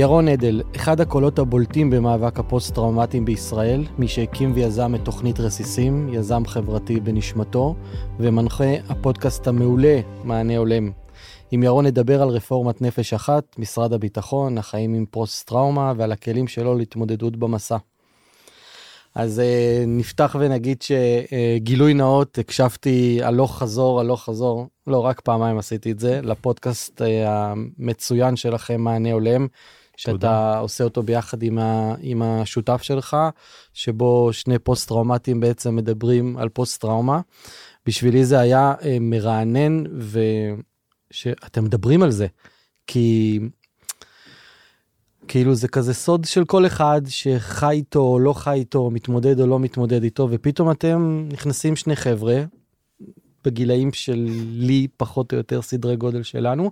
ירון 0.00 0.28
אדל, 0.28 0.62
אחד 0.76 1.00
הקולות 1.00 1.38
הבולטים 1.38 1.90
במאבק 1.90 2.38
הפוסט-טראומטיים 2.38 3.24
בישראל, 3.24 3.84
מי 3.98 4.08
שהקים 4.08 4.52
ויזם 4.54 4.94
את 4.94 5.00
תוכנית 5.04 5.40
רסיסים, 5.40 6.08
יזם 6.12 6.42
חברתי 6.46 7.00
בנשמתו, 7.00 7.74
ומנחה 8.18 8.74
הפודקאסט 8.88 9.46
המעולה, 9.46 10.00
מענה 10.24 10.56
הולם. 10.56 10.90
עם 11.50 11.62
ירון 11.62 11.86
נדבר 11.86 12.22
על 12.22 12.28
רפורמת 12.28 12.82
נפש 12.82 13.14
אחת, 13.14 13.58
משרד 13.58 13.92
הביטחון, 13.92 14.58
החיים 14.58 14.94
עם 14.94 15.06
פוסט-טראומה 15.10 15.92
ועל 15.96 16.12
הכלים 16.12 16.48
שלו 16.48 16.78
להתמודדות 16.78 17.36
במסע. 17.36 17.76
אז 19.14 19.38
uh, 19.38 19.86
נפתח 19.86 20.36
ונגיד 20.38 20.82
שגילוי 20.82 21.92
uh, 21.92 21.94
נאות, 21.94 22.38
הקשבתי 22.38 23.20
הלוך 23.22 23.58
חזור, 23.58 24.00
הלוך 24.00 24.24
חזור, 24.24 24.66
לא, 24.86 24.98
רק 24.98 25.20
פעמיים 25.20 25.58
עשיתי 25.58 25.92
את 25.92 25.98
זה, 25.98 26.20
לפודקאסט 26.22 27.02
uh, 27.02 27.04
המצוין 27.26 28.36
שלכם, 28.36 28.80
מענה 28.80 29.12
הולם, 29.12 29.46
שאתה 29.96 30.12
תודה. 30.12 30.58
עושה 30.58 30.84
אותו 30.84 31.02
ביחד 31.02 31.42
עם, 31.42 31.58
ה, 31.58 31.94
עם 32.00 32.22
השותף 32.22 32.82
שלך, 32.82 33.16
שבו 33.74 34.32
שני 34.32 34.58
פוסט-טראומטיים 34.58 35.40
בעצם 35.40 35.76
מדברים 35.76 36.36
על 36.36 36.48
פוסט-טראומה. 36.48 37.20
בשבילי 37.86 38.24
זה 38.24 38.40
היה 38.40 38.74
מרענן 39.00 39.84
ושאתם 41.12 41.64
מדברים 41.64 42.02
על 42.02 42.10
זה, 42.10 42.26
כי 42.86 43.38
כאילו 45.28 45.54
זה 45.54 45.68
כזה 45.68 45.94
סוד 45.94 46.24
של 46.24 46.44
כל 46.44 46.66
אחד 46.66 47.02
שחי 47.08 47.70
איתו 47.70 48.00
או 48.00 48.18
לא 48.18 48.32
חי 48.32 48.54
איתו, 48.54 48.90
מתמודד 48.90 49.40
או 49.40 49.46
לא 49.46 49.58
מתמודד 49.58 50.02
איתו, 50.02 50.28
ופתאום 50.30 50.70
אתם 50.70 51.28
נכנסים 51.32 51.76
שני 51.76 51.96
חבר'ה, 51.96 52.42
בגילאים 53.44 53.92
של 53.92 54.28
לי 54.48 54.86
פחות 54.96 55.32
או 55.32 55.38
יותר 55.38 55.62
סדרי 55.62 55.96
גודל 55.96 56.22
שלנו, 56.22 56.70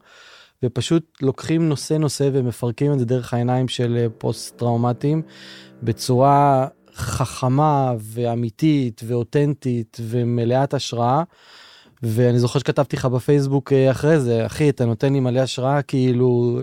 ופשוט 0.62 1.18
לוקחים 1.22 1.68
נושא 1.68 1.94
נושא 1.94 2.30
ומפרקים 2.32 2.92
את 2.92 2.98
זה 2.98 3.04
דרך 3.04 3.34
העיניים 3.34 3.68
של 3.68 3.96
אה, 3.96 4.06
פוסט 4.18 4.58
טראומטיים 4.58 5.22
בצורה 5.82 6.66
חכמה 6.94 7.94
ואמיתית 7.98 9.00
ואותנטית 9.06 9.96
ומלאת 10.00 10.74
השראה. 10.74 11.22
ואני 12.02 12.38
זוכר 12.38 12.58
שכתבתי 12.58 12.96
לך 12.96 13.04
בפייסבוק 13.04 13.72
אה, 13.72 13.90
אחרי 13.90 14.20
זה, 14.20 14.46
אחי, 14.46 14.68
אתה 14.68 14.84
נותן 14.84 15.12
לי 15.12 15.20
מלא 15.20 15.40
השראה, 15.40 15.82
כאילו, 15.82 16.58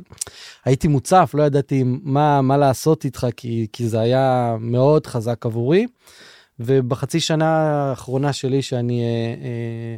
הייתי 0.65 0.87
מוצף, 0.87 1.31
לא 1.33 1.43
ידעתי 1.43 1.83
מה, 2.03 2.41
מה 2.41 2.57
לעשות 2.57 3.05
איתך, 3.05 3.27
כי, 3.37 3.67
כי 3.73 3.87
זה 3.87 3.99
היה 3.99 4.55
מאוד 4.59 5.07
חזק 5.07 5.45
עבורי. 5.45 5.87
ובחצי 6.59 7.19
שנה 7.19 7.45
האחרונה 7.45 8.33
שלי 8.33 8.61
שאני 8.61 9.01
אה, 9.01 9.35
אה, 9.45 9.95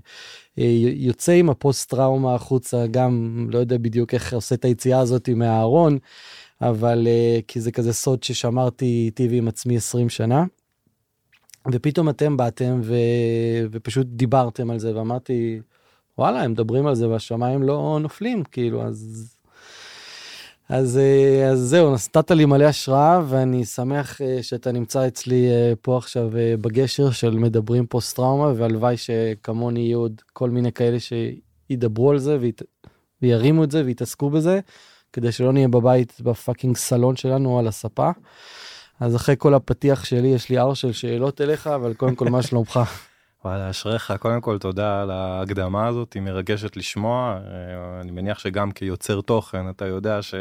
אה, 0.59 0.71
יוצא 0.95 1.31
עם 1.31 1.49
הפוסט 1.49 1.89
טראומה 1.89 2.35
החוצה, 2.35 2.87
גם 2.91 3.47
לא 3.51 3.59
יודע 3.59 3.77
בדיוק 3.77 4.13
איך 4.13 4.33
עושה 4.33 4.55
את 4.55 4.65
היציאה 4.65 4.99
הזאת 4.99 5.29
מהארון, 5.29 5.97
אבל 6.61 7.07
אה, 7.07 7.39
כי 7.47 7.61
זה 7.61 7.71
כזה 7.71 7.93
סוד 7.93 8.23
ששמרתי 8.23 9.03
איתי 9.05 9.27
ועם 9.27 9.47
עצמי 9.47 9.77
20 9.77 10.09
שנה. 10.09 10.45
ופתאום 11.71 12.09
אתם 12.09 12.37
באתם 12.37 12.79
ו... 12.83 12.95
ופשוט 13.71 14.07
דיברתם 14.09 14.71
על 14.71 14.79
זה 14.79 14.95
ואמרתי 14.95 15.59
וואלה 16.17 16.41
הם 16.41 16.51
מדברים 16.51 16.87
על 16.87 16.95
זה 16.95 17.09
והשמיים 17.09 17.63
לא 17.63 17.97
נופלים 18.01 18.43
כאילו 18.43 18.83
אז 18.83 19.37
אז, 20.69 20.97
אה, 20.97 21.49
אז 21.49 21.59
זהו 21.59 21.93
נתת 21.93 22.31
לי 22.31 22.45
מלא 22.45 22.63
השראה 22.63 23.21
ואני 23.27 23.65
שמח 23.65 24.21
אה, 24.21 24.43
שאתה 24.43 24.71
נמצא 24.71 25.07
אצלי 25.07 25.49
אה, 25.49 25.73
פה 25.81 25.97
עכשיו 25.97 26.29
בגשר 26.61 27.11
של 27.11 27.29
מדברים 27.29 27.85
פוסט 27.85 28.15
טראומה 28.15 28.53
והלוואי 28.55 28.97
שכמוני 28.97 29.79
יהיו 29.79 29.99
עוד 29.99 30.21
כל 30.33 30.49
מיני 30.49 30.71
כאלה 30.71 30.97
שידברו 30.99 32.11
על 32.11 32.19
זה 32.19 32.37
וית... 32.39 32.61
וירימו 33.21 33.63
את 33.63 33.71
זה 33.71 33.81
ויתעסקו 33.85 34.29
בזה 34.29 34.59
כדי 35.13 35.31
שלא 35.31 35.53
נהיה 35.53 35.67
בבית 35.67 36.21
ב 36.21 36.28
fucking 36.28 36.77
סלון 36.77 37.15
שלנו 37.15 37.59
על 37.59 37.67
הספה. 37.67 38.09
אז 38.99 39.15
אחרי 39.15 39.35
כל 39.37 39.53
הפתיח 39.53 40.05
שלי 40.05 40.27
יש 40.27 40.49
לי 40.49 40.57
הר 40.57 40.73
של 40.73 40.91
שאלות 40.91 41.41
אליך 41.41 41.67
אבל 41.67 41.93
קודם 41.93 42.15
כל 42.15 42.29
מה 42.29 42.41
שלומך. 42.41 42.79
וואלה 43.45 43.69
אשריך 43.69 44.13
קודם 44.19 44.41
כל 44.41 44.57
תודה 44.57 45.01
על 45.01 45.11
ההקדמה 45.11 45.87
הזאת 45.87 46.13
היא 46.13 46.21
מרגשת 46.21 46.77
לשמוע 46.77 47.37
אה, 47.37 48.01
אני 48.01 48.11
מניח 48.11 48.39
שגם 48.39 48.71
כיוצר 48.71 49.21
תוכן 49.21 49.69
אתה 49.69 49.85
יודע 49.85 50.21
ש... 50.21 50.33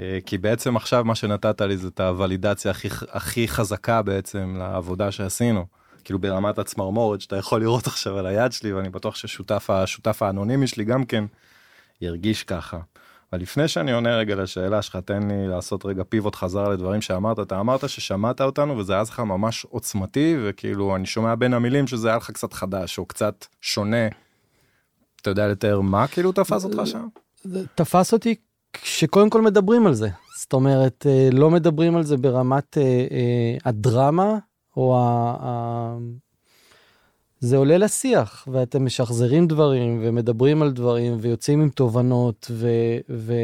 אה, 0.00 0.18
כי 0.26 0.38
בעצם 0.38 0.76
עכשיו 0.76 1.04
מה 1.04 1.14
שנתת 1.14 1.60
לי 1.60 1.76
זה 1.76 1.88
את 1.88 2.00
ה 2.00 2.06
validation 2.06 2.70
הכי 2.70 2.88
הכי 3.10 3.48
חזקה 3.48 4.02
בעצם 4.02 4.56
לעבודה 4.58 5.10
שעשינו 5.10 5.66
כאילו 6.04 6.18
ברמת 6.18 6.58
הצמרמורת 6.58 7.20
שאתה 7.20 7.36
יכול 7.36 7.60
לראות 7.60 7.86
עכשיו 7.86 8.18
על 8.18 8.26
היד 8.26 8.52
שלי 8.52 8.72
ואני 8.72 8.88
בטוח 8.88 9.14
ששותף 9.14 9.70
השותף 9.70 10.22
האנונימי 10.22 10.66
שלי 10.66 10.84
גם 10.84 11.04
כן 11.04 11.24
ירגיש 12.00 12.44
ככה. 12.44 12.78
אבל 13.32 13.42
לפני 13.42 13.68
שאני 13.68 13.92
עונה 13.92 14.16
רגע 14.16 14.34
לשאלה 14.34 14.82
שלך 14.82 14.96
תן 14.96 15.28
לי 15.28 15.48
לעשות 15.48 15.86
רגע 15.86 16.02
פיבוט 16.08 16.34
חזרה 16.34 16.68
לדברים 16.68 17.00
שאמרת 17.00 17.38
אתה 17.38 17.60
אמרת 17.60 17.88
ששמעת 17.88 18.40
אותנו 18.40 18.78
וזה 18.78 18.92
היה 18.92 19.02
לך 19.02 19.20
ממש 19.20 19.64
עוצמתי 19.64 20.36
וכאילו 20.44 20.96
אני 20.96 21.06
שומע 21.06 21.34
בין 21.34 21.54
המילים 21.54 21.86
שזה 21.86 22.08
היה 22.08 22.16
לך 22.16 22.30
קצת 22.30 22.52
חדש 22.52 22.98
או 22.98 23.06
קצת 23.06 23.46
שונה. 23.60 24.08
אתה 25.22 25.30
יודע 25.30 25.48
לתאר 25.48 25.80
מה 25.80 26.06
כאילו 26.06 26.32
תפס 26.32 26.64
אותך 26.64 26.80
שם? 26.84 27.06
תפס 27.74 28.12
אותי 28.12 28.34
שקודם 28.82 29.30
כל 29.30 29.42
מדברים 29.42 29.86
על 29.86 29.94
זה 29.94 30.08
זאת 30.40 30.52
אומרת 30.52 31.06
אה, 31.08 31.28
לא 31.32 31.50
מדברים 31.50 31.96
על 31.96 32.02
זה 32.02 32.16
ברמת 32.16 32.78
אה, 32.78 32.82
אה, 32.82 33.56
הדרמה 33.64 34.38
או 34.76 34.98
זה 37.40 37.56
עולה 37.56 37.78
לשיח 37.78 38.48
ואתם 38.52 38.84
משחזרים 38.84 39.46
דברים 39.46 40.00
ומדברים 40.02 40.62
על 40.62 40.70
דברים 40.70 41.16
ויוצאים 41.20 41.60
עם 41.60 41.68
תובנות 41.68 42.50
ו, 42.50 42.68
ו, 43.10 43.34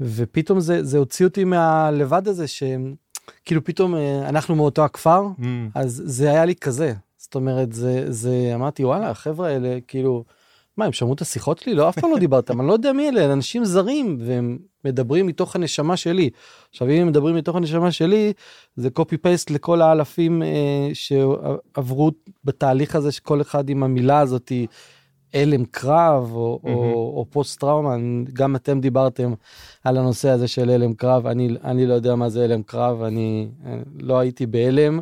ופתאום 0.00 0.60
זה, 0.60 0.84
זה 0.84 0.98
הוציא 0.98 1.26
אותי 1.26 1.44
מהלבד 1.44 2.28
הזה 2.28 2.44
שכאילו 2.48 3.64
פתאום 3.64 3.94
אה, 3.94 4.28
אנחנו 4.28 4.56
מאותו 4.56 4.84
הכפר 4.84 5.26
mm. 5.38 5.42
אז 5.74 6.02
זה 6.06 6.30
היה 6.30 6.44
לי 6.44 6.54
כזה 6.54 6.94
זאת 7.18 7.34
אומרת 7.34 7.72
זה 7.72 8.12
זה 8.12 8.52
אמרתי 8.54 8.84
וואלה 8.84 9.10
החברה 9.10 9.48
האלה 9.48 9.78
כאילו. 9.88 10.24
מה 10.76 10.84
הם 10.84 10.92
שמעו 10.92 11.14
את 11.14 11.20
השיחות 11.20 11.58
שלי 11.58 11.74
לא 11.74 11.88
אף 11.88 11.98
פעם 11.98 12.10
לא 12.10 12.18
דיברתם 12.18 12.60
אני 12.60 12.68
לא 12.68 12.72
יודע 12.72 12.92
מי 12.92 13.08
אלה 13.08 13.32
אנשים 13.32 13.64
זרים 13.64 14.18
והם 14.20 14.58
מדברים 14.84 15.26
מתוך 15.26 15.56
הנשמה 15.56 15.96
שלי. 15.96 16.30
עכשיו 16.70 16.88
אם 16.88 17.00
הם 17.00 17.06
מדברים 17.06 17.36
מתוך 17.36 17.56
הנשמה 17.56 17.92
שלי 17.92 18.32
זה 18.76 18.90
קופי 18.90 19.16
פייסט 19.16 19.50
לכל 19.50 19.82
האלפים 19.82 20.42
אה, 20.42 20.90
שעברו 20.94 22.10
בתהליך 22.44 22.96
הזה 22.96 23.12
שכל 23.12 23.40
אחד 23.40 23.68
עם 23.68 23.82
המילה 23.82 24.20
הזאתי 24.20 24.66
הלם 25.34 25.64
קרב 25.64 26.30
או, 26.32 26.60
mm-hmm. 26.62 26.68
או, 26.68 27.12
או 27.16 27.26
פוסט 27.30 27.60
טראומה 27.60 27.96
גם 28.32 28.56
אתם 28.56 28.80
דיברתם 28.80 29.34
על 29.84 29.96
הנושא 29.98 30.28
הזה 30.28 30.48
של 30.48 30.70
הלם 30.70 30.94
קרב 30.94 31.26
אני 31.26 31.48
אני 31.64 31.86
לא 31.86 31.94
יודע 31.94 32.14
מה 32.14 32.28
זה 32.28 32.44
הלם 32.44 32.62
קרב 32.62 33.02
אני 33.02 33.48
אה, 33.66 33.78
לא 34.00 34.18
הייתי 34.18 34.46
בהלם. 34.46 35.00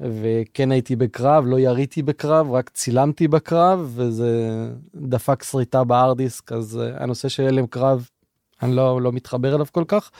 וכן 0.00 0.72
הייתי 0.72 0.96
בקרב, 0.96 1.44
לא 1.46 1.60
יריתי 1.60 2.02
בקרב, 2.02 2.50
רק 2.50 2.68
צילמתי 2.68 3.28
בקרב, 3.28 3.92
וזה 3.94 4.68
דפק 4.94 5.42
שריטה 5.42 5.84
בארדיסק, 5.84 6.52
אז 6.52 6.80
uh, 6.80 7.02
הנושא 7.02 7.28
של 7.28 7.42
הלם 7.42 7.66
קרב, 7.66 8.08
אני 8.62 8.76
לא, 8.76 9.02
לא 9.02 9.12
מתחבר 9.12 9.54
אליו 9.54 9.66
כל 9.72 9.84
כך. 9.88 10.10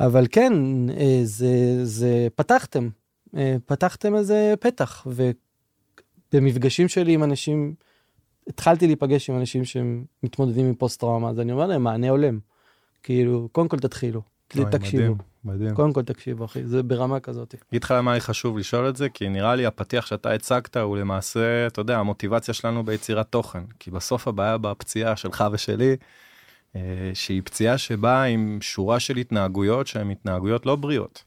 אבל 0.00 0.26
כן, 0.30 0.52
uh, 0.88 0.92
זה, 1.22 1.84
זה 1.84 2.28
פתחתם, 2.34 2.88
uh, 3.26 3.38
פתחתם 3.66 4.14
איזה 4.14 4.54
פתח, 4.60 5.06
ובמפגשים 6.32 6.88
שלי 6.88 7.12
עם 7.12 7.24
אנשים, 7.24 7.74
התחלתי 8.48 8.86
להיפגש 8.86 9.30
עם 9.30 9.36
אנשים 9.36 9.62
שמתמודדים 9.64 10.66
עם 10.66 10.74
פוסט 10.74 11.00
טראומה, 11.00 11.30
אז 11.30 11.40
אני 11.40 11.52
אומר 11.52 11.66
להם, 11.66 11.82
מענה 11.82 12.08
הולם. 12.08 12.38
כאילו, 13.02 13.48
קודם 13.52 13.68
כל 13.68 13.78
תתחילו, 13.78 14.22
תקשיבו. 14.48 15.14
מדהים. 15.48 15.74
קודם 15.74 15.92
כל 15.92 16.02
תקשיב 16.02 16.42
אחי, 16.42 16.66
זה 16.66 16.82
ברמה 16.82 17.20
כזאת. 17.20 17.54
אגיד 17.70 17.84
לך 17.84 17.94
למה 17.96 18.14
לי 18.14 18.20
חשוב 18.20 18.58
לשאול 18.58 18.88
את 18.88 18.96
זה, 18.96 19.08
כי 19.08 19.28
נראה 19.28 19.54
לי 19.54 19.66
הפתיח 19.66 20.06
שאתה 20.06 20.32
הצגת 20.32 20.76
הוא 20.76 20.96
למעשה, 20.96 21.66
אתה 21.66 21.80
יודע, 21.80 21.98
המוטיבציה 21.98 22.54
שלנו 22.54 22.82
ביצירת 22.82 23.26
תוכן. 23.30 23.62
כי 23.78 23.90
בסוף 23.90 24.28
הבעיה 24.28 24.58
בפציעה 24.58 25.16
שלך 25.16 25.44
ושלי, 25.52 25.96
אה, 26.76 26.80
שהיא 27.14 27.42
פציעה 27.44 27.78
שבאה 27.78 28.24
עם 28.24 28.58
שורה 28.60 29.00
של 29.00 29.16
התנהגויות 29.16 29.86
שהן 29.86 30.10
התנהגויות 30.10 30.66
לא 30.66 30.76
בריאות. 30.76 31.24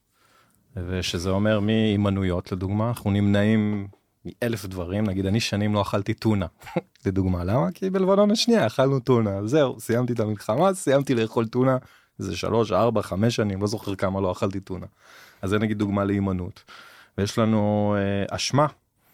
ושזה 0.75 1.29
אומר 1.29 1.59
מהימנויות 1.59 2.51
לדוגמה, 2.51 2.87
אנחנו 2.87 3.11
נמנעים 3.11 3.87
מאלף 4.25 4.65
דברים, 4.65 5.03
נגיד 5.03 5.25
אני 5.25 5.39
שנים 5.39 5.73
לא 5.73 5.81
אכלתי 5.81 6.13
טונה, 6.13 6.45
לדוגמה, 7.05 7.43
למה? 7.43 7.71
כי 7.73 7.89
בלבנון 7.89 8.31
השנייה 8.31 8.67
אכלנו 8.67 8.99
טונה, 8.99 9.47
זהו, 9.47 9.79
סיימתי 9.79 10.13
את 10.13 10.19
המלחמה, 10.19 10.73
סיימתי 10.73 11.15
לאכול 11.15 11.47
טונה. 11.47 11.77
זה 12.23 12.37
שלוש, 12.37 12.71
ארבע, 12.71 13.01
חמש 13.01 13.35
שנים, 13.35 13.61
לא 13.61 13.67
זוכר 13.67 13.95
כמה 13.95 14.21
לא 14.21 14.31
אכלתי 14.31 14.59
טונה. 14.59 14.85
אז 15.41 15.49
זה 15.49 15.59
נגיד 15.59 15.77
דוגמה 15.77 16.03
להימנעות. 16.03 16.63
ויש 17.17 17.39
לנו 17.39 17.95
אה, 17.97 18.35
אשמה, 18.35 18.67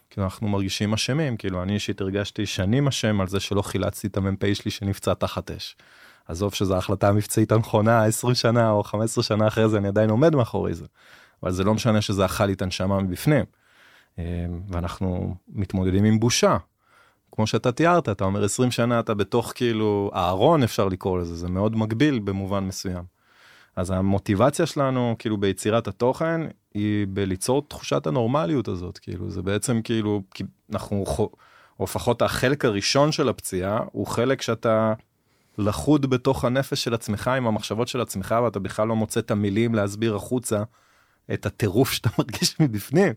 כאילו 0.10 0.26
אנחנו 0.26 0.48
מרגישים 0.48 0.94
אשמים, 0.94 1.38
כאילו 1.38 1.64
אני 1.64 1.74
אישית 1.74 2.02
הרגשתי 2.02 2.46
שנים 2.46 2.88
אשם 2.88 3.22
על 3.22 3.28
זה 3.28 3.40
שלא 3.40 3.62
חילצתי 3.62 4.08
את 4.08 4.18
המ"פ 4.18 4.54
שלי 4.54 4.72
שנפצע 4.72 5.14
תחת 5.14 5.52
אש. 5.52 5.76
עזוב 6.28 6.54
שזו 6.54 6.76
ההחלטה 6.76 7.10
המבצעית 7.10 7.52
הנכונה 7.52 8.04
20 8.06 8.36
שנה 8.36 8.72
או 8.72 8.84
15 8.84 9.24
שנה 9.24 9.48
אחרי 9.48 9.70
זה 9.70 9.78
אני 9.78 9.88
עדיין 9.88 10.10
עומד 10.10 10.36
מאחורי 10.36 10.74
זה. 10.74 10.86
אבל 11.44 11.52
זה 11.52 11.64
לא 11.64 11.74
משנה 11.74 12.02
שזה 12.02 12.26
אכל 12.26 12.46
לי 12.46 12.54
את 12.54 12.62
הנשמה 12.62 13.00
מבפנים. 13.00 13.46
אה, 14.20 14.46
ואנחנו 14.70 15.36
מתמודדים 15.48 16.04
עם 16.04 16.20
בושה. 16.20 16.58
כמו 17.38 17.48
שאתה 17.48 17.72
תיארת, 17.72 18.10
אתה 18.10 18.24
אומר 18.24 18.44
20 18.44 18.72
שנה 18.72 19.00
אתה 19.00 19.14
בתוך 19.14 19.52
כאילו 19.56 20.12
אהרון 20.16 20.64
אפשר 20.64 20.88
לקרוא 20.88 21.20
לזה, 21.20 21.36
זה 21.36 21.50
מאוד 21.50 21.76
מגביל 21.76 22.20
במובן 22.20 22.64
מסוים. 22.64 23.04
אז 23.76 23.92
המוטיבציה 23.92 24.66
שלנו 24.66 25.16
כאילו 25.20 25.38
ביצירת 25.38 25.88
התוכן 25.88 26.42
היא 26.74 27.08
בליצור 27.14 27.68
תחושת 27.68 28.08
הנורמליות 28.08 28.68
הזאת, 28.68 28.98
כאילו 28.98 29.30
זה 29.30 29.42
בעצם 29.42 29.82
כאילו, 29.82 30.22
אנחנו, 30.72 31.04
או 31.80 31.84
לפחות 31.84 32.22
החלק 32.22 32.66
הראשון 32.66 33.12
של 33.12 33.30
הפציעה 33.30 33.80
הוא 33.92 34.08
חלק 34.08 34.42
שאתה 34.42 34.94
לחוד 35.58 36.06
בתוך 36.06 36.46
הנפש 36.46 36.84
של 36.84 36.94
עצמך 36.94 37.28
עם 37.28 37.48
המחשבות 37.48 37.88
של 37.88 38.02
עצמך 38.02 38.36
ואתה 38.44 38.60
בכלל 38.60 38.88
לא 38.88 38.96
מוצא 38.96 39.20
את 39.20 39.32
המילים 39.32 39.76
להסביר 39.76 40.16
החוצה 40.16 40.64
את 41.34 41.46
הטירוף 41.46 41.92
שאתה 41.92 42.10
מרגיש 42.20 42.60
מבפנים. 42.60 43.14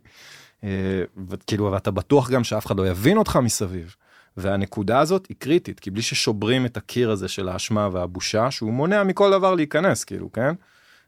אה, 0.64 1.02
וכאילו 1.28 1.76
אתה 1.76 1.90
בטוח 1.90 2.31
גם 2.31 2.44
שאף 2.44 2.66
אחד 2.66 2.76
לא 2.76 2.88
יבין 2.88 3.16
אותך 3.16 3.37
מסביב. 3.43 3.96
והנקודה 4.40 4.98
הזאת 4.98 5.26
היא 5.26 5.37
קריטית 5.38 5.81
כי 5.81 5.90
בלי 5.90 6.02
ששוברים 6.02 6.66
את 6.66 6.76
הקיר 6.76 7.10
הזה 7.10 7.28
של 7.28 7.48
האשמה 7.48 7.88
והבושה 7.92 8.50
שהוא 8.50 8.72
מונע 8.72 9.02
מכל 9.02 9.31
דבר 9.31 9.54
להיכנס 9.54 10.04
כאילו 10.04 10.32
כן 10.32 10.54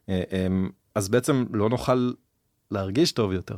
אה, 0.09 0.23
אמ, 0.33 0.71
אז 0.95 1.09
בעצם 1.09 1.45
לא 1.53 1.69
נוכל 1.69 2.13
להרגיש 2.71 3.13
טוב 3.13 3.33
יותר. 3.33 3.57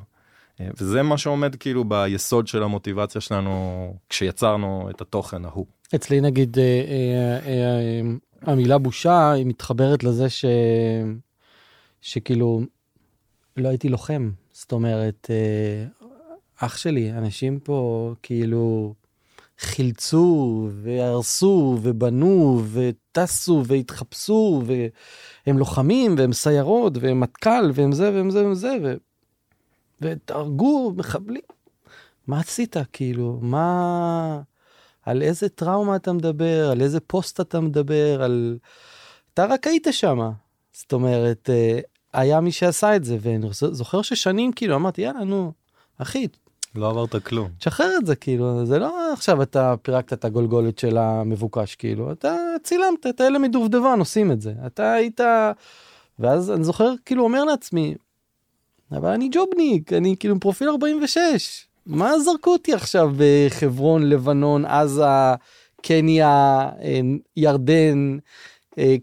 אה, 0.60 0.68
וזה 0.80 1.02
מה 1.02 1.18
שעומד 1.18 1.56
כאילו 1.56 1.84
ביסוד 1.84 2.46
של 2.46 2.62
המוטיבציה 2.62 3.20
שלנו 3.20 3.96
כשיצרנו 4.08 4.90
את 4.90 5.00
התוכן 5.00 5.44
ההוא. 5.44 5.66
אצלי 5.94 6.20
נגיד 6.20 6.56
המילה 8.42 8.78
בושה 8.78 9.32
היא 9.32 9.46
מתחברת 9.46 10.04
לזה 10.04 10.30
ש... 10.30 10.44
שכאילו 12.00 12.60
לא 13.56 13.68
הייתי 13.68 13.88
לוחם, 13.88 14.30
זאת 14.52 14.72
אומרת, 14.72 15.30
אה, 15.30 15.86
אח 16.66 16.76
שלי, 16.76 17.12
אנשים 17.12 17.58
פה 17.58 18.14
כאילו 18.22 18.94
חילצו 19.58 20.68
והרסו 20.82 21.78
ובנו 21.82 22.62
וטסו 22.72 23.62
והתחפשו 23.66 24.62
והם 24.66 25.58
לוחמים 25.58 26.14
והם 26.18 26.32
סיירות 26.32 26.92
והם 27.00 27.20
מטכ"ל 27.20 27.70
והם 27.74 27.92
זה 27.92 28.12
והם 28.14 28.30
זה 28.30 28.44
והם 28.44 28.54
זה 28.54 28.76
ו... 28.82 28.94
ותהרגו 30.00 30.92
מחבלים. 30.96 31.42
מה 32.26 32.40
עשית 32.40 32.76
כאילו? 32.92 33.38
מה... 33.42 34.40
על 35.02 35.22
איזה 35.22 35.48
טראומה 35.48 35.96
אתה 35.96 36.12
מדבר? 36.12 36.70
על 36.70 36.80
איזה 36.80 37.00
פוסט 37.00 37.40
אתה 37.40 37.60
מדבר? 37.60 38.22
על... 38.22 38.58
אתה 39.34 39.44
רק 39.44 39.66
היית 39.66 39.86
שם. 39.90 40.30
זאת 40.72 40.92
אומרת, 40.92 41.50
אה, 41.50 41.80
היה 42.12 42.40
מי 42.40 42.52
שעשה 42.52 42.96
את 42.96 43.04
זה, 43.04 43.16
ואני 43.20 43.46
זוכר 43.52 44.02
ששנים 44.02 44.52
כאילו 44.52 44.76
אמרתי, 44.76 45.02
יאללה, 45.02 45.24
נו, 45.24 45.52
אחי. 45.98 46.26
לא 46.74 46.90
עברת 46.90 47.16
כלום. 47.26 47.48
תשחרר 47.58 47.96
את 47.96 48.06
זה, 48.06 48.16
כאילו, 48.16 48.66
זה 48.66 48.78
לא 48.78 49.12
עכשיו 49.12 49.42
אתה 49.42 49.74
פירקת 49.82 50.12
את 50.12 50.24
הגולגולת 50.24 50.78
של 50.78 50.98
המבוקש, 50.98 51.74
כאילו, 51.74 52.12
אתה 52.12 52.36
צילמת 52.62 53.06
את 53.06 53.20
האלה 53.20 53.38
מדובדבן, 53.38 53.98
עושים 53.98 54.32
את 54.32 54.40
זה. 54.40 54.52
אתה 54.66 54.92
היית... 54.92 55.20
ואז 56.18 56.50
אני 56.50 56.64
זוכר, 56.64 56.94
כאילו, 57.04 57.24
אומר 57.24 57.44
לעצמי, 57.44 57.94
אבל 58.92 59.10
אני 59.10 59.28
ג'ובניק, 59.32 59.92
אני 59.92 60.16
כאילו 60.18 60.40
פרופיל 60.40 60.68
46. 60.68 61.66
מה 61.86 62.18
זרקו 62.18 62.52
אותי 62.52 62.74
עכשיו 62.74 63.10
בחברון, 63.16 64.08
לבנון, 64.08 64.64
עזה, 64.64 65.34
קניה, 65.82 66.68
אה, 66.82 67.00
ירדן, 67.36 68.18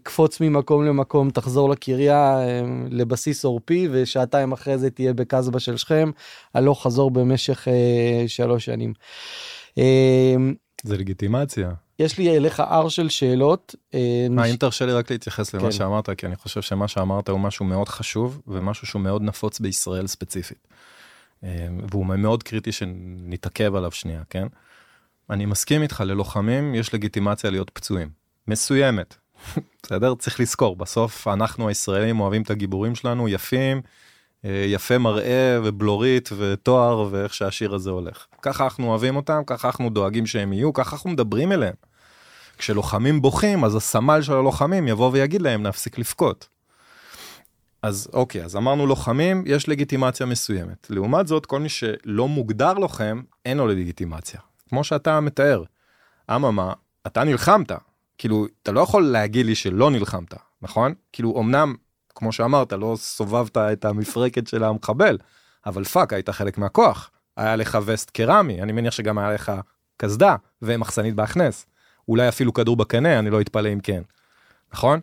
קפוץ 0.02 0.40
ממקום 0.40 0.84
למקום, 0.84 1.30
תחזור 1.30 1.70
לקריה 1.70 2.40
אה, 2.40 2.62
לבסיס 2.90 3.44
עורפי, 3.44 3.88
ושעתיים 3.92 4.52
אחרי 4.52 4.78
זה 4.78 4.90
תהיה 4.90 5.12
בקזבה 5.12 5.60
של 5.60 5.76
שכם, 5.76 6.10
הלוך 6.54 6.82
חזור 6.82 7.10
במשך 7.10 7.68
אה, 7.68 8.24
שלוש 8.28 8.64
שנים. 8.64 8.92
זה 10.84 10.96
לגיטימציה. 10.96 11.70
יש 11.98 12.18
לי 12.18 12.36
אליך 12.36 12.60
הר 12.60 12.88
של 12.88 13.08
שאלות. 13.08 13.74
מה, 14.30 14.44
אם 14.44 14.56
תרשה 14.56 14.86
לי 14.86 14.92
רק 14.92 15.10
להתייחס 15.10 15.54
למה 15.54 15.64
כן. 15.64 15.72
שאמרת, 15.72 16.10
כי 16.10 16.26
אני 16.26 16.36
חושב 16.36 16.62
שמה 16.62 16.88
שאמרת 16.88 17.28
הוא 17.28 17.40
משהו 17.40 17.64
מאוד 17.64 17.88
חשוב, 17.88 18.40
ומשהו 18.46 18.86
שהוא 18.86 19.02
מאוד 19.02 19.22
נפוץ 19.22 19.60
בישראל 19.60 20.06
ספציפית. 20.06 20.68
והוא 21.90 22.06
מאוד 22.06 22.42
קריטי 22.42 22.72
שנתעכב 22.72 23.74
עליו 23.74 23.92
שנייה, 23.92 24.22
כן? 24.30 24.46
אני 25.30 25.46
מסכים 25.46 25.82
איתך, 25.82 26.02
ללוחמים 26.06 26.74
יש 26.74 26.94
לגיטימציה 26.94 27.50
להיות 27.50 27.70
פצועים. 27.70 28.08
מסוימת, 28.48 29.16
בסדר? 29.82 30.14
צריך 30.14 30.40
לזכור, 30.40 30.76
בסוף 30.76 31.28
אנחנו 31.28 31.68
הישראלים 31.68 32.20
אוהבים 32.20 32.42
את 32.42 32.50
הגיבורים 32.50 32.94
שלנו, 32.94 33.28
יפים, 33.28 33.80
אה, 34.44 34.64
יפה 34.68 34.98
מראה 34.98 35.58
ובלורית 35.64 36.28
ותואר 36.38 37.08
ואיך 37.10 37.34
שהשיר 37.34 37.74
הזה 37.74 37.90
הולך. 37.90 38.26
ככה 38.42 38.64
אנחנו 38.64 38.88
אוהבים 38.88 39.16
אותם, 39.16 39.42
ככה 39.46 39.68
אנחנו 39.68 39.90
דואגים 39.90 40.26
שהם 40.26 40.52
יהיו, 40.52 40.72
ככה 40.72 40.96
אנחנו 40.96 41.10
מדברים 41.10 41.52
אליהם. 41.52 41.74
כשלוחמים 42.58 43.22
בוכים, 43.22 43.64
אז 43.64 43.76
הסמל 43.76 44.22
של 44.22 44.32
הלוחמים 44.32 44.88
יבוא 44.88 45.10
ויגיד 45.12 45.42
להם 45.42 45.64
להפסיק 45.64 45.98
לבכות. 45.98 46.48
אז 47.82 48.08
אוקיי, 48.12 48.44
אז 48.44 48.56
אמרנו 48.56 48.86
לוחמים, 48.86 49.44
יש 49.46 49.68
לגיטימציה 49.68 50.26
מסוימת. 50.26 50.86
לעומת 50.90 51.26
זאת, 51.26 51.46
כל 51.46 51.60
מי 51.60 51.68
שלא 51.68 52.28
מוגדר 52.28 52.72
לוחם, 52.72 53.22
אין 53.44 53.58
לו 53.58 53.66
לגיטימציה. 53.66 54.40
כמו 54.68 54.84
שאתה 54.84 55.20
מתאר. 55.20 55.62
אממה, 56.30 56.72
אתה 57.06 57.24
נלחמת, 57.24 57.72
כאילו, 58.22 58.46
אתה 58.62 58.72
לא 58.72 58.80
יכול 58.80 59.02
להגיד 59.02 59.46
לי 59.46 59.54
שלא 59.54 59.90
נלחמת, 59.90 60.34
נכון? 60.62 60.94
כאילו, 61.12 61.40
אמנם, 61.40 61.74
כמו 62.14 62.32
שאמרת, 62.32 62.72
לא 62.72 62.94
סובבת 62.96 63.56
את 63.56 63.84
המפרקת 63.84 64.46
של 64.46 64.64
המחבל, 64.64 65.18
אבל 65.66 65.84
fuck, 65.84 66.12
היית 66.12 66.30
חלק 66.30 66.58
מהכוח. 66.58 67.10
היה 67.36 67.56
לך 67.56 67.78
וסט 67.84 68.10
קרמי, 68.10 68.62
אני 68.62 68.72
מניח 68.72 68.94
שגם 68.94 69.18
היה 69.18 69.32
לך 69.32 69.52
קסדה 69.96 70.36
ומחסנית 70.62 71.14
בהכנס. 71.14 71.66
אולי 72.08 72.28
אפילו 72.28 72.52
כדור 72.52 72.76
בקנה, 72.76 73.18
אני 73.18 73.30
לא 73.30 73.40
אתפלא 73.40 73.72
אם 73.72 73.80
כן. 73.80 74.02
נכון? 74.72 75.00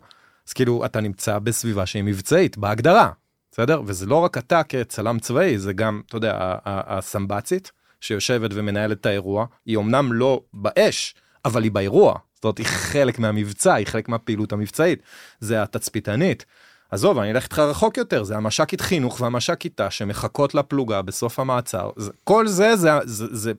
אז 0.48 0.52
כאילו, 0.52 0.84
אתה 0.84 1.00
נמצא 1.00 1.38
בסביבה 1.38 1.86
שהיא 1.86 2.04
מבצעית, 2.04 2.58
בהגדרה, 2.58 3.10
בסדר? 3.52 3.82
וזה 3.86 4.06
לא 4.06 4.16
רק 4.16 4.38
אתה 4.38 4.62
כצלם 4.62 5.18
צבאי, 5.18 5.58
זה 5.58 5.72
גם, 5.72 6.02
אתה 6.06 6.16
יודע, 6.16 6.56
הסמב"צית 6.64 7.72
שיושבת 8.00 8.50
ומנהלת 8.54 9.00
את 9.00 9.06
האירוע, 9.06 9.46
היא 9.66 9.78
אמנם 9.78 10.12
לא 10.12 10.40
באש, 10.54 11.14
אבל 11.44 11.62
היא 11.62 11.72
באירוע, 11.72 12.18
זאת 12.40 12.44
אומרת, 12.44 12.58
היא 12.58 12.66
חלק 12.66 13.18
מהמבצע, 13.18 13.74
היא 13.74 13.86
חלק 13.86 14.08
מהפעילות 14.08 14.52
המבצעית. 14.52 15.02
זה 15.40 15.62
התצפיתנית. 15.62 16.44
עזוב, 16.90 17.18
אני 17.18 17.30
אלך 17.30 17.44
איתך 17.44 17.58
רחוק 17.58 17.96
יותר, 17.96 18.22
זה 18.24 18.36
המש"קית 18.36 18.80
חינוך 18.80 19.20
והמש"קית 19.20 19.76
תא 19.76 19.90
שמחכות 19.90 20.54
לפלוגה 20.54 21.02
בסוף 21.02 21.38
המעצר. 21.38 21.90
זה, 21.96 22.10
כל 22.24 22.48
זה 22.48 22.76
זה, 22.76 22.90
זה, 23.04 23.26
זה 23.26 23.36
זה 23.36 23.52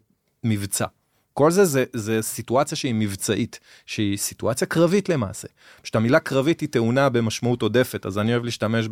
מבצע. 0.44 0.86
כל 1.34 1.52
זה, 1.52 1.66
זה 1.66 1.86
זה 1.94 2.22
סיטואציה 2.22 2.78
שהיא 2.78 2.94
מבצעית, 2.96 3.60
שהיא 3.86 4.18
סיטואציה 4.18 4.68
קרבית 4.68 5.10
למעשה. 5.10 5.48
פשוט 5.82 5.96
המילה 5.96 6.20
קרבית 6.20 6.62
היא 6.62 6.70
טעונה 6.70 7.10
במשמעות 7.10 7.62
עודפת, 7.62 8.06
אז 8.06 8.18
אני 8.18 8.32
אוהב 8.32 8.46
להשתמש 8.46 8.88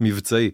במבצעי. 0.00 0.50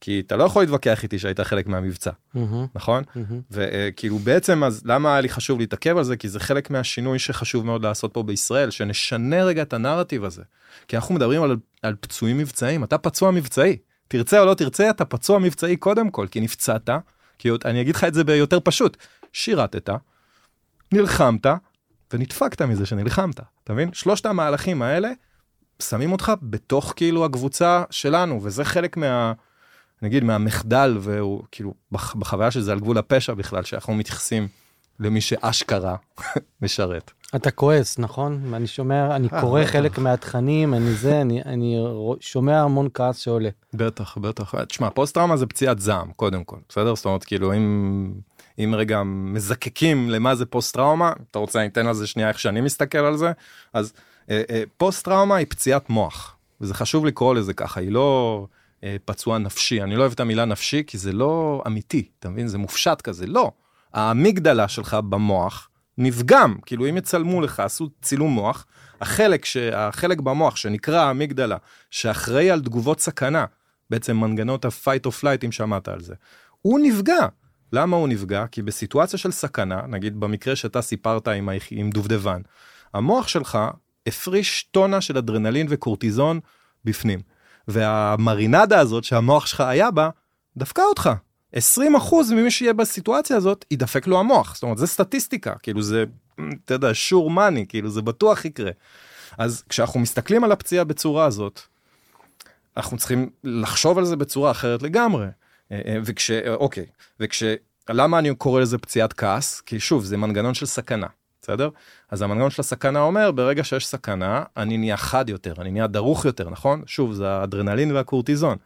כי 0.00 0.20
אתה 0.26 0.36
לא 0.36 0.44
יכול 0.44 0.62
להתווכח 0.62 1.02
איתי 1.02 1.18
שהיית 1.18 1.40
חלק 1.40 1.66
מהמבצע, 1.66 2.10
mm-hmm. 2.10 2.38
נכון? 2.74 3.02
Mm-hmm. 3.02 3.34
וכאילו 3.50 4.18
בעצם 4.18 4.64
אז 4.64 4.82
למה 4.84 5.12
היה 5.12 5.20
לי 5.20 5.28
חשוב 5.28 5.58
להתעכב 5.58 5.96
על 5.96 6.04
זה? 6.04 6.16
כי 6.16 6.28
זה 6.28 6.40
חלק 6.40 6.70
מהשינוי 6.70 7.18
שחשוב 7.18 7.66
מאוד 7.66 7.82
לעשות 7.82 8.14
פה 8.14 8.22
בישראל, 8.22 8.70
שנשנה 8.70 9.44
רגע 9.44 9.62
את 9.62 9.72
הנרטיב 9.72 10.24
הזה. 10.24 10.42
כי 10.88 10.96
אנחנו 10.96 11.14
מדברים 11.14 11.42
על, 11.42 11.56
על 11.82 11.94
פצועים 12.00 12.38
מבצעיים, 12.38 12.84
אתה 12.84 12.98
פצוע 12.98 13.30
מבצעי. 13.30 13.76
תרצה 14.08 14.40
או 14.40 14.46
לא 14.46 14.54
תרצה, 14.54 14.90
אתה 14.90 15.04
פצוע 15.04 15.38
מבצעי 15.38 15.76
קודם 15.76 16.10
כל, 16.10 16.26
כי 16.30 16.40
נפצעת, 16.40 16.90
כי 17.38 17.48
אני 17.64 17.80
אגיד 17.80 17.94
לך 17.94 18.04
את 18.04 18.14
זה 18.14 18.24
ביותר 18.24 18.60
פשוט, 18.60 18.96
שירתת, 19.32 19.90
נלחמת, 20.92 21.46
ונדפקת 22.12 22.62
מזה 22.62 22.86
שנלחמת, 22.86 23.40
אתה 23.64 23.72
מבין? 23.72 23.92
שלושת 23.92 24.26
המהלכים 24.26 24.82
האלה 24.82 25.08
שמים 25.82 26.12
אותך 26.12 26.32
בתוך 26.42 26.92
כאילו 26.96 27.24
הקבוצה 27.24 27.82
שלנו, 27.90 28.40
וזה 28.42 28.64
חלק 28.64 28.96
מה... 28.96 29.32
נגיד 30.02 30.24
מהמחדל 30.24 30.96
והוא 31.00 31.42
כאילו 31.52 31.74
בחוויה 31.92 32.50
שזה 32.50 32.72
על 32.72 32.80
גבול 32.80 32.98
הפשע 32.98 33.34
בכלל 33.34 33.64
שאנחנו 33.64 33.94
מתייחסים 33.94 34.48
למי 35.00 35.20
שאשכרה 35.20 35.96
משרת. 36.62 37.10
אתה 37.36 37.50
כועס 37.50 37.98
נכון 37.98 38.54
אני 38.54 38.66
שומע 38.66 39.16
אני 39.16 39.28
אה, 39.32 39.40
קורא 39.40 39.64
חלק 39.64 39.98
מהתכנים 39.98 40.74
אני 40.74 40.92
זה 40.92 41.20
אני 41.20 41.42
אני 41.42 41.76
שומע 42.20 42.60
המון 42.62 42.88
כעס 42.94 43.18
שעולה. 43.18 43.48
בטח 43.74 44.18
בטח 44.18 44.54
תשמע 44.64 44.90
פוסט 44.90 45.14
טראומה 45.14 45.36
זה 45.36 45.46
פציעת 45.46 45.78
זעם 45.78 46.12
קודם 46.16 46.44
כל 46.44 46.56
בסדר 46.68 46.94
זאת 46.94 47.04
אומרת 47.04 47.24
כאילו 47.24 47.54
אם 47.54 48.12
אם 48.58 48.74
רגע 48.76 49.02
מזקקים 49.04 50.10
למה 50.10 50.34
זה 50.34 50.46
פוסט 50.46 50.74
טראומה 50.74 51.12
אתה 51.30 51.38
רוצה 51.38 51.60
אני 51.60 51.68
אתן 51.68 51.86
על 51.86 51.94
זה 51.94 52.06
שנייה 52.06 52.28
איך 52.28 52.38
שאני 52.38 52.60
מסתכל 52.60 52.98
על 52.98 53.16
זה 53.16 53.32
אז 53.72 53.92
אה, 54.30 54.42
אה, 54.50 54.62
פוסט 54.76 55.04
טראומה 55.04 55.36
היא 55.36 55.46
פציעת 55.48 55.90
מוח 55.90 56.36
וזה 56.60 56.74
חשוב 56.74 57.06
לקרוא 57.06 57.34
לזה 57.34 57.54
ככה 57.54 57.80
היא 57.80 57.92
לא. 57.92 58.46
אה, 58.84 58.96
פצוע 59.04 59.38
נפשי. 59.38 59.82
אני 59.82 59.96
לא 59.96 60.00
אוהב 60.00 60.12
את 60.12 60.20
המילה 60.20 60.44
נפשי 60.44 60.82
כי 60.86 60.98
זה 60.98 61.12
לא 61.12 61.62
אמיתי, 61.66 62.08
אתה 62.18 62.28
מבין? 62.28 62.48
זה 62.48 62.58
מופשט 62.58 63.00
כזה. 63.00 63.26
לא. 63.26 63.52
האמיגדלה 63.94 64.68
שלך 64.68 64.94
במוח 64.94 65.68
נפגם, 65.98 66.54
כאילו 66.66 66.88
אם 66.88 66.96
יצלמו 66.96 67.40
לך, 67.40 67.60
עשו 67.60 67.88
צילום 68.02 68.32
מוח, 68.32 68.66
החלק, 69.00 69.44
ש... 69.44 69.56
החלק 69.56 70.20
במוח 70.20 70.56
שנקרא 70.56 71.00
האמיגדלה, 71.00 71.56
שאחראי 71.90 72.50
על 72.50 72.60
תגובות 72.60 73.00
סכנה, 73.00 73.44
בעצם 73.90 74.16
מנגנות 74.16 74.64
ה-fight 74.64 75.06
or 75.06 75.10
flight 75.20 75.44
אם 75.44 75.52
שמעת 75.52 75.88
על 75.88 76.00
זה, 76.00 76.14
הוא 76.62 76.80
נפגע. 76.82 77.26
למה 77.72 77.96
הוא 77.96 78.08
נפגע? 78.08 78.46
כי 78.46 78.62
בסיטואציה 78.62 79.18
של 79.18 79.30
סכנה, 79.30 79.82
נגיד 79.88 80.20
במקרה 80.20 80.56
שאתה 80.56 80.82
סיפרת 80.82 81.28
עם, 81.28 81.48
ה... 81.48 81.52
עם 81.70 81.90
דובדבן, 81.90 82.40
המוח 82.94 83.28
שלך 83.28 83.58
הפריש 84.06 84.62
טונה 84.62 85.00
של 85.00 85.18
אדרנלין 85.18 85.66
וקורטיזון 85.70 86.40
בפנים. 86.84 87.20
והמרינדה 87.68 88.78
הזאת 88.78 89.04
שהמוח 89.04 89.46
שלך 89.46 89.60
היה 89.60 89.90
בה, 89.90 90.10
דפקה 90.56 90.82
אותך. 90.82 91.10
20% 91.56 91.58
ממי 92.30 92.50
שיהיה 92.50 92.72
בסיטואציה 92.72 93.36
הזאת, 93.36 93.64
ידפק 93.70 94.06
לו 94.06 94.20
המוח. 94.20 94.54
זאת 94.54 94.62
אומרת, 94.62 94.78
זה 94.78 94.86
סטטיסטיקה, 94.86 95.54
כאילו 95.62 95.82
זה, 95.82 96.04
אתה 96.64 96.74
יודע, 96.74 96.90
שור 96.92 97.30
מאני, 97.30 97.66
כאילו 97.68 97.90
זה 97.90 98.02
בטוח 98.02 98.44
יקרה. 98.44 98.70
אז 99.38 99.64
כשאנחנו 99.68 100.00
מסתכלים 100.00 100.44
על 100.44 100.52
הפציעה 100.52 100.84
בצורה 100.84 101.24
הזאת, 101.24 101.60
אנחנו 102.76 102.96
צריכים 102.96 103.30
לחשוב 103.44 103.98
על 103.98 104.04
זה 104.04 104.16
בצורה 104.16 104.50
אחרת 104.50 104.82
לגמרי. 104.82 105.26
אה, 105.72 105.80
אה, 105.86 105.98
וכש, 106.04 106.30
אוקיי, 106.30 106.86
וכש, 107.20 107.42
למה 107.88 108.18
אני 108.18 108.34
קורא 108.34 108.60
לזה 108.60 108.78
פציעת 108.78 109.12
כעס? 109.12 109.60
כי 109.60 109.80
שוב, 109.80 110.04
זה 110.04 110.16
מנגנון 110.16 110.54
של 110.54 110.66
סכנה. 110.66 111.06
בסדר? 111.48 111.68
אז 112.10 112.22
המנגנון 112.22 112.50
של 112.50 112.60
הסכנה 112.60 113.00
אומר, 113.00 113.30
ברגע 113.30 113.64
שיש 113.64 113.86
סכנה, 113.86 114.42
אני 114.56 114.78
נהיה 114.78 114.96
חד 114.96 115.28
יותר, 115.28 115.54
אני 115.58 115.70
נהיה 115.70 115.86
דרוך 115.86 116.24
יותר, 116.24 116.50
נכון? 116.50 116.82
שוב, 116.86 117.12
זה 117.12 117.28
האדרנלין 117.28 117.92
והקורטיזון. 117.92 118.56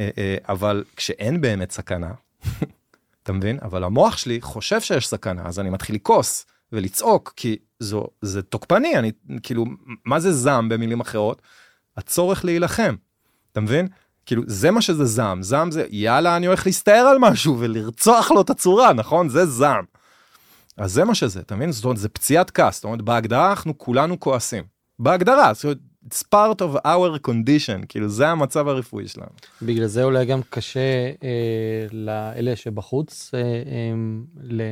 אה, 0.00 0.10
אה, 0.18 0.36
אבל 0.48 0.84
כשאין 0.96 1.40
באמת 1.40 1.70
סכנה, 1.70 2.10
אתה 3.22 3.32
מבין? 3.32 3.58
אבל 3.62 3.84
המוח 3.84 4.16
שלי 4.16 4.40
חושב 4.40 4.80
שיש 4.80 5.08
סכנה, 5.08 5.42
אז 5.44 5.60
אני 5.60 5.70
מתחיל 5.70 5.96
לכעוס 5.96 6.46
ולצעוק, 6.72 7.32
כי 7.36 7.56
זו, 7.80 8.06
זה 8.20 8.42
תוקפני, 8.42 8.96
אני, 8.96 9.12
כאילו, 9.42 9.64
מה 10.04 10.20
זה 10.20 10.32
זעם 10.32 10.68
במילים 10.68 11.00
אחרות? 11.00 11.42
הצורך 11.96 12.44
להילחם, 12.44 12.94
אתה 13.52 13.60
מבין? 13.60 13.88
כאילו, 14.26 14.42
זה 14.46 14.70
מה 14.70 14.82
שזה 14.82 15.04
זעם, 15.04 15.42
זעם 15.42 15.70
זה, 15.70 15.86
יאללה, 15.90 16.36
אני 16.36 16.46
הולך 16.46 16.66
להסתער 16.66 17.06
על 17.06 17.16
משהו 17.20 17.58
ולרצוח 17.58 18.30
לו 18.30 18.40
את 18.40 18.50
הצורה, 18.50 18.92
נכון? 18.92 19.28
זה 19.28 19.46
זעם. 19.46 19.91
אז 20.76 20.92
זה 20.92 21.04
מה 21.04 21.14
שזה, 21.14 21.40
אתה 21.40 21.56
מבין? 21.56 21.72
זאת 21.72 21.84
אומרת, 21.84 21.98
זה 21.98 22.08
פציעת 22.08 22.50
כעס, 22.50 22.74
זאת 22.74 22.84
אומרת, 22.84 23.02
בהגדרה 23.02 23.50
אנחנו 23.50 23.78
כולנו 23.78 24.20
כועסים. 24.20 24.64
בהגדרה, 24.98 25.54
זאת 25.54 25.64
אומרת, 25.64 25.78
it's 26.06 26.22
part 26.34 26.60
of 26.60 26.86
our 26.86 27.28
condition, 27.28 27.86
כאילו 27.88 28.08
זה 28.08 28.28
המצב 28.28 28.68
הרפואי 28.68 29.08
שלנו. 29.08 29.30
בגלל 29.62 29.86
זה 29.86 30.04
אולי 30.04 30.26
גם 30.26 30.40
קשה 30.50 31.10
אה, 31.22 31.86
לאלה 31.92 32.56
שבחוץ 32.56 33.30
אה, 33.34 33.40
אה, 33.40 33.44
ל, 34.42 34.62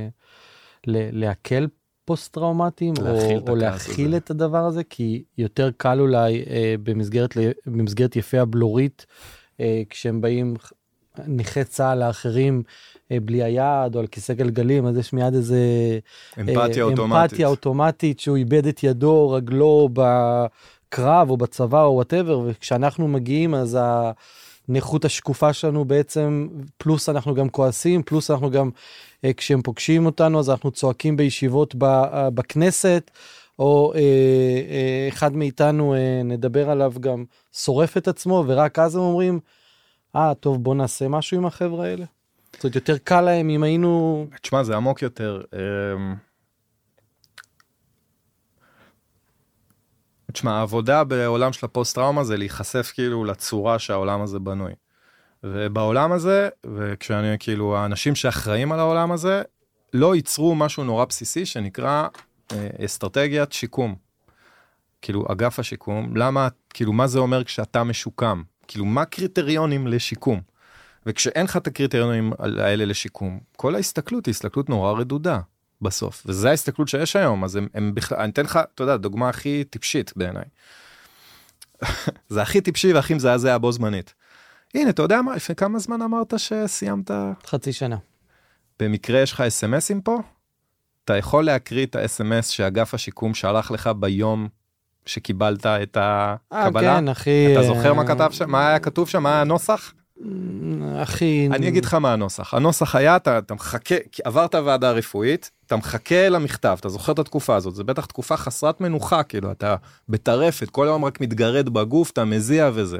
ל, 0.86 1.20
לעכל 1.20 1.66
פוסט 2.04 2.34
טראומטיים, 2.34 2.94
או, 3.02 3.38
או 3.48 3.56
להכיל 3.56 4.16
את 4.16 4.30
הדבר 4.30 4.64
הזה, 4.64 4.84
כי 4.84 5.24
יותר 5.38 5.70
קל 5.76 6.00
אולי 6.00 6.44
אה, 6.50 6.74
במסגרת, 6.82 7.36
במסגרת 7.66 8.16
יפי 8.16 8.38
הבלורית, 8.38 9.06
אה, 9.60 9.82
כשהם 9.90 10.20
באים 10.20 10.54
נכי 11.26 11.64
צה"ל 11.64 12.02
האחרים 12.02 12.62
בלי 13.22 13.42
היד 13.42 13.94
או 13.94 14.00
על 14.00 14.06
כיסא 14.06 14.34
גלגלים, 14.34 14.86
אז 14.86 14.96
יש 14.96 15.12
מיד 15.12 15.34
איזה... 15.34 15.58
אמפתיה 16.40 16.84
אה, 16.84 16.90
אוטומטית. 16.90 17.22
אמפתיה 17.22 17.46
אוטומטית 17.46 18.20
שהוא 18.20 18.36
איבד 18.36 18.66
את 18.66 18.84
ידו, 18.84 19.30
רגלו 19.30 19.88
בקרב 19.92 21.30
או 21.30 21.36
בצבא 21.36 21.84
או 21.84 21.94
whatever, 21.94 22.40
וכשאנחנו 22.46 23.08
מגיעים 23.08 23.54
אז 23.54 23.78
הנכות 24.68 25.04
השקופה 25.04 25.52
שלנו 25.52 25.84
בעצם, 25.84 26.48
פלוס 26.78 27.08
אנחנו 27.08 27.34
גם 27.34 27.48
כועסים, 27.48 28.02
פלוס 28.02 28.30
אנחנו 28.30 28.50
גם, 28.50 28.70
אה, 29.24 29.32
כשהם 29.32 29.62
פוגשים 29.62 30.06
אותנו 30.06 30.38
אז 30.38 30.50
אנחנו 30.50 30.70
צועקים 30.70 31.16
בישיבות 31.16 31.74
בכנסת. 32.34 33.10
או 33.60 33.92
אה, 33.94 34.00
אה, 34.70 35.08
אחד 35.08 35.36
מאיתנו, 35.36 35.94
אה, 35.94 36.22
נדבר 36.24 36.70
עליו, 36.70 36.92
גם 37.00 37.24
שורף 37.52 37.96
את 37.96 38.08
עצמו, 38.08 38.44
ורק 38.46 38.78
אז 38.78 38.96
הם 38.96 39.02
אומרים, 39.02 39.40
אה, 40.16 40.32
טוב, 40.34 40.62
בוא 40.62 40.74
נעשה 40.74 41.08
משהו 41.08 41.36
עם 41.36 41.46
החבר'ה 41.46 41.86
האלה. 41.86 42.04
זאת 42.52 42.64
אומרת, 42.64 42.74
יותר 42.74 42.98
קל 42.98 43.20
להם 43.20 43.50
אם 43.50 43.62
היינו... 43.62 44.26
תשמע, 44.42 44.62
זה 44.62 44.76
עמוק 44.76 45.02
יותר. 45.02 45.42
אמ, 45.52 46.14
תשמע, 50.32 50.52
העבודה 50.52 51.04
בעולם 51.04 51.52
של 51.52 51.66
הפוסט 51.66 51.94
טראומה 51.94 52.24
זה 52.24 52.36
להיחשף 52.36 52.92
כאילו 52.94 53.24
לצורה 53.24 53.78
שהעולם 53.78 54.22
הזה 54.22 54.38
בנוי. 54.38 54.72
ובעולם 55.44 56.12
הזה, 56.12 56.48
וכשאני 56.76 57.36
כאילו, 57.38 57.76
האנשים 57.76 58.14
שאחראים 58.14 58.72
על 58.72 58.78
העולם 58.78 59.12
הזה, 59.12 59.42
לא 59.94 60.14
ייצרו 60.14 60.54
משהו 60.54 60.84
נורא 60.84 61.04
בסיסי 61.04 61.46
שנקרא 61.46 62.08
אה, 62.52 62.68
אסטרטגיית 62.84 63.52
שיקום. 63.52 63.94
כאילו, 65.02 65.24
אגף 65.32 65.58
השיקום, 65.58 66.16
למה, 66.16 66.48
כאילו, 66.70 66.92
מה 66.92 67.06
זה 67.06 67.18
אומר 67.18 67.44
כשאתה 67.44 67.84
משוקם? 67.84 68.42
כאילו, 68.68 68.84
מה 68.84 69.04
קריטריונים 69.04 69.86
לשיקום? 69.86 70.40
וכשאין 71.06 71.44
לך 71.44 71.56
את 71.56 71.66
הקריטריונים 71.66 72.32
האלה 72.38 72.84
לשיקום, 72.84 73.40
כל 73.56 73.74
ההסתכלות 73.74 74.26
היא 74.26 74.32
הסתכלות 74.32 74.68
נורא 74.68 74.92
רדודה 74.92 75.40
בסוף, 75.82 76.22
וזו 76.26 76.48
ההסתכלות 76.48 76.88
שיש 76.88 77.16
היום, 77.16 77.44
אז 77.44 77.56
הם, 77.56 77.68
הם 77.74 77.94
בכלל, 77.94 78.18
אני 78.18 78.30
אתן 78.30 78.44
לך, 78.44 78.58
אתה 78.74 78.82
יודע, 78.82 78.96
דוגמה 78.96 79.28
הכי 79.28 79.64
טיפשית 79.70 80.12
בעיניי. 80.16 80.44
זה 82.28 82.42
הכי 82.42 82.60
טיפשי 82.60 82.92
והכי 82.92 83.14
מזעזע 83.14 83.58
בו 83.58 83.72
זמנית. 83.72 84.14
הנה, 84.74 84.90
אתה 84.90 85.02
יודע 85.02 85.22
מה, 85.22 85.36
לפני 85.36 85.54
כמה 85.54 85.78
זמן 85.78 86.02
אמרת 86.02 86.34
שסיימת? 86.36 87.10
חצי 87.46 87.72
שנה. 87.72 87.96
במקרה 88.80 89.20
יש 89.20 89.32
לך 89.32 89.40
אס.אם.אסים 89.40 90.00
פה? 90.00 90.18
אתה 91.04 91.16
יכול 91.16 91.44
להקריא 91.44 91.86
את 91.86 91.96
האס.אם.אס 91.96 92.48
שאגף 92.48 92.94
השיקום 92.94 93.34
שלח 93.34 93.70
לך 93.70 93.90
ביום 93.98 94.48
שקיבלת 95.06 95.66
את 95.66 95.96
הקבלה? 96.00 96.94
אה, 96.94 97.00
כן, 97.00 97.08
אחי. 97.08 97.52
אתה 97.52 97.62
זוכר 97.62 97.94
מה 97.94 98.06
כתב 98.06 98.28
שם? 98.32 98.50
מה 98.50 98.68
היה 98.68 98.78
כתוב 98.78 99.08
שם? 99.08 99.22
מה 99.22 99.30
היה 99.30 99.40
הנוסח? 99.40 99.92
הכי... 100.96 101.48
אני 101.52 101.68
אגיד 101.68 101.84
לך 101.84 101.94
מה 101.94 102.12
הנוסח. 102.12 102.54
הנוסח 102.54 102.94
היה, 102.94 103.16
אתה, 103.16 103.38
אתה 103.38 103.54
מחכה, 103.54 103.94
עברת 104.24 104.54
ועדה 104.54 104.90
רפואית, 104.90 105.50
אתה 105.66 105.76
מחכה 105.76 106.28
למכתב, 106.28 106.76
אתה 106.80 106.88
זוכר 106.88 107.12
את 107.12 107.18
התקופה 107.18 107.56
הזאת, 107.56 107.74
זה 107.74 107.84
בטח 107.84 108.06
תקופה 108.06 108.36
חסרת 108.36 108.80
מנוחה, 108.80 109.22
כאילו, 109.22 109.52
אתה 109.52 109.76
בטרפת, 110.08 110.70
כל 110.70 110.86
היום 110.86 111.04
רק 111.04 111.20
מתגרד 111.20 111.68
בגוף, 111.68 112.10
אתה 112.10 112.24
מזיע 112.24 112.70
וזה. 112.74 112.98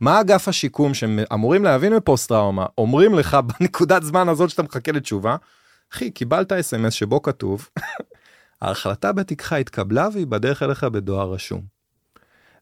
מה 0.00 0.20
אגף 0.20 0.48
השיקום 0.48 0.94
שאמורים 0.94 1.64
להבין 1.64 1.94
מפוסט 1.94 2.28
טראומה, 2.28 2.66
אומרים 2.78 3.14
לך 3.14 3.36
בנקודת 3.60 4.02
זמן 4.02 4.28
הזאת 4.28 4.50
שאתה 4.50 4.62
מחכה 4.62 4.92
לתשובה, 4.92 5.36
אחי, 5.92 6.10
קיבלת 6.10 6.52
אס.אם.אס 6.52 6.92
שבו 6.92 7.22
כתוב, 7.22 7.68
ההחלטה 8.62 9.12
בתיקך 9.12 9.52
התקבלה 9.52 10.08
והיא 10.12 10.26
בדרך 10.26 10.62
אליך 10.62 10.84
בדואר 10.84 11.32
רשום. 11.32 11.81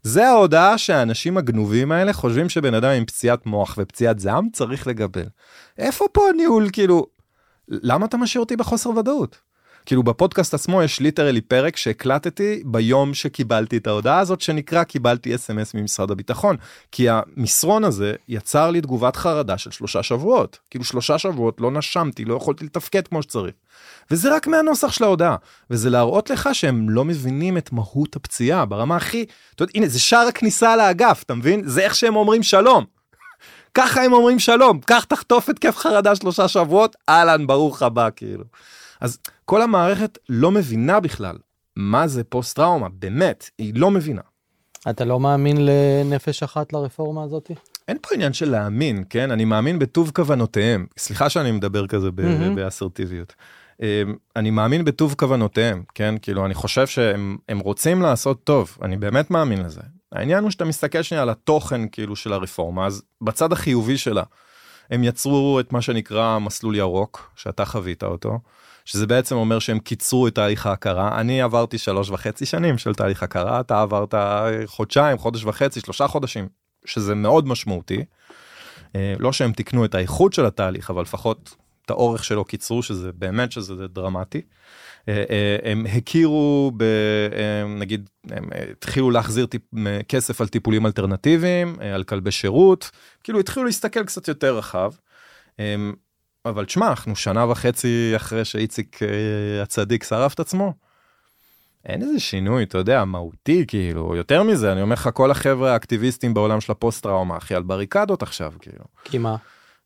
זה 0.02 0.28
ההודעה 0.28 0.78
שהאנשים 0.78 1.37
הגנובים 1.37 1.92
האלה 1.92 2.12
חושבים 2.12 2.49
שבן 2.49 2.75
אדם 2.75 2.90
עם 2.90 3.04
פציעת 3.04 3.47
מוח 3.47 3.75
ופציעת 3.78 4.19
זעם 4.19 4.49
צריך 4.52 4.87
לגבל. 4.87 5.26
איפה 5.78 6.04
פה 6.12 6.28
הניהול 6.28 6.69
כאילו 6.73 7.07
למה 7.69 8.07
אתה 8.07 8.16
משאיר 8.16 8.40
אותי 8.40 8.57
בחוסר 8.57 8.90
ודאות? 8.90 9.50
כאילו 9.90 10.02
בפודקאסט 10.02 10.54
עצמו 10.54 10.82
יש 10.82 11.00
ליטרלי 11.00 11.40
פרק 11.40 11.76
שהקלטתי 11.76 12.62
ביום 12.64 13.14
שקיבלתי 13.14 13.76
את 13.76 13.87
ההודעה 13.87 14.18
הזאת 14.18 14.40
שנקרא 14.40 14.85
קיבלתי 14.85 15.35
אס.אם.אס 15.35 15.75
ממשרד 15.75 16.11
הביטחון 16.11 16.56
כי 16.92 17.06
המסרון 17.09 17.85
הזה 17.85 18.14
יצר 18.28 18.70
לי 18.70 18.80
תגובת 18.80 19.16
חרדה 19.16 19.59
של 19.59 19.70
שלושה 19.70 20.02
שבועות 20.02 20.59
כאילו 20.70 20.85
שלושה 20.85 21.18
שבועות 21.18 21.61
לא 21.61 21.70
נשמתי 21.70 22.25
לא 22.25 22.35
יכולתי 22.35 22.64
לתפקד 22.64 23.09
כמו 23.09 23.23
שצריך. 23.23 23.54
וזה 24.11 24.35
רק 24.37 24.47
מהנוסח 24.47 24.92
של 24.92 25.04
ההודעה 25.04 25.37
וזה 25.70 25.90
להראות 25.90 26.30
לך 26.30 26.49
שהם 26.52 26.90
לא 26.90 27.04
מבינים 27.04 27.56
את 27.56 27.73
מהות 27.73 28.16
הפציעה 28.16 28.64
ברמה 28.64 28.97
הכי 28.97 29.25
אתה 29.54 29.62
יודע, 29.62 29.73
הנה 29.75 29.88
זה 29.88 30.00
שער 30.00 30.26
הכניסה 30.26 30.76
לאגף 30.76 31.23
אתה 31.26 31.35
מבין 31.35 31.62
זה 31.64 31.80
איך 31.80 31.94
שהם 31.94 32.16
אומרים 32.16 32.42
שלום. 32.42 32.85
ככה 33.75 34.02
הם 34.02 34.12
אומרים 34.12 34.38
שלום 34.38 34.80
קח 34.80 35.04
תחטוף 35.04 35.49
התקף 35.49 35.76
חרדה 35.76 36.16
שלושה 36.16 36.49
שבועות 36.49 36.97
אהלן 37.09 37.47
ברוך 37.47 37.82
הבא 37.82 38.09
כאילו. 38.16 38.44
אז 39.00 39.19
כל 39.45 39.62
המערכת 39.62 40.19
לא 40.28 40.50
מבינה 40.50 41.00
בכלל 41.00 41.37
מה 41.76 42.09
זה 42.09 42.25
פוסט 42.25 42.57
טראומה, 42.57 42.88
באמת, 42.88 43.50
היא 43.59 43.73
לא 43.76 43.90
מבינה. 43.90 44.23
אתה 44.90 45.04
לא 45.04 45.21
מאמין 45.21 45.57
לנפש 45.61 46.42
אחת 46.42 46.73
לרפורמה 46.73 47.25
הזאת? 47.25 47.50
אין 47.88 47.97
פה 48.02 48.14
עניין 48.14 48.33
של 48.33 48.50
להאמין, 48.50 49.04
כן? 49.11 49.30
אני 49.30 49.45
מאמין 49.45 49.78
בטוב 49.78 50.11
כוונותיהם. 50.14 50.87
סליחה 50.99 51.30
שאני 51.30 51.52
מדבר 51.52 51.87
כזה 51.87 52.09
mm-hmm. 52.09 52.54
באסרטיביות. 52.54 53.35
אמ, 53.83 53.87
אני 54.37 54.50
מאמין 54.50 54.85
בטוב 54.85 55.14
כוונותיהם, 55.19 55.83
כן? 55.95 56.14
כאילו, 56.23 56.47
אני 56.47 56.54
חושב 56.54 56.87
שהם 56.87 57.59
רוצים 57.59 58.02
לעשות 58.02 58.45
טוב, 58.45 58.78
אני 58.83 58.97
באמת 58.97 59.30
מאמין 59.30 59.62
לזה. 59.62 59.80
העניין 60.12 60.42
הוא 60.42 60.50
שאתה 60.50 60.64
מסתכל 60.64 61.02
שנייה 61.02 61.23
על 61.23 61.28
התוכן, 61.30 61.88
כאילו, 61.88 62.16
של 62.16 62.33
הרפורמה, 62.33 62.87
אז 62.87 63.02
בצד 63.21 63.52
החיובי 63.52 63.99
שלה, 63.99 64.23
הם 64.90 65.04
יצרו 65.04 65.61
את 65.61 65.73
מה 65.73 65.83
שנקרא 65.83 66.38
מסלול 66.38 66.76
ירוק, 66.76 67.33
שאתה 67.37 67.64
חווית 67.64 68.02
אותו. 68.02 68.38
שזה 68.90 69.06
בעצם 69.06 69.37
אומר 69.37 69.59
שהם 69.59 69.78
קיצרו 69.78 70.28
את 70.28 70.35
תהליך 70.35 70.66
ההכרה. 70.66 71.20
אני 71.20 71.42
עברתי 71.42 71.78
שלוש 71.78 72.11
וחצי 72.11 72.47
שנים 72.47 72.78
של 72.78 72.94
תהליך 72.94 73.23
הכרה, 73.23 73.61
אתה 73.61 73.82
עברת 73.82 74.14
חודשיים, 74.66 75.18
חודש 75.18 75.44
וחצי, 75.44 75.80
שלושה 75.80 76.06
חודשים, 76.06 76.49
שזה 76.85 77.14
מאוד 77.14 77.49
משמעותי. 77.49 78.04
אה, 78.97 79.14
לא 79.18 79.32
שהם 79.32 79.52
תיקנו 79.52 79.85
את 79.85 79.94
האיכות 79.94 80.32
של 80.32 80.47
התהליך, 80.47 80.90
אבל 80.90 81.02
לפחות 81.02 81.56
את 81.85 81.90
האורך 81.90 82.25
שלו 82.25 82.44
קיצרו, 82.44 82.82
שזה 82.82 83.12
באמת 83.12 83.52
שזה 83.52 83.88
דרמטי. 83.88 84.42
אה, 85.09 85.25
אה, 85.30 85.70
הם 85.70 85.87
הכירו, 85.97 86.73
ב, 86.76 86.85
נגיד, 87.78 88.11
הם 88.30 88.49
התחילו 88.73 89.11
להחזיר 89.11 89.47
טיפ, 89.47 89.62
כסף 90.09 90.40
על 90.40 90.49
טיפולים 90.49 90.87
אלטרנטיביים, 90.87 91.76
על 91.94 92.04
כלבי 92.04 92.30
שירות, 92.30 92.90
כאילו 93.25 93.40
התחילו 93.40 93.66
להסתכל 93.66 94.04
קצת 94.04 94.28
יותר 94.28 94.56
רחב. 94.56 94.92
אבל 96.47 96.64
תשמע, 96.64 96.88
אנחנו 96.88 97.16
שנה 97.16 97.50
וחצי 97.50 98.12
אחרי 98.16 98.44
שאיציק 98.44 98.99
הצדיק 99.62 100.04
שרף 100.04 100.35
את 100.35 100.40
עצמו. 100.40 100.75
אין 101.85 102.02
איזה 102.02 102.20
שינוי, 102.20 102.62
אתה 102.62 102.78
יודע, 102.78 103.04
מהותי, 103.04 103.64
כאילו, 103.68 104.16
יותר 104.16 104.42
מזה, 104.42 104.73
אני 104.73 104.82
אומר 104.82 104.92
לך, 104.92 105.11
כל 105.14 105.30
החבר'ה 105.30 105.73
האקטיביסטים 105.73 106.35
בעולם 106.35 106.61
של 106.61 106.73
הפוסט-טראומה, 106.73 107.37
אחי, 107.37 107.54
על 107.54 107.62
בריקדות 107.62 108.23
עכשיו, 108.23 108.52
כאילו. 108.61 108.85
כי 109.04 109.18
מה? 109.18 109.37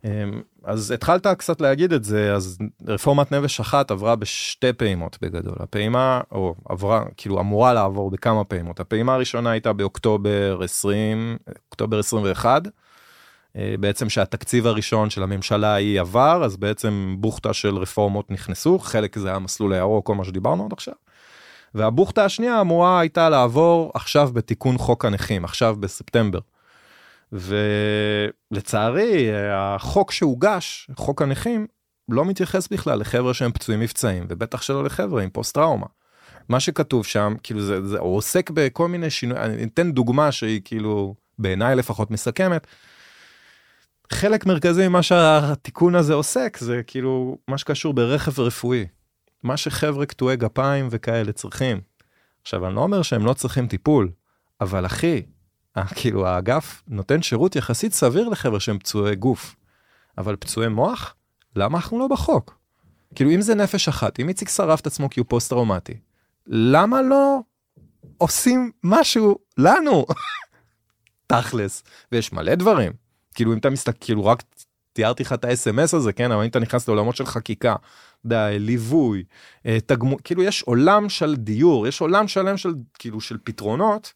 אמ, 0.05 0.43
אז 0.65 0.91
התחלת 0.91 1.27
קצת 1.27 1.61
להגיד 1.61 1.93
את 1.93 2.05
זה, 2.05 2.35
אז 2.35 2.59
רפורמת 2.87 3.33
נפש 3.33 3.61
אחת 3.61 3.91
עברה 3.91 4.17
בשתי 4.17 4.73
פעימות 4.73 5.19
בגדול. 5.23 5.57
הפעימה, 5.61 6.21
או 6.33 6.55
עברה, 6.69 7.05
כאילו 7.17 7.41
אמורה 7.41 7.73
לעבור 7.73 8.11
בכמה 8.11 8.45
פעימות. 8.45 8.81
הפעימה 8.81 9.15
הראשונה 9.15 9.51
הייתה 9.51 9.73
באוקטובר 9.73 10.61
20, 10.63 11.37
אוקטובר 11.69 11.99
21, 11.99 12.67
אה, 12.67 12.71
בעצם 13.81 14.09
שהתקציב 14.09 14.67
הראשון 14.67 15.11
של 15.11 15.23
הממשלה 15.23 15.75
ההיא 15.75 16.01
עבר, 16.01 16.45
אז 16.45 16.57
בעצם 16.57 17.17
בוכטה 17.19 17.53
של 17.53 17.77
רפורמות 17.77 18.31
נכנסו, 18.31 18.79
חלק 18.79 19.19
זה 19.19 19.29
היה 19.29 19.39
מסלול 19.39 19.73
הירוק, 19.73 20.07
כל 20.07 20.15
מה 20.15 20.25
שדיברנו 20.25 20.65
עד 20.65 20.73
עכשיו. 20.73 20.95
והבוכטה 21.75 22.25
השנייה 22.25 22.61
אמורה 22.61 23.01
הייתה 23.01 23.29
לעבור 23.29 23.93
עכשיו 23.95 24.31
בתיקון 24.33 24.79
חוק 24.79 25.05
הנכים, 25.05 25.45
עכשיו 25.45 25.77
בספטמבר. 25.81 26.39
ולצערי 27.33 29.31
החוק 29.53 30.13
שהוגש, 30.13 30.91
חוק 30.97 31.23
הנכים, 31.23 31.67
לא 32.09 32.25
מתייחס 32.25 32.69
בכלל 32.69 32.99
לחבר'ה 32.99 33.35
שהם 33.35 33.53
פצועים 33.53 33.81
מבצעים, 33.81 34.27
ובטח 34.29 34.63
שלא 34.63 34.85
לחבר'ה 34.85 35.23
עם 35.23 35.31
פוסט 35.31 35.55
טראומה. 35.55 35.87
מה 36.49 36.61
שכתוב 36.61 37.07
שם, 37.07 37.35
כאילו 37.43 37.61
זה, 37.61 37.87
זה 37.87 37.99
הוא 37.99 38.17
עוסק 38.17 38.51
בכל 38.51 38.89
מיני 38.89 39.11
שינויים, 39.11 39.45
אני 39.45 39.65
אתן 39.65 39.93
דוגמה 39.93 40.33
שהיא 40.33 40.61
כאילו 40.65 41.15
בעיניי 41.39 41.77
לפחות 41.77 42.11
מסכמת. 42.11 42.67
חלק 44.15 44.47
מרכזי 44.47 44.89
ממה 44.89 45.03
שהתיקון 45.03 45.95
הזה 45.95 46.15
עוסק 46.15 46.57
זה 46.61 46.83
כאילו 46.87 47.39
מה 47.49 47.59
שקשור 47.59 47.95
ברכב 47.95 48.41
רפואי. 48.41 48.87
מה 49.43 49.57
שחבר'ה 49.57 50.07
קטועי 50.07 50.37
גפיים 50.37 50.89
וכאלה 50.91 51.33
צריכים. 51.33 51.81
עכשיו 52.43 52.67
אני 52.67 52.75
לא 52.75 52.81
אומר 52.81 53.03
שהם 53.03 53.27
לא 53.27 53.33
צריכים 53.33 53.67
טיפול, 53.69 54.11
אבל 54.61 54.87
אחי, 54.87 55.23
כאילו 55.95 56.27
האגף 56.27 56.83
נותן 56.89 57.23
שירות 57.23 57.57
יחסית 57.57 57.93
סביר 57.93 58.29
לחבר'ה 58.29 58.61
שהם 58.61 58.79
פצועי 58.79 59.17
גוף, 59.17 59.57
אבל 60.19 60.37
פצועי 60.37 60.69
מוח? 60.69 61.15
למה 61.57 61.79
אנחנו 61.79 61.99
לא 61.99 62.09
בחוק? 62.09 62.59
כאילו 63.15 63.31
אם 63.31 63.41
זה 63.41 63.55
נפש 63.55 63.89
אחת, 63.89 64.21
אם 64.21 64.29
איציק 64.29 64.49
שרף 64.49 64.81
את 64.81 64.87
עצמו 64.87 65.11
כי 65.11 65.21
הוא 65.21 65.27
פוסט 65.29 65.51
טראומטי, 65.51 65.95
למה 66.47 67.03
לא 67.03 67.41
עושים 68.19 68.71
משהו 68.85 69.39
לנו? 69.59 70.07
תכלס. 71.27 71.83
ויש 72.13 72.33
מלא 72.33 72.55
דברים. 72.55 73.04
כאילו 73.35 73.53
אם 73.53 73.59
אתה 73.59 73.71
מסתכל, 73.71 73.99
כאילו 74.01 74.25
רק 74.25 74.43
תיארתי 74.93 75.23
לך 75.23 75.33
את 75.33 75.45
ה-SMS 75.45 75.97
הזה, 75.97 76.13
כן, 76.13 76.33
אבל 76.33 76.43
אם 76.43 76.49
אתה 76.49 76.59
נכנס 76.59 76.89
לעולמות 76.89 77.17
של 77.17 77.27
חקיקה, 77.27 77.77
די, 78.25 78.57
ליווי, 78.59 79.25
אה, 79.67 79.79
תגמול, 79.87 80.19
כאילו 80.25 80.43
יש 80.43 80.63
עולם 80.63 81.09
של 81.09 81.37
דיור, 81.37 81.87
יש 81.87 82.01
עולם 82.01 82.29
שלם 82.29 82.57
של 82.57 82.75
כאילו 82.99 83.21
של 83.21 83.37
פתרונות 83.45 84.13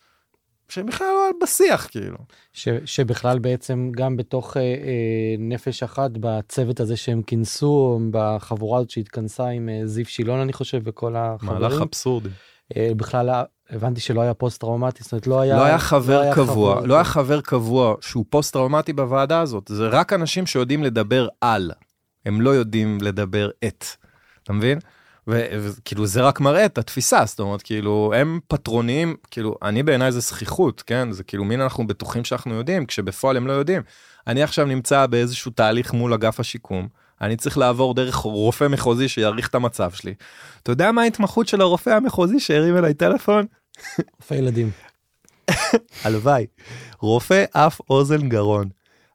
שהם 0.68 0.86
בכלל 0.86 1.06
לא 1.06 1.30
בשיח 1.42 1.88
כאילו. 1.90 2.18
ש, 2.52 2.68
שבכלל 2.84 3.38
בעצם 3.38 3.90
גם 3.96 4.16
בתוך 4.16 4.56
אה, 4.56 4.62
אה, 4.62 5.34
נפש 5.38 5.82
אחת 5.82 6.10
בצוות 6.20 6.80
הזה 6.80 6.96
שהם 6.96 7.22
כינסו 7.22 8.00
בחבורה 8.10 8.78
הזאת 8.78 8.90
שהתכנסה 8.90 9.46
עם 9.46 9.68
אה, 9.68 9.86
זיו 9.86 10.04
שילון 10.06 10.40
אני 10.40 10.52
חושב 10.52 10.80
וכל 10.84 11.16
החברים. 11.16 11.60
מהלך 11.60 11.82
אבסורדי. 11.82 12.28
אה, 12.76 12.90
בכלל 12.96 13.30
הבנתי 13.70 14.00
שלא 14.00 14.20
היה 14.20 14.34
פוסט 14.34 14.60
טראומטי 14.60 15.02
זאת 15.02 15.12
אומרת 15.12 15.26
לא 15.26 15.40
היה 15.40 15.56
לא 15.56 15.64
היה 15.64 15.78
חבר 15.78 16.16
לא 16.16 16.22
היה 16.22 16.34
קבוע 16.34 16.74
חבר, 16.74 16.84
לא 16.86 16.94
היה 16.94 17.04
חבר 17.04 17.40
קבוע 17.40 17.94
שהוא 18.00 18.24
פוסט 18.30 18.52
טראומטי 18.52 18.92
בוועדה 18.92 19.40
הזאת 19.40 19.70
זה 19.74 19.88
רק 19.88 20.12
אנשים 20.12 20.46
שיודעים 20.46 20.82
לדבר 20.82 21.28
על 21.40 21.70
הם 22.26 22.40
לא 22.40 22.50
יודעים 22.50 22.98
לדבר 23.00 23.50
את 23.64 23.84
אתה 24.42 24.52
מבין. 24.52 24.78
וכאילו 25.30 26.06
זה 26.06 26.22
רק 26.22 26.40
מראה 26.40 26.64
את 26.64 26.78
התפיסה 26.78 27.24
זאת 27.26 27.40
אומרת 27.40 27.62
כאילו 27.62 28.12
הם 28.16 28.40
פטרוניים 28.48 29.16
כאילו 29.30 29.54
אני 29.62 29.82
בעיניי 29.82 30.12
זה 30.12 30.20
זכיחות 30.20 30.82
כן 30.86 31.12
זה 31.12 31.24
כאילו 31.24 31.44
מין 31.44 31.60
אנחנו 31.60 31.86
בטוחים 31.86 32.24
שאנחנו 32.24 32.54
יודעים 32.54 32.86
כשבפועל 32.86 33.36
הם 33.36 33.46
לא 33.46 33.52
יודעים. 33.52 33.82
אני 34.26 34.42
עכשיו 34.42 34.66
נמצא 34.66 35.06
באיזשהו 35.06 35.50
תהליך 35.50 35.92
מול 35.92 36.14
אגף 36.14 36.40
השיקום 36.40 36.88
אני 37.20 37.36
צריך 37.36 37.58
לעבור 37.58 37.94
דרך 37.94 38.14
רופא 38.14 38.68
מחוזי 38.68 39.08
שיעריך 39.08 39.48
את 39.48 39.54
המצב 39.54 39.90
שלי. 39.90 40.14
אתה 40.62 40.72
יודע 40.72 40.92
מה 40.92 41.02
ההתמחות 41.02 41.48
של 41.48 41.60
הרופא 41.60 41.90
המחוזי 41.90 42.40
שהרים 42.40 42.76
אליי 42.76 42.94
טלפון? 42.94 43.46
רופא 44.20 44.34
ילדים. 44.34 44.70
הלוואי. 46.04 46.46
רופא 47.00 47.44
אף 47.52 47.80
אוזן 47.90 48.28
גרון. 48.28 48.68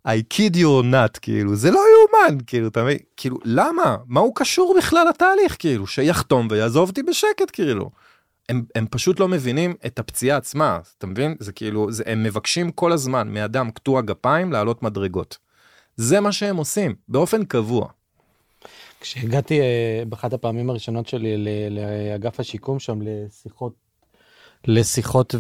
I 0.08 0.34
kid 0.34 0.56
you 0.56 0.66
or 0.82 0.84
not 0.94 1.20
כאילו 1.22 1.56
זה 1.56 1.72
לא 1.72 1.80
יאומן 1.80 2.38
כאילו 2.48 2.68
אתה 2.68 2.84
מבין 2.84 2.98
כאילו 3.18 3.38
למה 3.46 3.98
מה 4.06 4.20
הוא 4.20 4.36
קשור 4.36 4.76
בכלל 4.78 5.08
לתהליך 5.10 5.56
כאילו 5.60 5.88
שיחתום 5.88 6.48
ויעזוב 6.52 6.90
אותי 6.90 7.04
בשקט 7.04 7.50
כאילו. 7.54 7.90
הם, 8.50 8.64
הם 8.76 8.88
פשוט 8.92 9.20
לא 9.20 9.28
מבינים 9.28 9.76
את 9.86 10.00
הפציעה 10.00 10.38
עצמה 10.38 10.80
אתה 10.98 11.08
מבין 11.08 11.36
זה 11.40 11.52
כאילו 11.52 11.92
זה, 11.92 12.04
הם 12.06 12.24
מבקשים 12.24 12.72
כל 12.72 12.92
הזמן 12.92 13.28
מאדם 13.28 13.72
קטוע 13.72 14.02
גפיים 14.02 14.52
לעלות 14.52 14.84
מדרגות. 14.84 15.38
זה 15.96 16.20
מה 16.20 16.32
שהם 16.32 16.58
עושים 16.58 16.96
באופן 17.08 17.46
קבוע. 17.46 17.88
כשהגעתי 19.00 19.60
uh, 19.60 20.06
באחת 20.06 20.34
הפעמים 20.34 20.70
הראשונות 20.70 21.08
שלי 21.08 21.46
לאגף 21.70 22.40
השיקום 22.40 22.80
שם 22.80 23.00
לשיחות 23.02 23.74
לשיחות 24.68 25.36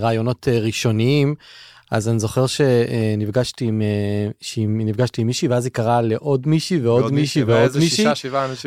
ורעיונות 0.00 0.48
אה, 0.48 0.58
ראשוניים 0.58 1.34
אז 1.90 2.08
אני 2.08 2.18
זוכר 2.18 2.46
שנפגשתי 2.46 3.64
עם, 3.64 3.82
נפגשתי 4.68 5.20
עם 5.20 5.26
מישהי 5.26 5.48
ואז 5.48 5.64
היא 5.64 5.72
קראה 5.72 6.02
לעוד 6.02 6.48
מישהי 6.48 6.78
ועוד 6.78 7.12
מישהי 7.12 7.42
ועוד 7.42 7.76
מישהי. 7.78 8.14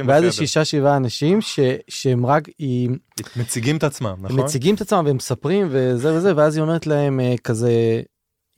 ואז 0.08 0.24
זה 0.24 0.32
שישה 0.32 0.66
שבעה 0.66 0.98
אנשים 0.98 1.42
ש, 1.42 1.60
שהם 1.88 2.26
רק 2.26 2.50
היא... 2.60 2.90
מציגים 3.36 3.78
את 3.78 3.84
עצמם 3.84 4.16
נכון? 4.22 4.40
מציגים 4.40 4.76
את 4.76 4.82
עצמם 4.82 5.04
ומספרים 5.08 5.68
וזה 5.72 6.14
וזה 6.14 6.36
ואז 6.36 6.56
היא 6.56 6.62
אומרת 6.62 6.88
להם 6.88 7.20
אה, 7.20 7.36
כזה 7.44 8.02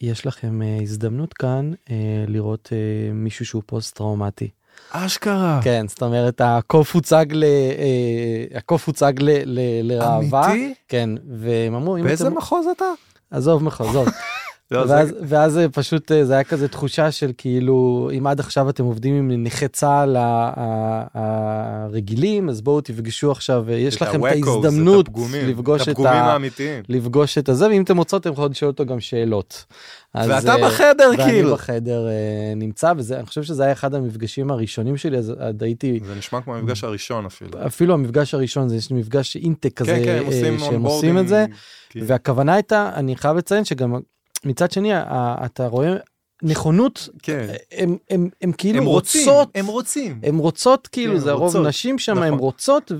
יש 0.01 0.25
לכם 0.25 0.61
אה, 0.61 0.77
הזדמנות 0.81 1.33
כאן 1.33 1.71
אה, 1.91 1.95
לראות 2.27 2.71
מישהו 3.13 3.45
שהוא 3.45 3.63
פוסט 3.65 3.95
טראומטי. 3.95 4.49
אשכרה. 4.91 5.59
כן, 5.63 5.85
זאת 5.87 6.01
אומרת, 6.01 6.41
הקוף 6.43 6.95
הוצג, 6.95 7.25
ל, 7.31 7.43
הקוף 8.55 8.87
הוצג 8.87 9.13
ל, 9.19 9.29
ל, 9.45 9.59
לראווה. 9.83 10.51
אמיתי? 10.51 10.73
כן, 10.87 11.09
והם 11.37 11.75
אמרו, 11.75 11.97
באיזה 12.03 12.27
אתם... 12.27 12.37
מחוז 12.37 12.65
אתה? 12.77 12.85
עזוב 13.31 13.63
מחוזות. 13.63 14.07
לא, 14.71 14.85
ואז, 14.87 15.15
ואז 15.21 15.53
זה 15.53 15.69
פשוט 15.69 16.11
זה 16.23 16.33
היה 16.33 16.43
כזה 16.43 16.67
תחושה 16.67 17.11
של 17.11 17.31
כאילו 17.37 18.09
אם 18.17 18.27
עד 18.27 18.39
עכשיו 18.39 18.69
אתם 18.69 18.83
עובדים 18.83 19.15
עם 19.15 19.43
נכי 19.43 19.67
צה"ל 19.67 20.17
הרגילים 21.13 22.49
אז 22.49 22.61
בואו 22.61 22.81
תפגשו 22.81 23.31
עכשיו 23.31 23.71
יש 23.71 24.01
לכם 24.01 24.25
את 24.25 24.31
ההזדמנות 24.31 25.09
לפגוש 25.47 25.89
את 25.89 25.99
ה... 25.99 26.37
לפגוש 26.89 27.37
את 27.37 27.49
הזה 27.49 27.67
ואם 27.67 27.83
אתם 27.83 27.97
רוצות 27.97 28.21
אתם 28.21 28.31
יכולים 28.31 28.51
לשאול 28.51 28.71
אותו 28.71 28.85
גם 28.85 28.99
שאלות. 28.99 29.65
ואתה 30.15 30.55
אה, 30.55 30.67
בחדר 30.67 31.11
כאילו. 31.17 31.47
ואני 31.47 31.53
בחדר 31.53 32.07
אה, 32.07 32.53
נמצא 32.55 32.93
וזה 32.97 33.17
אני 33.17 33.25
חושב 33.25 33.43
שזה 33.43 33.63
היה 33.63 33.71
אחד 33.71 33.93
המפגשים 33.95 34.51
הראשונים 34.51 34.97
שלי 34.97 35.17
אז 35.17 35.33
הייתי 35.61 35.99
זה 36.05 36.15
נשמע 36.15 36.41
כמו 36.41 36.55
המפגש 36.55 36.83
הראשון 36.83 37.25
אפילו 37.25 37.65
אפילו 37.65 37.93
המפגש 37.93 38.33
הראשון 38.33 38.69
זה 38.69 38.75
יש 38.75 38.91
מפגש 38.91 39.35
אינטק 39.35 39.73
כזה 39.73 40.01
כן, 40.05 40.05
כן, 40.05 40.31
אה, 40.31 40.59
שהם 40.59 40.83
עושים 40.83 41.17
את 41.17 41.27
זה 41.27 41.45
והכוונה 41.95 42.53
הייתה 42.53 42.91
אני 42.95 43.15
חייב 43.15 43.37
לציין 43.37 43.65
שגם 43.65 43.99
מצד 44.45 44.71
שני 44.71 44.91
אתה 45.45 45.67
רואה 45.67 45.95
נכונות 46.43 47.09
כן. 47.23 47.47
הם 47.71 47.97
הם 48.09 48.29
הם 48.41 48.51
כאילו 48.51 48.79
הם 48.79 48.85
רוצות. 48.85 49.49
הם 49.55 49.65
רוצים. 49.67 50.19
הם 50.23 50.37
רוצות 50.37 50.87
כאילו 50.87 51.13
כן, 51.13 51.19
זה 51.19 51.31
הרוב 51.31 51.57
נשים 51.57 51.99
שם 51.99 52.11
נכון. 52.11 52.23
הם 52.23 52.37
רוצות 52.37 52.91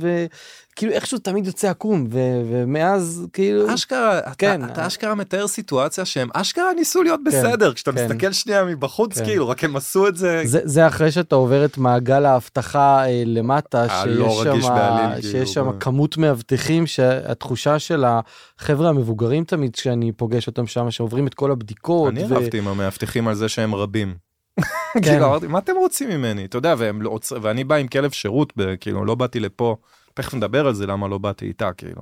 כאילו 0.80 0.94
איכשהו 0.94 1.20
תמיד 1.20 1.48
יוצא 1.48 1.70
עקום 1.70 2.08
ומאז 2.12 3.28
כאילו 3.34 3.74
אשכרה 3.74 4.22
כן 4.38 4.64
אתה, 4.64 4.74
אתה 4.74 4.88
אשכרה 4.88 5.16
מתאר 5.16 5.48
סיטואציה 5.48 6.06
שהם 6.06 6.30
אשכרה 6.34 6.74
ניסו 6.76 7.04
להיות 7.04 7.20
כן, 7.26 7.32
בסדר 7.32 7.74
כשאתה 7.74 7.92
כן. 7.92 8.06
מסתכל 8.06 8.32
שנייה 8.32 8.66
מבחוץ 8.66 9.18
כן. 9.18 9.26
כאילו 9.26 9.50
רק 9.50 9.64
הם 9.64 9.76
עשו 9.76 10.08
את 10.08 10.16
זה 10.16 10.42
זה, 10.46 10.60
זה 10.64 10.88
אחרי 10.88 11.12
שאתה 11.12 11.36
עובר 11.36 11.66
את 11.66 11.78
מעגל 11.78 12.26
האבטחה 12.26 13.06
אה, 13.06 13.24
למטה 13.26 13.86
אה, 13.90 14.06
לא 14.06 14.30
שיש 14.30 14.66
שם 14.66 14.70
בעלים, 14.70 15.22
שיש 15.22 15.32
כאילו, 15.32 15.48
שם 15.48 15.68
ו... 15.68 15.80
כמות 15.80 16.18
מאבטחים 16.18 16.88
שהתחושה 16.88 17.80
של 17.80 18.06
החברה 18.08 18.90
המבוגרים 18.90 19.44
תמיד 19.44 19.76
שאני 19.76 20.12
פוגש 20.12 20.48
אותם 20.48 20.68
שם 20.68 20.92
שעוברים 20.92 21.28
את 21.28 21.34
כל 21.34 21.52
הבדיקות. 21.52 22.14
אני 22.14 22.24
ו... 22.24 22.36
רבתי 22.36 22.58
עם 22.58 22.68
המאבטחים 22.68 23.28
על 23.28 23.36
זה 23.36 23.50
שהם 23.50 23.76
רבים. 23.76 24.16
כן. 24.94 25.02
כאילו 25.02 25.26
אמרתי 25.26 25.48
מה 25.48 25.60
אתם 25.60 25.74
רוצים 25.76 26.10
ממני 26.10 26.46
אתה 26.46 26.58
יודע 26.58 26.76
והם 26.78 27.02
לא, 27.02 27.20
ואני 27.42 27.64
בא 27.64 27.76
עם 27.76 27.88
כלב 27.88 28.12
שירות 28.12 28.54
כאילו 28.80 29.06
לא 29.06 29.16
באתי 29.16 29.40
לפה 29.40 29.76
תכף 30.14 30.34
נדבר 30.34 30.68
על 30.68 30.74
זה 30.74 30.88
למה 30.88 31.08
לא 31.08 31.18
באתי 31.18 31.46
איתה 31.46 31.74
כאילו. 31.74 32.02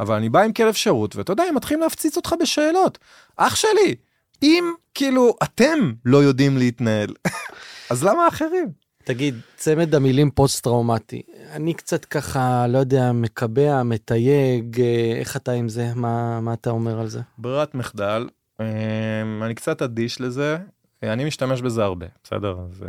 אבל 0.00 0.14
אני 0.14 0.28
בא 0.28 0.40
עם 0.40 0.52
כלב 0.52 0.74
שירות 0.74 1.16
ואתה 1.16 1.32
יודע 1.32 1.42
הם 1.42 1.54
מתחילים 1.54 1.80
להפציץ 1.80 2.16
אותך 2.16 2.34
בשאלות. 2.40 2.98
אח 3.36 3.54
שלי 3.54 3.94
אם 4.42 4.72
כאילו 4.94 5.36
אתם 5.42 5.92
לא 6.04 6.22
יודעים 6.22 6.58
להתנהל 6.58 7.14
אז 7.90 8.04
למה 8.04 8.28
אחרים? 8.28 8.84
תגיד, 9.04 9.40
צמד 9.56 9.94
המילים 9.94 10.30
פוסט-טראומטי, 10.30 11.22
אני 11.52 11.74
קצת 11.74 12.04
ככה, 12.04 12.66
לא 12.66 12.78
יודע, 12.78 13.12
מקבע, 13.12 13.82
מתייג, 13.82 14.80
אה, 14.80 15.12
איך 15.20 15.36
אתה 15.36 15.52
עם 15.52 15.68
זה? 15.68 15.92
מה, 15.94 16.40
מה 16.40 16.52
אתה 16.52 16.70
אומר 16.70 17.00
על 17.00 17.08
זה? 17.08 17.20
ברירת 17.38 17.74
מחדל, 17.74 18.28
אה, 18.60 18.66
אני 19.42 19.54
קצת 19.54 19.82
אדיש 19.82 20.20
לזה, 20.20 20.56
אני 21.02 21.24
משתמש 21.24 21.60
בזה 21.62 21.84
הרבה, 21.84 22.06
בסדר? 22.24 22.56
אז 22.70 22.84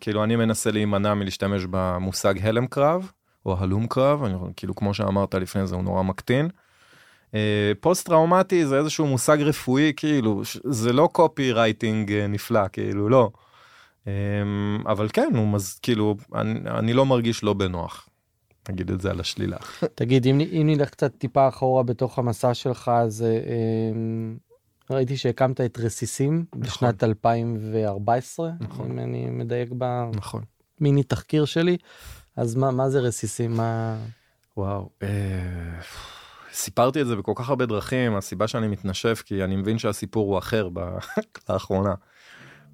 כאילו 0.00 0.24
אני 0.24 0.36
מנסה 0.36 0.70
להימנע 0.70 1.14
מלהשתמש 1.14 1.62
במושג 1.70 2.34
הלם 2.46 2.66
קרב, 2.66 3.10
או 3.46 3.58
הלום 3.58 3.86
קרב, 3.86 4.24
אני, 4.24 4.34
כאילו 4.56 4.74
כמו 4.74 4.94
שאמרת 4.94 5.34
לפני 5.34 5.66
זה 5.66 5.74
הוא 5.74 5.84
נורא 5.84 6.02
מקטין. 6.02 6.48
פוסט 7.80 8.06
טראומטי 8.06 8.66
זה 8.66 8.78
איזשהו 8.78 9.06
מושג 9.06 9.38
רפואי 9.40 9.92
כאילו 9.96 10.42
זה 10.64 10.92
לא 10.92 11.08
copywriting 11.12 12.12
נפלא 12.12 12.68
כאילו 12.72 13.08
לא. 13.08 13.30
אמ, 14.06 14.12
אבל 14.86 15.08
כן, 15.12 15.32
הוא 15.36 15.48
מז... 15.48 15.78
כאילו, 15.82 16.16
אני, 16.34 16.60
אני 16.70 16.92
לא 16.92 17.06
מרגיש 17.06 17.44
לא 17.44 17.52
בנוח. 17.52 18.08
נגיד 18.68 18.90
את 18.90 19.00
זה 19.00 19.10
על 19.10 19.20
השלילה. 19.20 19.56
תגיד, 19.94 20.26
אם, 20.26 20.40
אם 20.40 20.62
נלך 20.66 20.90
קצת 20.90 21.16
טיפה 21.18 21.48
אחורה 21.48 21.82
בתוך 21.82 22.18
המסע 22.18 22.54
שלך, 22.54 22.90
אז 22.94 23.24
אמ, 23.92 24.36
ראיתי 24.90 25.16
שהקמת 25.16 25.60
את 25.60 25.78
רסיסים 25.78 26.44
נכון. 26.54 26.60
בשנת 26.60 27.04
2014, 27.04 28.50
נכון. 28.60 28.90
אם 28.90 28.98
אני 28.98 29.30
מדייק 29.30 29.68
במיני 29.78 30.10
נכון. 30.14 31.02
תחקיר 31.02 31.44
שלי, 31.44 31.76
אז 32.40 32.54
מה, 32.54 32.70
מה 32.70 32.90
זה 32.90 33.00
רסיסים? 33.00 33.56
מה... 33.56 33.96
וואו. 34.56 34.88
אה... 35.02 35.08
סיפרתי 36.52 37.02
את 37.02 37.06
זה 37.06 37.16
בכל 37.16 37.32
כך 37.34 37.48
הרבה 37.48 37.66
דרכים, 37.66 38.16
הסיבה 38.16 38.48
שאני 38.48 38.68
מתנשף 38.68 39.22
כי 39.26 39.44
אני 39.44 39.56
מבין 39.56 39.78
שהסיפור 39.78 40.30
הוא 40.32 40.38
אחר 40.38 40.68
לאחרונה. 41.48 41.94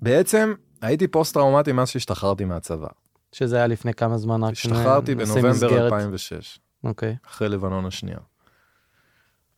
בעצם 0.02 0.55
הייתי 0.83 1.09
פוסט 1.09 1.35
טראומטי 1.35 1.72
מאז 1.72 1.88
שהשתחררתי 1.88 2.44
מהצבא. 2.44 2.87
שזה 3.33 3.57
היה 3.57 3.66
לפני 3.66 3.94
כמה 3.94 4.18
זמן 4.18 4.44
רק 4.44 4.52
השתחררתי 4.52 5.14
בנובמבר 5.14 5.50
מסגרת. 5.50 5.92
2006. 5.92 6.59
אוקיי. 6.85 7.12
Okay. 7.12 7.29
אחרי 7.29 7.48
לבנון 7.48 7.87
השנייה. 7.87 8.18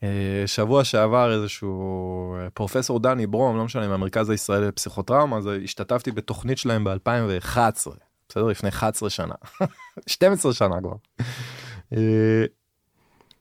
אה, 0.02 0.42
שבוע 0.46 0.84
שעבר 0.84 1.32
איזשהו 1.32 2.36
אה, 2.36 2.50
פרופסור 2.50 3.00
דני 3.00 3.26
ברום, 3.26 3.56
לא 3.56 3.64
משנה, 3.64 3.88
מהמרכז 3.88 4.30
הישראלי 4.30 4.66
לפסיכוטראומה, 4.68 5.36
אז 5.36 5.48
השתתפתי 5.64 6.12
בתוכנית 6.12 6.58
שלהם 6.58 6.84
ב-2011, 6.84 8.07
בסדר? 8.28 8.44
לפני 8.44 8.68
11 8.68 9.10
שנה. 9.10 9.34
12 10.06 10.52
שנה 10.52 10.80
כבר. 10.80 10.96
אה, 11.92 12.44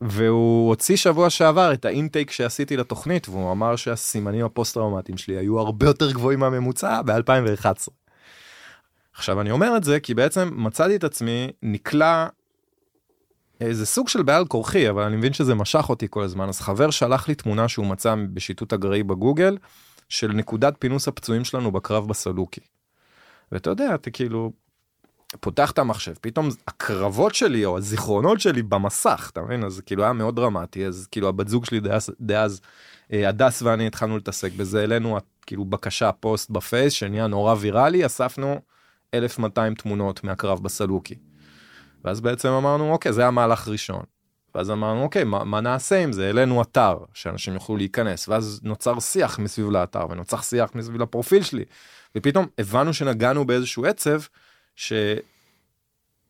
והוא 0.02 0.70
הוציא 0.70 0.96
שבוע 0.96 1.30
שעבר 1.30 1.74
את 1.74 1.86
ה 1.86 1.92
intake 1.92 2.32
שעשיתי 2.32 2.78
לתוכנית 2.78 3.30
והוא 3.30 3.52
אמר 3.52 3.76
שהסימנים 3.76 4.46
הפוסט 4.46 4.74
טראומטיים 4.74 5.18
שלי 5.18 5.38
היו 5.38 5.60
הרבה 5.60 5.86
יותר 5.86 6.12
גבוהים 6.12 6.40
מהממוצע 6.40 7.02
ב-2011. 7.02 7.92
עכשיו 9.14 9.42
אני 9.42 9.52
אומר 9.52 9.78
את 9.78 9.84
זה 9.84 10.00
כי 10.00 10.14
בעצם 10.14 10.50
מצאתי 10.54 10.96
את 10.96 11.04
עצמי 11.04 11.52
נקלע 11.64 12.28
איזה 13.62 13.86
סוג 13.86 14.08
של 14.08 14.24
בעל 14.24 14.46
כורחי 14.46 14.90
אבל 14.90 15.04
אני 15.04 15.16
מבין 15.16 15.34
שזה 15.34 15.56
משך 15.56 15.90
אותי 15.90 16.08
כל 16.10 16.24
הזמן 16.24 16.50
אז 16.50 16.60
חבר 16.60 16.90
שלח 16.90 17.28
לי 17.28 17.36
תמונה 17.36 17.68
שהוא 17.68 17.86
מצא 17.86 18.16
בשיטוט 18.34 18.74
אקראי 18.74 19.04
בגוגל 19.04 19.58
של 20.10 20.32
נקודת 20.32 20.74
כינוס 20.80 21.08
הפצועים 21.08 21.46
שלנו 21.46 21.72
בקרב 21.72 22.08
בסלוקי. 22.08 22.62
ואתה 23.52 23.70
יודע 23.70 23.96
אתה 23.96 24.12
כאילו 24.12 24.52
פותח 25.40 25.72
את 25.72 25.80
המחשב 25.80 26.14
פתאום 26.22 26.50
הקרבות 26.68 27.36
שלי 27.36 27.66
או 27.66 27.78
הזיכרונות 27.78 28.40
שלי 28.40 28.64
במסך 28.64 29.30
אתה 29.34 29.42
מבין 29.42 29.64
אז 29.64 29.82
כאילו 29.86 30.04
היה 30.04 30.14
מאוד 30.14 30.36
דרמטי 30.36 30.86
אז 30.86 31.08
כאילו 31.12 31.30
הבת 31.30 31.48
זוג 31.48 31.66
שלי 31.66 31.80
דאז, 31.80 32.10
דאז 32.22 32.62
אה, 33.14 33.30
הדס 33.30 33.62
ואני 33.62 33.88
התחלנו 33.88 34.16
להתעסק 34.16 34.52
בזה 34.52 34.80
העלינו 34.80 35.18
כאילו 35.46 35.66
בקשה 35.66 36.12
פוסט 36.12 36.50
בפייס 36.50 36.94
שנהיה 36.94 37.28
נורא 37.28 37.56
ויראלי 37.60 38.06
אספנו 38.06 38.62
1200 39.14 39.76
תמונות 39.76 40.24
מהקרב 40.24 40.64
בסלוקי. 40.64 41.16
ואז 42.06 42.22
בעצם 42.22 42.50
אמרנו 42.50 42.92
אוקיי 42.92 43.14
זה 43.14 43.28
המהלך 43.28 43.68
ראשון. 43.68 44.04
ואז 44.56 44.72
אמרנו 44.72 45.04
אוקיי 45.04 45.24
מה, 45.24 45.44
מה 45.44 45.62
נעשה 45.62 46.04
עם 46.04 46.12
זה 46.12 46.26
העלינו 46.26 46.62
אתר 46.62 46.98
שאנשים 47.14 47.54
יוכלו 47.54 47.78
להיכנס 47.78 48.28
ואז 48.28 48.60
נוצר 48.64 49.00
שיח 49.00 49.40
מסביב 49.40 49.70
לאתר 49.70 50.06
ונוצר 50.10 50.42
שיח 50.42 50.76
מסביב 50.76 51.02
לפרופיל 51.02 51.44
שלי 51.44 51.64
ופתאום 52.16 52.46
הבנו 52.58 52.94
שנגענו 52.94 53.46
באיזשהו 53.46 53.86
עצב. 53.86 54.20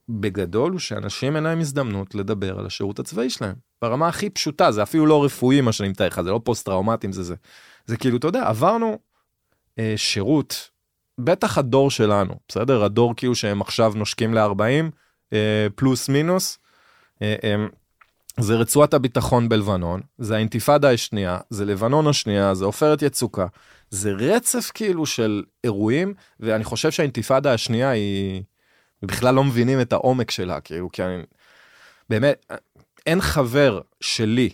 שבגדול 0.10 0.72
הוא 0.72 0.80
שאנשים 0.80 1.36
אין 1.36 1.44
להם 1.44 1.60
הזדמנות 1.60 2.16
לדבר 2.16 2.60
על 2.60 2.66
השירות 2.66 3.00
הצבאי 3.00 3.30
שלהם 3.30 3.56
ברמה 3.82 4.08
הכי 4.08 4.30
פשוטה 4.30 4.72
זה 4.72 4.84
אפילו 4.84 5.06
לא 5.06 5.26
רפואי 5.26 5.62
מה 5.62 5.72
שאני 5.72 5.90
מתאר 5.90 6.08
לך 6.08 6.22
זה 6.22 6.30
לא 6.32 6.42
פוסט 6.44 6.66
טראומטיים 6.66 7.14
זה 7.14 7.24
זה 7.24 7.36
זה 7.86 7.98
כאילו 7.98 8.18
אתה 8.18 8.28
יודע 8.28 8.48
עברנו 8.48 9.00
אה, 9.80 9.94
שירות 9.96 10.70
בטח 11.18 11.58
הדור 11.58 11.92
שלנו 11.92 12.34
בסדר 12.48 12.84
הדור 12.84 13.14
כאילו 13.16 13.36
שהם 13.36 13.62
עכשיו 13.62 13.94
נושקים 13.96 14.34
ל-40 14.34 14.92
אה, 15.34 15.68
פלוס 15.76 16.10
מינוס. 16.10 16.58
אה, 17.22 17.36
אה, 17.44 17.66
זה 18.40 18.56
רצועת 18.56 18.94
הביטחון 18.94 19.50
בלבנון, 19.50 20.02
זה 20.18 20.36
האינתיפאדה 20.36 20.92
השנייה, 20.92 21.38
זה 21.50 21.66
לבנון 21.66 22.08
השנייה, 22.08 22.54
זה 22.54 22.66
עופרת 22.66 23.02
יצוקה. 23.02 23.46
זה 23.90 24.12
רצף 24.12 24.72
כאילו 24.74 25.06
של 25.06 25.44
אירועים, 25.64 26.14
ואני 26.40 26.64
חושב 26.64 26.92
שהאינתיפאדה 26.92 27.54
השנייה 27.54 27.90
היא... 27.90 28.44
בכלל 29.02 29.36
לא 29.36 29.44
מבינים 29.44 29.82
את 29.82 29.94
העומק 29.94 30.32
שלה, 30.32 30.62
כאילו, 30.62 30.92
כי 30.92 31.04
אני... 31.04 31.24
באמת, 32.10 32.46
אין 33.06 33.22
חבר 33.22 33.82
שלי 34.02 34.50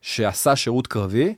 שעשה 0.00 0.56
שירות 0.56 0.86
קרבי, 0.86 1.34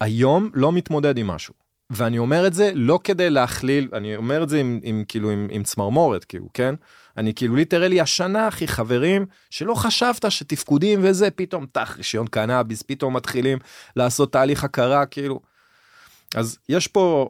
היום 0.00 0.50
לא 0.54 0.72
מתמודד 0.72 1.18
עם 1.18 1.26
משהו. 1.26 1.54
ואני 1.90 2.18
אומר 2.18 2.46
את 2.46 2.54
זה 2.54 2.70
לא 2.74 3.00
כדי 3.04 3.30
להכליל, 3.30 3.88
אני 3.92 4.16
אומר 4.16 4.42
את 4.42 4.48
זה 4.48 4.60
עם, 4.60 4.80
עם 4.82 5.04
כאילו 5.08 5.30
עם, 5.30 5.48
עם 5.50 5.62
צמרמורת, 5.62 6.24
כאילו, 6.24 6.48
כן? 6.54 6.74
אני 7.16 7.34
כאילו 7.34 7.56
ליטרלי 7.56 8.00
השנה 8.00 8.48
אחי 8.48 8.68
חברים 8.68 9.26
שלא 9.50 9.74
חשבת 9.74 10.30
שתפקודים 10.30 11.00
וזה 11.02 11.30
פתאום 11.30 11.66
תח 11.72 11.94
רישיון 11.96 12.26
קנאביס 12.26 12.82
פתאום 12.82 13.16
מתחילים 13.16 13.58
לעשות 13.96 14.32
תהליך 14.32 14.64
הכרה 14.64 15.06
כאילו. 15.06 15.40
אז 16.34 16.58
יש 16.68 16.86
פה 16.86 17.28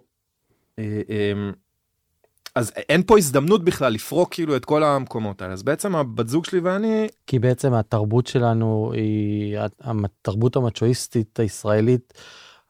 אה, 0.78 1.00
אה, 1.10 1.50
אז 2.54 2.72
אין 2.76 3.02
פה 3.02 3.18
הזדמנות 3.18 3.64
בכלל 3.64 3.92
לפרוק 3.92 4.34
כאילו 4.34 4.56
את 4.56 4.64
כל 4.64 4.84
המקומות 4.84 5.42
האלה 5.42 5.52
אז 5.52 5.62
בעצם 5.62 5.96
הבת 5.96 6.28
זוג 6.28 6.44
שלי 6.44 6.60
ואני 6.60 7.08
כי 7.26 7.38
בעצם 7.38 7.74
התרבות 7.74 8.26
שלנו 8.26 8.92
היא 8.94 9.58
התרבות 9.80 10.56
המצ'ואיסטית 10.56 11.40
הישראלית 11.40 12.12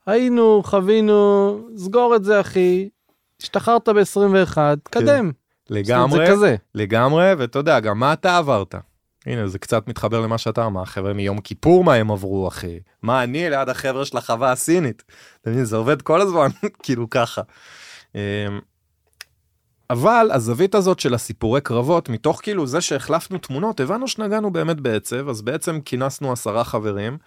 היינו 0.07 0.63
חווינו 0.65 1.61
סגור 1.77 2.17
את 2.17 2.25
זה 2.25 2.41
אחי 2.41 2.89
השתחררת 3.43 3.89
ב-21 3.89 4.55
כן. 4.55 4.77
קדם. 4.91 5.31
לגמרי, 5.71 6.27
זה 6.27 6.33
כזה. 6.33 6.57
לגמרי, 6.75 7.35
ואתה 7.39 7.59
יודע, 7.59 7.81
גם 7.81 7.99
מה 7.99 8.13
אתה 8.13 8.39
עברת. 8.39 8.75
הנה, 9.29 9.49
זה 9.49 9.59
קצת 9.59 9.89
מתחבר 9.89 10.21
למה 10.21 10.39
שאתה 10.39 10.67
אמר, 10.67 10.85
חבר'ה 10.85 11.13
מיום 11.13 11.41
כיפור 11.41 11.85
מה 11.85 11.95
הם 11.95 12.11
עברו, 12.11 12.49
אחי. 12.49 12.81
מה 13.03 13.23
אני 13.23 13.51
ליד 13.51 13.69
החבר'ה 13.69 14.05
של 14.05 14.17
החווה 14.17 14.53
הסינית. 14.53 15.05
אתה 15.41 15.51
מבין, 15.51 15.65
זה 15.65 15.77
עובד 15.77 16.03
כל 16.03 16.21
הזמן, 16.21 16.49
כאילו 16.83 17.11
ככה. 17.11 17.43
אמ, 18.15 18.21
אבל 19.91 20.31
הזווית 20.33 20.75
הזאת 20.75 21.01
של 21.01 21.15
הסיפורי 21.15 21.61
קרבות, 21.61 22.09
מתוך 22.09 22.41
כאילו 22.43 22.67
זה 22.67 22.81
שהחלפנו 22.81 23.39
תמונות, 23.39 23.81
הבנו 23.81 24.09
שנגענו 24.09 24.53
באמת 24.53 24.81
בעצב, 24.81 25.29
אז 25.29 25.43
בעצם 25.43 25.81
כינסנו 25.81 26.33
עשרה 26.33 26.65
חברים, 26.65 27.19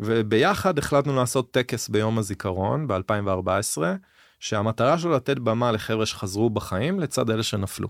וביחד 0.00 0.78
החלטנו 0.78 1.16
לעשות 1.16 1.50
טקס 1.50 1.88
ביום 1.88 2.18
הזיכרון 2.18 2.86
ב-2014. 2.86 3.82
שהמטרה 4.40 4.98
שלו 4.98 5.12
לתת 5.12 5.38
במה 5.38 5.72
לחבר'ה 5.72 6.06
שחזרו 6.06 6.50
בחיים 6.50 7.00
לצד 7.00 7.30
אלה 7.30 7.42
שנפלו. 7.42 7.88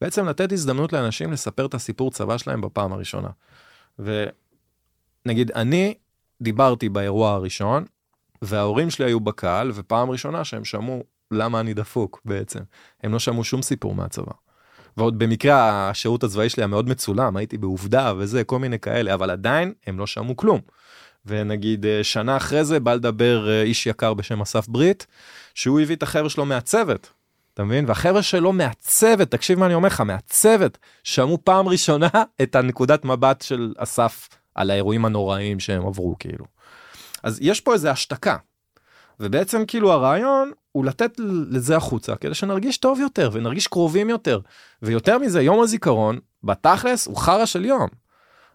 בעצם 0.00 0.26
לתת 0.28 0.52
הזדמנות 0.52 0.92
לאנשים 0.92 1.32
לספר 1.32 1.66
את 1.66 1.74
הסיפור 1.74 2.10
צבא 2.10 2.38
שלהם 2.38 2.60
בפעם 2.60 2.92
הראשונה. 2.92 3.28
ונגיד 3.98 5.50
אני 5.54 5.94
דיברתי 6.42 6.88
באירוע 6.88 7.32
הראשון 7.32 7.84
וההורים 8.42 8.90
שלי 8.90 9.04
היו 9.04 9.20
בקהל 9.20 9.70
ופעם 9.74 10.10
ראשונה 10.10 10.44
שהם 10.44 10.64
שמעו 10.64 11.04
למה 11.30 11.60
אני 11.60 11.74
דפוק 11.74 12.20
בעצם. 12.24 12.60
הם 13.02 13.12
לא 13.12 13.18
שמעו 13.18 13.44
שום 13.44 13.62
סיפור 13.62 13.94
מהצבא. 13.94 14.32
ועוד 14.96 15.18
במקרה 15.18 15.90
השירות 15.90 16.24
הצבאי 16.24 16.48
שלי 16.48 16.60
היה 16.62 16.66
מאוד 16.66 16.88
מצולם 16.88 17.36
הייתי 17.36 17.58
בעובדה 17.58 18.12
וזה 18.18 18.44
כל 18.44 18.58
מיני 18.58 18.78
כאלה 18.78 19.14
אבל 19.14 19.30
עדיין 19.30 19.72
הם 19.86 19.98
לא 19.98 20.06
שמעו 20.06 20.36
כלום. 20.36 20.60
ונגיד 21.26 21.86
אה, 21.86 22.04
שנה 22.04 22.36
אחרי 22.36 22.64
זה 22.64 22.80
בא 22.80 22.94
לדבר 22.94 23.50
אה, 23.50 23.62
איש 23.62 23.86
יקר 23.86 24.14
בשם 24.14 24.40
אסף 24.40 24.68
ברית 24.68 25.06
שהוא 25.54 25.80
הביא 25.80 25.96
את 25.96 26.02
החבר'ה 26.02 26.28
שלו 26.28 26.46
מהצוות. 26.46 27.12
אתה 27.54 27.64
מבין? 27.64 27.84
והחבר'ה 27.88 28.22
שלו 28.22 28.52
מהצוות, 28.52 29.30
תקשיב 29.30 29.58
מה 29.58 29.66
אני 29.66 29.74
אומר 29.74 29.86
לך, 29.86 30.00
מהצוות, 30.00 30.78
שמעו 31.04 31.38
פעם 31.44 31.68
ראשונה 31.68 32.08
את 32.42 32.54
הנקודת 32.54 33.04
מבט 33.04 33.42
של 33.42 33.74
אסף 33.78 34.28
על 34.54 34.70
האירועים 34.70 35.04
הנוראים 35.04 35.60
שהם 35.60 35.86
עברו 35.86 36.16
כאילו. 36.18 36.44
אז 37.22 37.38
יש 37.42 37.60
פה 37.60 37.72
איזה 37.72 37.90
השתקה. 37.90 38.36
ובעצם 39.20 39.64
כאילו 39.66 39.92
הרעיון 39.92 40.50
הוא 40.72 40.84
לתת 40.84 41.10
לזה 41.50 41.76
החוצה 41.76 42.16
כדי 42.16 42.34
שנרגיש 42.34 42.78
טוב 42.78 43.00
יותר 43.00 43.30
ונרגיש 43.32 43.66
קרובים 43.66 44.10
יותר. 44.10 44.40
ויותר 44.82 45.18
מזה 45.18 45.42
יום 45.42 45.60
הזיכרון 45.60 46.18
בתכלס 46.44 47.06
הוא 47.06 47.16
חרא 47.16 47.46
של 47.46 47.64
יום. 47.64 47.88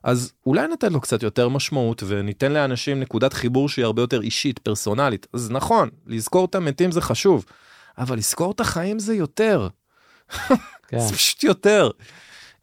אז 0.04 0.34
אולי 0.46 0.68
ניתן 0.68 0.94
לו 0.94 1.02
קצת 1.02 1.24
יותר 1.24 1.50
משמעות 1.50 2.04
וניתן 2.08 2.52
לאנשים 2.52 3.00
נקודת 3.00 3.34
חיבור 3.34 3.70
שהיא 3.70 3.86
הרבה 3.86 4.02
יותר 4.02 4.22
אישית, 4.22 4.60
פרסונלית. 4.60 5.28
אז 5.34 5.52
נכון, 5.52 5.90
לזכור 6.06 6.46
את 6.46 6.56
המתים 6.56 6.92
זה 6.92 7.02
חשוב, 7.02 7.46
אבל 7.98 8.18
לזכור 8.18 8.52
את 8.52 8.60
החיים 8.60 9.00
זה 9.00 9.16
יותר. 9.16 9.68
כן. 10.88 11.00
זה 11.00 11.14
פשוט 11.14 11.44
יותר. 11.44 11.90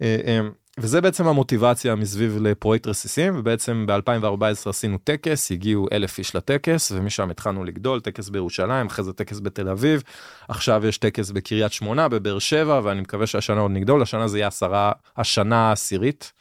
אה, 0.03 0.21
אה, 0.27 0.41
וזה 0.79 1.01
בעצם 1.01 1.27
המוטיבציה 1.27 1.95
מסביב 1.95 2.39
לפרויקט 2.41 2.87
רסיסים 2.87 3.39
ובעצם 3.39 3.87
ב2014 3.89 4.69
עשינו 4.71 4.99
טקס 4.99 5.51
הגיעו 5.51 5.89
אלף 5.93 6.19
איש 6.19 6.37
לטקס 6.37 6.93
ומשם 6.93 7.31
התחלנו 7.31 7.65
לגדול 7.65 8.01
טקס 8.01 8.29
בירושלים 8.29 8.87
אחרי 8.87 9.05
זה 9.05 9.13
טקס 9.13 9.41
בתל 9.41 9.69
אביב 9.69 10.03
עכשיו 10.49 10.87
יש 10.87 10.99
טקס 10.99 11.31
בקריית 11.31 11.73
שמונה 11.73 12.09
בבאר 12.09 12.39
שבע 12.39 12.81
ואני 12.85 13.01
מקווה 13.01 13.27
שהשנה 13.27 13.61
עוד 13.61 13.71
נגדול 13.71 14.03
השנה 14.03 14.29
זה 14.29 14.39
יהיה 14.39 14.47
עשרה 14.47 14.93
השנה 15.17 15.69
העשירית 15.69 16.33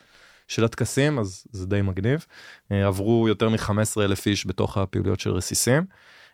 של 0.48 0.66
הטקסים 0.66 1.20
אז 1.20 1.44
זה 1.52 1.66
די 1.66 1.82
מגניב 1.82 2.26
אה, 2.72 2.88
עברו 2.88 3.28
יותר 3.28 3.50
מ-15 3.50 4.02
אלף 4.02 4.26
איש 4.26 4.48
בתוך 4.48 4.78
הפעילויות 4.78 5.20
של 5.20 5.32
רסיסים. 5.32 5.84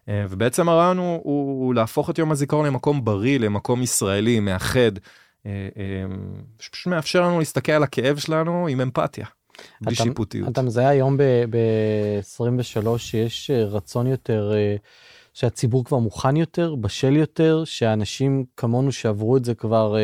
אה, 0.10 0.26
ובעצם 0.30 0.70
הרעיון 0.70 0.98
הוא, 0.98 1.22
הוא, 1.24 1.66
הוא 1.66 1.74
להפוך 1.76 2.10
את 2.10 2.18
יום 2.18 2.32
הזיכרון 2.32 2.66
למקום 2.66 3.06
בריא 3.06 3.40
למקום 3.40 3.82
ישראלי 3.82 4.40
מאחד 4.40 4.92
אה, 5.46 5.52
אה, 5.78 6.06
שפשוט 6.60 6.88
מאפשר 6.88 7.22
לנו 7.22 7.40
להסתכל 7.40 7.72
על 7.72 7.84
הכאב 7.84 8.18
שלנו 8.18 8.68
עם 8.68 8.82
אמפתיה. 8.82 9.26
בלי 9.82 9.94
אתה- 9.96 10.04
שיפוטיות. 10.04 10.50
אתה 10.50 10.62
מזהה 10.62 10.88
היום 10.90 11.18
ב-23 11.18 12.98
שיש 12.98 13.52
אה, 13.52 13.64
רצון 13.64 14.08
יותר, 14.08 14.52
שהציבור 15.34 15.86
כבר 15.86 15.98
מוכן 15.98 16.36
יותר, 16.38 16.76
בשל 16.76 17.16
יותר, 17.16 17.64
שאנשים 17.66 18.46
כמונו 18.58 18.92
שעברו 18.92 19.38
את 19.38 19.46
זה 19.46 19.56
כבר, 19.56 19.96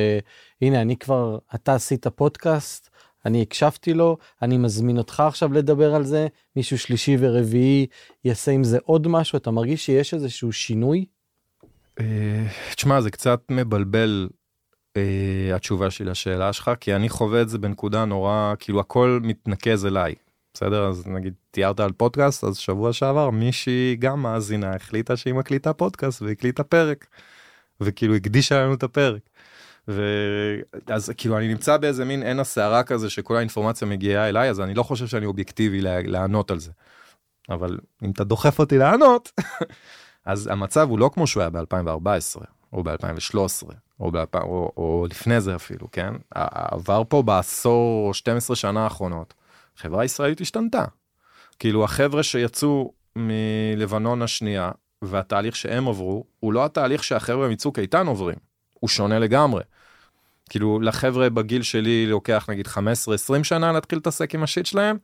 הנה, 0.61 0.81
אני 0.81 0.97
כבר, 0.97 1.37
אתה 1.55 1.75
עשית 1.75 2.07
פודקאסט, 2.07 2.89
אני 3.25 3.41
הקשבתי 3.41 3.93
לו, 3.93 4.17
אני 4.41 4.57
מזמין 4.57 4.97
אותך 4.97 5.19
עכשיו 5.19 5.53
לדבר 5.53 5.95
על 5.95 6.03
זה, 6.03 6.27
מישהו 6.55 6.77
שלישי 6.77 7.17
ורביעי 7.19 7.85
יעשה 8.23 8.51
עם 8.51 8.63
זה 8.63 8.77
עוד 8.83 9.07
משהו, 9.07 9.37
אתה 9.37 9.51
מרגיש 9.51 9.85
שיש 9.85 10.13
איזשהו 10.13 10.53
שינוי? 10.53 11.05
אה, 11.99 12.45
תשמע 12.75 13.01
זה 13.01 13.11
קצת 13.11 13.41
מבלבל 13.51 14.29
אה, 14.97 15.55
התשובה 15.55 15.89
שלי 15.89 16.05
לשאלה 16.05 16.53
שלך 16.53 16.71
כי 16.79 16.95
אני 16.95 17.09
חווה 17.09 17.41
את 17.41 17.49
זה 17.49 17.57
בנקודה 17.57 18.05
נורא 18.05 18.53
כאילו 18.59 18.79
הכל 18.79 19.19
מתנקז 19.23 19.85
אליי. 19.85 20.15
בסדר 20.53 20.87
אז 20.87 21.07
נגיד 21.07 21.33
תיארת 21.51 21.79
על 21.79 21.91
פודקאסט 21.91 22.43
אז 22.43 22.57
שבוע 22.57 22.93
שעבר 22.93 23.29
מישהי 23.29 23.95
גם 23.99 24.21
מאזינה 24.21 24.75
החליטה 24.75 25.17
שהיא 25.17 25.33
מקליטה 25.33 25.73
פודקאסט 25.73 26.21
והקליטה 26.21 26.63
פרק. 26.63 27.05
וכאילו 27.81 28.15
הקדישה 28.15 28.61
לנו 28.61 28.73
את 28.73 28.83
הפרק. 28.83 29.21
ואז 29.87 31.11
כאילו 31.17 31.37
אני 31.37 31.47
נמצא 31.47 31.77
באיזה 31.77 32.05
מין 32.05 32.23
עין 32.23 32.39
הסערה 32.39 32.83
כזה 32.83 33.09
שכל 33.09 33.37
האינפורמציה 33.37 33.87
מגיעה 33.87 34.29
אליי 34.29 34.49
אז 34.49 34.61
אני 34.61 34.73
לא 34.73 34.83
חושב 34.83 35.07
שאני 35.07 35.25
אובייקטיבי 35.25 35.81
לענות 35.81 36.51
על 36.51 36.59
זה. 36.59 36.71
אבל 37.49 37.77
אם 38.03 38.11
אתה 38.11 38.23
דוחף 38.23 38.59
אותי 38.59 38.77
לענות 38.77 39.31
אז 40.25 40.47
המצב 40.47 40.89
הוא 40.89 40.99
לא 40.99 41.09
כמו 41.13 41.27
שהוא 41.27 41.41
היה 41.41 41.49
ב-2014 41.49 42.41
או 42.73 42.83
ב-2013 42.83 43.37
או, 43.99 44.11
ב- 44.11 44.35
או, 44.35 44.71
או 44.77 45.05
לפני 45.09 45.41
זה 45.41 45.55
אפילו 45.55 45.87
כן 45.91 46.13
עבר 46.31 47.03
פה 47.09 47.21
בעשור 47.21 48.07
או 48.07 48.13
12 48.13 48.55
שנה 48.55 48.83
האחרונות 48.83 49.33
החברה 49.77 50.01
הישראלית 50.01 50.41
השתנתה. 50.41 50.85
כאילו 51.59 51.83
החבר'ה 51.83 52.23
שיצאו 52.23 52.93
מלבנון 53.15 54.21
השנייה 54.21 54.71
והתהליך 55.01 55.55
שהם 55.55 55.87
עברו 55.87 56.25
הוא 56.39 56.53
לא 56.53 56.65
התהליך 56.65 57.03
שהחבר'ה 57.03 57.47
מצוק 57.47 57.79
איתן 57.79 58.07
עוברים 58.07 58.35
הוא 58.73 58.89
שונה 58.89 59.19
לגמרי. 59.19 59.63
כאילו 60.49 60.79
לחבר'ה 60.79 61.29
בגיל 61.29 61.61
שלי 61.61 62.07
לוקח 62.07 62.45
נגיד 62.49 62.67
15-20 62.67 62.79
שנה 63.43 63.71
להתחיל 63.71 63.97
להתעסק 63.97 64.35
עם 64.35 64.43
השיט 64.43 64.65
שלהם. 64.65 64.97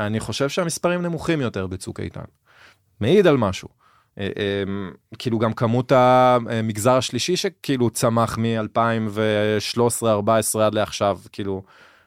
אני 0.00 0.20
חושב 0.20 0.48
שהמספרים 0.48 1.02
נמוכים 1.02 1.40
יותר 1.40 1.66
בצוק 1.66 2.00
איתן. 2.00 2.24
מעיד 3.00 3.26
על 3.26 3.36
משהו. 3.36 3.68
אה, 4.18 4.28
אה, 4.38 4.62
כאילו 5.18 5.38
גם 5.38 5.52
כמות 5.52 5.92
המגזר 5.92 6.96
השלישי 6.96 7.36
שכאילו 7.36 7.90
צמח 7.90 8.38
מ-2013-2014 8.38 10.58
עד 10.60 10.74
לעכשיו 10.74 11.18
כאילו 11.32 11.62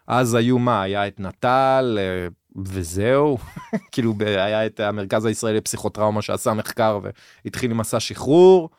אז 0.07 0.33
היו 0.33 0.59
מה 0.59 0.81
היה 0.81 1.07
את 1.07 1.19
נט"ל 1.19 1.97
אה, 1.99 2.27
וזהו 2.65 3.37
כאילו 3.91 4.13
היה 4.19 4.65
את 4.65 4.79
המרכז 4.79 5.25
הישראלי 5.25 5.57
לפסיכוטראומה 5.57 6.21
שעשה 6.21 6.53
מחקר 6.53 6.99
והתחיל 7.45 7.71
עם 7.71 7.77
מסע 7.77 7.99
שחרור. 7.99 8.69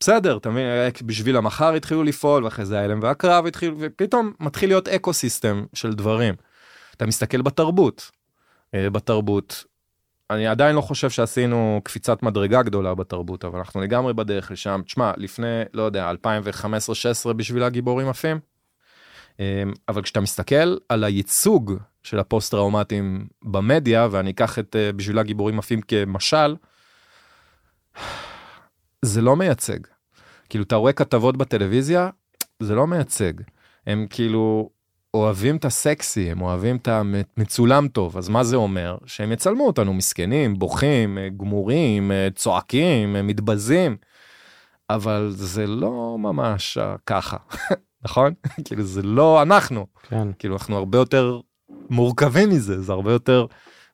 בסדר 0.00 0.36
אתה 0.36 0.50
מבין 0.50 0.66
היה- 0.66 0.90
בשביל 1.04 1.36
המחר 1.36 1.74
התחילו 1.74 2.04
לפעול 2.04 2.44
ואחרי 2.44 2.64
זה 2.64 2.80
ההלם 2.80 3.00
והקרב 3.02 3.46
התחילו 3.46 3.76
ופתאום 3.80 4.32
מתחיל 4.40 4.70
להיות 4.70 4.88
אקו 4.88 5.12
סיסטם 5.12 5.64
של 5.74 5.92
דברים. 5.92 6.34
אתה 6.96 7.06
מסתכל 7.06 7.42
בתרבות. 7.42 8.10
אה, 8.74 8.90
בתרבות 8.90 9.64
אני 10.30 10.46
עדיין 10.46 10.76
לא 10.76 10.80
חושב 10.80 11.10
שעשינו 11.10 11.80
קפיצת 11.84 12.22
מדרגה 12.22 12.62
גדולה 12.62 12.94
בתרבות 12.94 13.44
אבל 13.44 13.58
אנחנו 13.58 13.80
לגמרי 13.80 14.14
בדרך 14.14 14.50
לשם 14.50 14.80
תשמע 14.86 15.12
לפני 15.16 15.62
לא 15.74 15.82
יודע 15.82 16.10
2015-16 16.10 17.32
בשביל 17.32 17.62
הגיבורים 17.62 18.08
עפים. 18.08 18.40
אמ, 19.40 19.44
אבל 19.88 20.02
כשאתה 20.02 20.20
מסתכל 20.20 20.76
על 20.88 21.04
הייצוג 21.04 21.72
של 22.02 22.18
הפוסט 22.18 22.50
טראומטיים 22.50 23.26
במדיה 23.42 24.08
ואני 24.10 24.30
אקח 24.30 24.58
את 24.58 24.76
אה, 24.76 24.92
בשביל 24.92 25.18
הגיבורים 25.18 25.58
עפים 25.58 25.80
כמשל. 25.80 26.54
זה 29.04 29.22
לא 29.22 29.36
מייצג. 29.36 29.78
כאילו 30.48 30.64
אתה 30.64 30.76
רואה 30.76 30.92
כתבות 30.92 31.36
בטלוויזיה 31.36 32.10
זה 32.60 32.74
לא 32.74 32.86
מייצג. 32.86 33.32
הם 33.86 34.06
כאילו 34.10 34.70
אוהבים 35.14 35.56
את 35.56 35.64
הסקסי 35.64 36.30
הם 36.30 36.42
אוהבים 36.42 36.76
את 36.76 36.88
המצולם 36.88 37.88
טוב 37.88 38.16
אז 38.16 38.28
מה 38.28 38.44
זה 38.44 38.56
אומר 38.56 38.96
שהם 39.06 39.32
יצלמו 39.32 39.66
אותנו 39.66 39.94
מסכנים 39.94 40.58
בוכים 40.58 41.18
אה, 41.18 41.28
גמורים 41.28 42.12
אה, 42.12 42.28
צועקים 42.34 43.16
אה, 43.16 43.22
מתבזים. 43.22 43.96
אבל 44.90 45.28
זה 45.30 45.66
לא 45.66 46.16
ממש 46.18 46.78
ככה 47.06 47.36
נכון 48.04 48.32
כאילו 48.64 48.82
זה 48.82 49.02
לא 49.02 49.42
אנחנו 49.42 49.86
כן. 50.02 50.28
כאילו 50.38 50.54
אנחנו 50.54 50.76
הרבה 50.76 50.98
יותר 50.98 51.40
מורכבים 51.90 52.48
מזה 52.48 52.82
זה 52.82 52.92
הרבה 52.92 53.12
יותר 53.12 53.46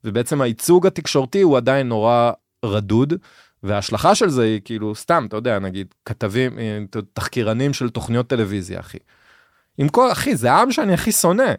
ובעצם 0.04 0.40
הייצוג 0.40 0.86
התקשורתי 0.86 1.42
הוא 1.42 1.56
עדיין 1.56 1.88
נורא 1.88 2.32
רדוד 2.64 3.14
וההשלכה 3.64 4.14
של 4.14 4.28
זה 4.28 4.42
היא 4.42 4.60
כאילו 4.64 4.94
סתם 4.94 5.26
אתה 5.28 5.36
יודע 5.36 5.58
נגיד 5.58 5.94
כתבים 6.04 6.58
אה, 6.58 6.78
תחקירנים 7.12 7.72
של 7.72 7.90
תוכניות 7.90 8.26
טלוויזיה 8.26 8.80
אחי. 8.80 8.98
עם 9.78 9.88
כל 9.88 10.12
אחי 10.12 10.36
זה 10.36 10.52
העם 10.52 10.72
שאני 10.72 10.94
הכי 10.94 11.12
שונא. 11.12 11.52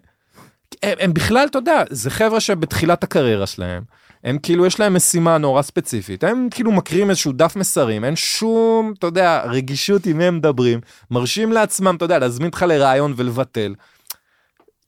הם, 0.83 0.97
הם 0.99 1.13
בכלל 1.13 1.47
אתה 1.49 1.57
יודע 1.57 1.83
זה 1.89 2.09
חבר'ה 2.09 2.39
שבתחילת 2.39 3.03
הקריירה 3.03 3.47
שלהם 3.47 3.83
הם 4.23 4.37
כאילו 4.37 4.65
יש 4.65 4.79
להם 4.79 4.93
משימה 4.93 5.37
נורא 5.37 5.61
ספציפית 5.61 6.23
הם 6.23 6.47
כאילו 6.51 6.71
מקריאים 6.71 7.09
איזשהו 7.09 7.31
דף 7.31 7.55
מסרים 7.55 8.05
אין 8.05 8.15
שום 8.15 8.93
אתה 8.99 9.07
יודע 9.07 9.43
רגישות 9.45 10.05
עם 10.05 10.17
מי 10.17 10.25
הם 10.25 10.37
מדברים 10.37 10.79
מרשים 11.11 11.51
לעצמם 11.51 11.95
אתה 11.95 12.05
יודע 12.05 12.19
להזמין 12.19 12.47
אותך 12.47 12.65
לרעיון 12.67 13.13
ולבטל. 13.17 13.75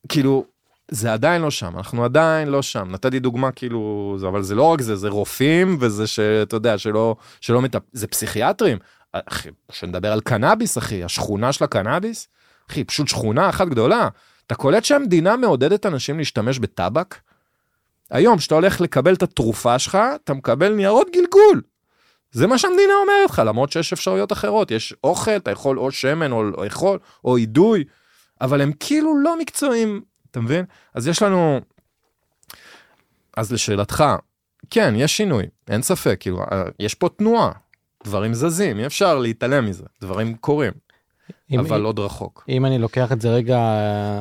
כאילו 0.09 0.45
זה 0.91 1.13
עדיין 1.13 1.41
לא 1.41 1.51
שם 1.51 1.77
אנחנו 1.77 2.05
עדיין 2.05 2.47
לא 2.47 2.61
שם 2.61 2.87
נתתי 2.91 3.19
דוגמה 3.19 3.51
כאילו 3.51 4.17
אבל 4.27 4.41
זה 4.41 4.55
לא 4.55 4.63
רק 4.63 4.81
זה 4.81 4.95
זה 4.95 5.09
רופאים 5.09 5.77
וזה 5.79 6.07
שאתה 6.07 6.55
יודע 6.55 6.77
שלא 6.77 7.15
שלא 7.41 7.61
מטפ... 7.61 7.79
זה 7.93 8.07
פסיכיאטרים. 8.07 8.77
אחי 9.13 9.49
שנדבר 9.71 10.11
על 10.11 10.21
קנאביס 10.21 10.77
אחי 10.77 11.03
השכונה 11.03 11.53
של 11.53 11.63
הקנאביס 11.63 12.27
אחי 12.69 12.83
פשוט 12.83 13.07
שכונה 13.07 13.49
אחת 13.49 13.67
גדולה 13.67 14.09
אתה 14.47 14.55
קולט 14.55 14.83
שהמדינה 14.83 15.37
מעודדת 15.37 15.85
אנשים 15.85 16.17
להשתמש 16.17 16.59
בטבק. 16.59 17.15
היום 18.11 18.39
שאתה 18.39 18.55
הולך 18.55 18.81
לקבל 18.81 19.13
את 19.13 19.23
התרופה 19.23 19.79
שלך 19.79 19.97
אתה 20.23 20.33
מקבל 20.33 20.73
ניירות 20.73 21.07
גלגול. 21.13 21.61
זה 22.31 22.47
מה 22.47 22.57
שהמדינה 22.57 22.93
אומרת 23.01 23.29
לך 23.29 23.41
למרות 23.45 23.71
שיש 23.71 23.93
אפשרויות 23.93 24.31
אחרות 24.31 24.71
יש 24.71 24.93
אוכל 25.03 25.35
אתה 25.35 25.51
יכול 25.51 25.79
או 25.79 25.91
שמן 25.91 26.31
או 26.31 26.43
לאכול 26.43 26.99
או 27.25 27.37
אידוי 27.37 27.83
אבל 28.41 28.61
הם 28.61 28.71
כאילו 28.79 29.17
לא 29.17 29.39
מקצועיים 29.39 30.01
אתה 30.37 30.45
מבין 30.45 30.65
אז 30.93 31.07
יש 31.07 31.21
לנו 31.21 31.59
אז 33.37 33.51
לשאלתך 33.53 34.03
כן 34.69 34.93
יש 34.97 35.17
שינוי 35.17 35.43
אין 35.69 35.81
ספק 35.81 36.17
כאילו 36.19 36.39
אה, 36.41 36.63
יש 36.79 36.93
פה 36.95 37.09
תנועה 37.09 37.51
דברים 38.03 38.33
זזים 38.33 38.79
אי 38.79 38.85
אפשר 38.85 39.17
להתעלם 39.19 39.65
מזה 39.65 39.83
דברים 40.01 40.35
קורים 40.35 40.73
אם- 41.51 41.59
אבל 41.59 41.83
עוד 41.83 41.99
רחוק. 41.99 42.45
אם 42.49 42.65
אני 42.65 42.77
לוקח 42.79 43.11
את 43.11 43.21
זה 43.21 43.29
רגע 43.29 43.59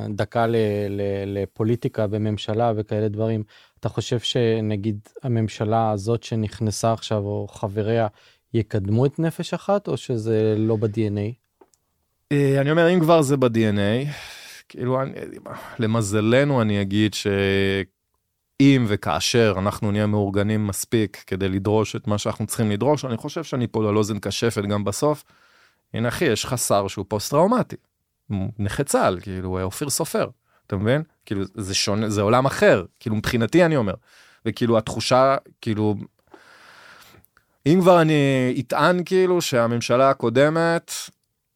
דקה 0.08 0.46
ל, 0.46 0.56
ל, 0.88 1.00
לפוליטיקה 1.26 2.06
וממשלה 2.10 2.72
וכאלה 2.76 3.08
דברים, 3.08 3.42
אתה 3.80 3.88
חושב 3.88 4.18
שנגיד 4.20 4.98
הממשלה 5.22 5.90
הזאת 5.90 6.22
שנכנסה 6.22 6.92
עכשיו 6.92 7.18
או 7.18 7.46
חבריה 7.50 8.06
יקדמו 8.54 9.06
את 9.06 9.18
נפש 9.18 9.54
אחת 9.54 9.88
או 9.88 9.96
שזה 9.96 10.54
לא 10.58 10.76
ב-DNA? 10.76 11.32
אה, 12.32 12.60
אני 12.60 12.70
אומר 12.70 12.94
אם 12.94 13.00
כבר 13.00 13.22
זה 13.22 13.36
ב-DNA 13.36 14.08
כאילו 14.68 15.02
אני, 15.02 15.12
למזלנו 15.78 16.62
אני 16.62 16.82
אגיד 16.82 17.14
שאם 17.14 18.84
וכאשר 18.88 19.54
אנחנו 19.58 19.90
נהיה 19.92 20.06
מאורגנים 20.06 20.66
מספיק 20.66 21.24
כדי 21.26 21.48
לדרוש 21.48 21.96
את 21.96 22.06
מה 22.06 22.18
שאנחנו 22.18 22.46
צריכים 22.46 22.70
לדרוש 22.70 23.04
אני 23.04 23.16
חושב 23.16 23.44
שאני 23.44 23.66
פה 23.66 23.88
על 23.88 23.96
אוזן 23.96 24.18
קשפת 24.18 24.62
גם 24.62 24.84
בסוף. 24.84 25.24
הנה 25.94 26.08
אחי 26.08 26.24
יש 26.24 26.44
לך 26.44 26.58
שר 26.58 26.88
שהוא 26.88 27.04
פוסט 27.08 27.30
טראומטי. 27.30 27.76
הוא 28.28 28.48
נכה 28.58 28.84
צה"ל 28.84 29.20
כאילו 29.20 29.62
אופיר 29.62 29.90
סופר 29.90 30.28
אתה 30.66 30.76
מבין 30.76 31.02
כאילו 31.26 31.42
זה 31.54 31.74
שונה 31.74 32.10
זה 32.10 32.22
עולם 32.22 32.46
אחר 32.46 32.84
כאילו 33.00 33.16
מבחינתי 33.16 33.64
אני 33.64 33.76
אומר 33.76 33.94
וכאילו 34.46 34.78
התחושה 34.78 35.36
כאילו. 35.60 35.94
אם 37.66 37.78
כבר 37.80 38.00
אני 38.00 38.14
אטען 38.60 39.04
כאילו 39.04 39.40
שהממשלה 39.40 40.10
הקודמת 40.10 40.92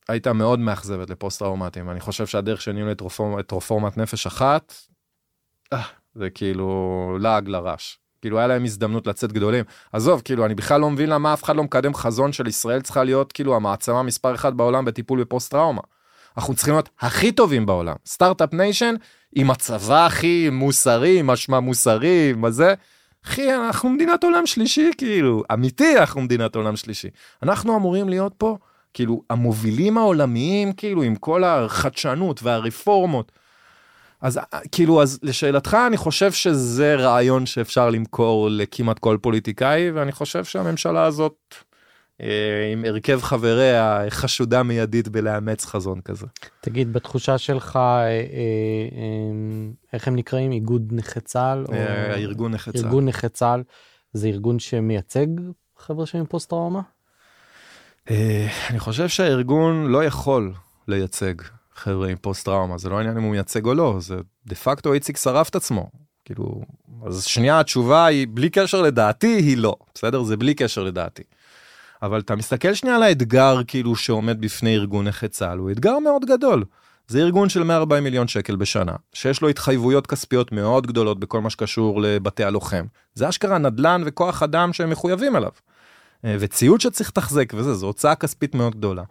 הייתה 0.09 0.33
מאוד 0.33 0.59
מאכזבת 0.59 1.11
לפוסט-טראומטיים. 1.11 1.91
אני 1.91 2.01
חושב 2.01 2.27
שהדרך 2.27 2.61
שניהלו 2.61 2.93
את, 2.93 3.03
רפורמ, 3.03 3.39
את 3.39 3.53
רפורמת 3.53 3.97
נפש 3.97 4.27
אחת, 4.27 4.75
אה, 5.73 5.83
זה 6.15 6.31
כאילו 6.31 7.19
לעג 7.21 7.49
לרש. 7.49 7.99
כאילו 8.21 8.39
היה 8.39 8.47
להם 8.47 8.65
הזדמנות 8.65 9.07
לצאת 9.07 9.33
גדולים. 9.33 9.65
עזוב, 9.93 10.21
כאילו 10.25 10.47
אני 10.47 10.55
בכלל 10.55 10.81
לא 10.81 10.91
מבין 10.91 11.11
למה 11.11 11.33
אף 11.35 11.45
אחד 11.45 11.57
לא 11.57 11.65
מקדם 11.65 11.95
חזון 11.95 12.33
של 12.33 12.47
ישראל 12.47 12.83
צריכה 12.83 13.05
להיות 13.05 13.33
כאילו 13.33 13.57
המעצמה 13.57 14.03
מספר 14.03 14.35
אחת 14.35 14.53
בעולם 14.53 14.85
בטיפול 14.85 15.21
בפוסט 15.21 15.51
טראומה. 15.51 15.83
אנחנו 16.37 16.55
צריכים 16.55 16.75
להיות 16.75 16.89
הכי 17.01 17.33
טובים 17.33 17.67
בעולם. 17.67 17.97
startup 18.07 18.55
nation 18.55 18.95
עם 19.35 19.51
הצבא 19.51 20.07
הכי 20.07 20.49
מוסרי, 20.53 21.23
משמע 21.23 21.61
מוסרי, 21.61 22.33
מה 22.37 22.51
זה? 22.51 22.75
אחי, 23.27 23.55
אנחנו 23.55 23.89
מדינת 23.89 24.25
עולם 24.25 24.47
שלישי, 24.47 24.91
כאילו, 24.99 25.43
אמיתי 25.53 25.99
אנחנו 25.99 26.21
מדינת 26.21 26.57
עולם 26.57 26.77
שלישי. 26.77 27.09
אנחנו 27.43 27.77
אמורים 27.77 28.09
להיות 28.09 28.35
פה, 28.39 28.59
כאילו, 28.95 29.23
המובילים 29.31 29.99
העולמיים, 29.99 30.73
כאילו, 30.73 31.03
עם 31.03 31.17
כל 31.17 31.45
החדשנות 31.45 32.43
והרפורמות. 32.43 33.33
אז 34.21 34.41
כאילו, 34.73 35.03
אז 35.03 35.19
לשאלתך, 35.23 35.77
אני 35.87 35.97
חושב 35.97 36.33
שזה 36.33 36.95
רעיון 36.95 37.47
שאפשר 37.47 37.91
למכור 37.91 38.49
לכמעט 38.51 38.99
כל 38.99 39.19
פוליטיקאי, 39.23 39.91
ואני 39.91 40.13
חושב 40.13 40.45
שהממשלה 40.45 41.05
הזאת, 41.05 41.55
אה, 42.21 42.73
עם 42.73 42.85
הרכב 42.85 43.21
חבריה, 43.23 44.05
חשודה 44.09 44.63
מיידית 44.63 45.09
בלאמץ 45.09 45.65
חזון 45.65 46.01
כזה. 46.01 46.27
תגיד, 46.61 46.93
בתחושה 46.93 47.39
שלך, 47.39 47.77
אה, 47.77 48.07
אה, 48.07 48.21
איך 49.93 50.09
הם 50.09 50.17
נקראים? 50.17 50.53
איגוד 50.53 50.93
נכי 50.93 51.21
צה"ל? 51.21 51.65
ארגון 52.15 52.55
נכי 52.55 52.73
צה"ל. 52.73 52.85
ארגון 52.85 53.05
נכי 53.05 53.29
צה"ל 53.29 53.63
זה 54.13 54.29
ארגון 54.29 54.59
שמייצג 54.59 55.27
חבר'ה 55.77 56.07
שהם 56.07 56.27
פוסט 56.27 56.51
טראומה? 56.51 56.81
אני 58.71 58.79
חושב 58.79 59.09
שהארגון 59.09 59.87
לא 59.87 60.05
יכול 60.05 60.53
לייצג 60.89 61.35
חבר'ה 61.75 62.09
עם 62.09 62.17
פוסט 62.17 62.45
טראומה 62.45 62.79
זה 62.79 62.89
לא 62.89 62.99
עניין 62.99 63.17
אם 63.17 63.23
הוא 63.23 63.31
מייצג 63.31 63.67
או 63.67 63.75
לא 63.75 63.97
זה 64.01 64.17
דה 64.47 64.55
פקטו 64.55 64.93
איציק 64.93 65.17
שרף 65.17 65.49
את 65.49 65.57
עצמו 65.57 65.91
כאילו 66.25 66.63
אז 67.07 67.25
שנייה 67.25 67.61
התשובה 67.61 68.07
היא 68.07 68.27
בלי 68.31 68.51
קשר 68.51 68.83
לדעתי 68.83 69.27
היא 69.27 69.57
לא 69.57 69.77
בסדר 69.95 70.23
זה 70.23 70.37
בלי 70.37 70.55
קשר 70.55 70.83
לדעתי. 70.83 71.23
אבל 72.03 72.21
אתה 72.21 72.37
מסתכל 72.37 72.75
שנייה 72.75 72.97
על 72.97 73.03
האתגר 73.03 73.61
כאילו 73.67 73.97
שעומד 73.97 74.41
בפני 74.41 74.75
ארגון 74.75 75.09
נכי 75.09 75.29
צה"ל 75.29 75.59
הוא 75.59 75.71
אתגר 75.71 75.99
מאוד 75.99 76.25
גדול. 76.25 76.65
זה 77.09 77.19
ארגון 77.19 77.49
של 77.49 77.63
140 77.63 78.05
מיליון 78.05 78.29
שקל 78.29 78.57
בשנה 78.57 78.93
שיש 79.13 79.43
לו 79.43 79.49
התחייבויות 79.49 80.07
כספיות 80.07 80.53
מאוד 80.53 80.87
גדולות 80.87 81.21
בכל 81.21 81.41
מה 81.41 81.51
שקשור 81.51 82.03
לבתי 82.03 82.45
הלוחם 82.45 82.85
זה 83.15 83.29
אשכרה 83.29 83.59
נדל"ן 83.59 84.03
וכוח 84.07 84.43
אדם 84.43 84.73
שהם 84.73 84.91
מחויבים 84.91 85.37
אליו. 85.37 85.51
אה, 86.25 86.37
וציוד 86.41 86.81
שצריך 86.81 87.09
לתחזק 87.09 87.53
וזה 87.55 87.75
זו 87.75 87.87
הוצאה 87.87 88.15
כספית 88.15 88.55
מאוד 88.55 88.75
גדולה. 88.75 89.03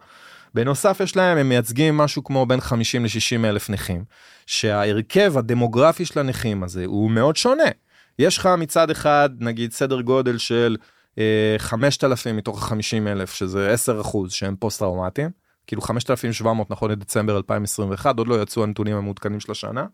בנוסף 0.54 1.00
יש 1.02 1.16
להם 1.16 1.38
הם 1.38 1.48
מייצגים 1.48 1.96
משהו 1.96 2.24
כמו 2.24 2.46
בין 2.46 2.60
50 2.60 3.04
ל-60 3.04 3.44
אלף 3.44 3.70
נכים 3.70 4.04
שההרכב 4.46 5.38
הדמוגרפי 5.38 6.04
של 6.04 6.20
הנכים 6.20 6.62
הזה 6.62 6.84
הוא 6.86 7.10
מאוד 7.10 7.36
שונה. 7.36 7.70
יש 8.18 8.38
לך 8.38 8.48
מצד 8.58 8.90
אחד 8.90 9.30
נגיד 9.40 9.72
סדר 9.72 10.00
גודל 10.00 10.38
של 10.38 10.76
אה, 11.18 11.54
5,000 11.58 12.36
מתוך 12.36 12.64
50 12.64 13.08
אלף 13.08 13.34
שזה 13.34 13.70
10 13.72 14.00
אחוז 14.00 14.32
שהם 14.32 14.56
פוסט 14.56 14.78
טראומטיים 14.78 15.30
כאילו 15.70 15.82
5,700 15.82 16.70
נכון 16.70 16.90
לדצמבר 16.90 17.36
2021 17.36 18.18
עוד 18.18 18.28
לא 18.28 18.42
יצאו 18.42 18.62
הנתונים 18.62 18.96
המעודכנים 18.96 19.40
של 19.40 19.52
השנה. 19.52 19.86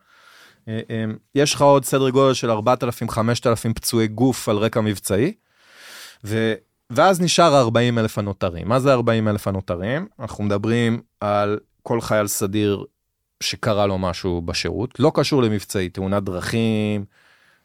אה, 0.68 0.80
אה, 0.90 1.04
יש 1.34 1.54
לך 1.54 1.62
עוד 1.62 1.84
סדר 1.84 2.10
גודל 2.10 2.34
של 2.34 2.50
4,000-5,000 2.50 3.74
פצועי 3.74 4.08
גוף 4.08 4.48
על 4.48 4.56
רקע 4.56 4.80
מבצעי. 4.80 5.32
ו... 6.24 6.54
ואז 6.90 7.20
נשאר 7.20 7.58
40 7.58 7.98
אלף 7.98 8.18
הנותרים. 8.18 8.68
מה 8.68 8.80
זה 8.80 8.92
40 8.92 9.28
אלף 9.28 9.48
הנותרים? 9.48 10.06
אנחנו 10.20 10.44
מדברים 10.44 11.00
על 11.20 11.58
כל 11.82 12.00
חייל 12.00 12.26
סדיר 12.26 12.84
שקרה 13.42 13.86
לו 13.86 13.98
משהו 13.98 14.42
בשירות, 14.42 15.00
לא 15.00 15.12
קשור 15.14 15.42
למבצעי, 15.42 15.88
תאונת 15.88 16.22
דרכים, 16.22 17.04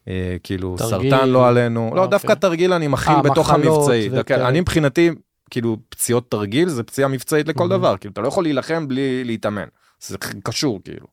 אה, 0.08 0.36
כאילו 0.44 0.76
תרגיל, 0.78 1.12
סרטן 1.12 1.30
לא 1.30 1.48
עלינו, 1.48 1.92
לא, 1.96 2.04
אוקיי. 2.04 2.12
דווקא 2.12 2.34
תרגיל 2.34 2.74
אני 2.74 2.88
מכיל 2.88 3.14
아, 3.14 3.22
בתוך 3.22 3.50
המבצעי, 3.50 4.10
וכ... 4.12 4.32
אני 4.32 4.62
מבחינתי, 4.62 5.10
כאילו 5.50 5.78
פציעות 5.90 6.32
תרגיל 6.32 6.70
זה 6.70 6.84
פציעה 6.84 7.10
מבצעית 7.10 7.48
לכל 7.48 7.66
mm-hmm. 7.66 7.70
דבר, 7.70 7.98
כאילו 7.98 8.12
אתה 8.12 8.22
לא 8.22 8.28
יכול 8.28 8.44
להילחם 8.44 8.88
בלי 8.88 9.24
להתאמן, 9.24 9.68
זה 10.00 10.18
קשור 10.44 10.80
כאילו. 10.84 11.08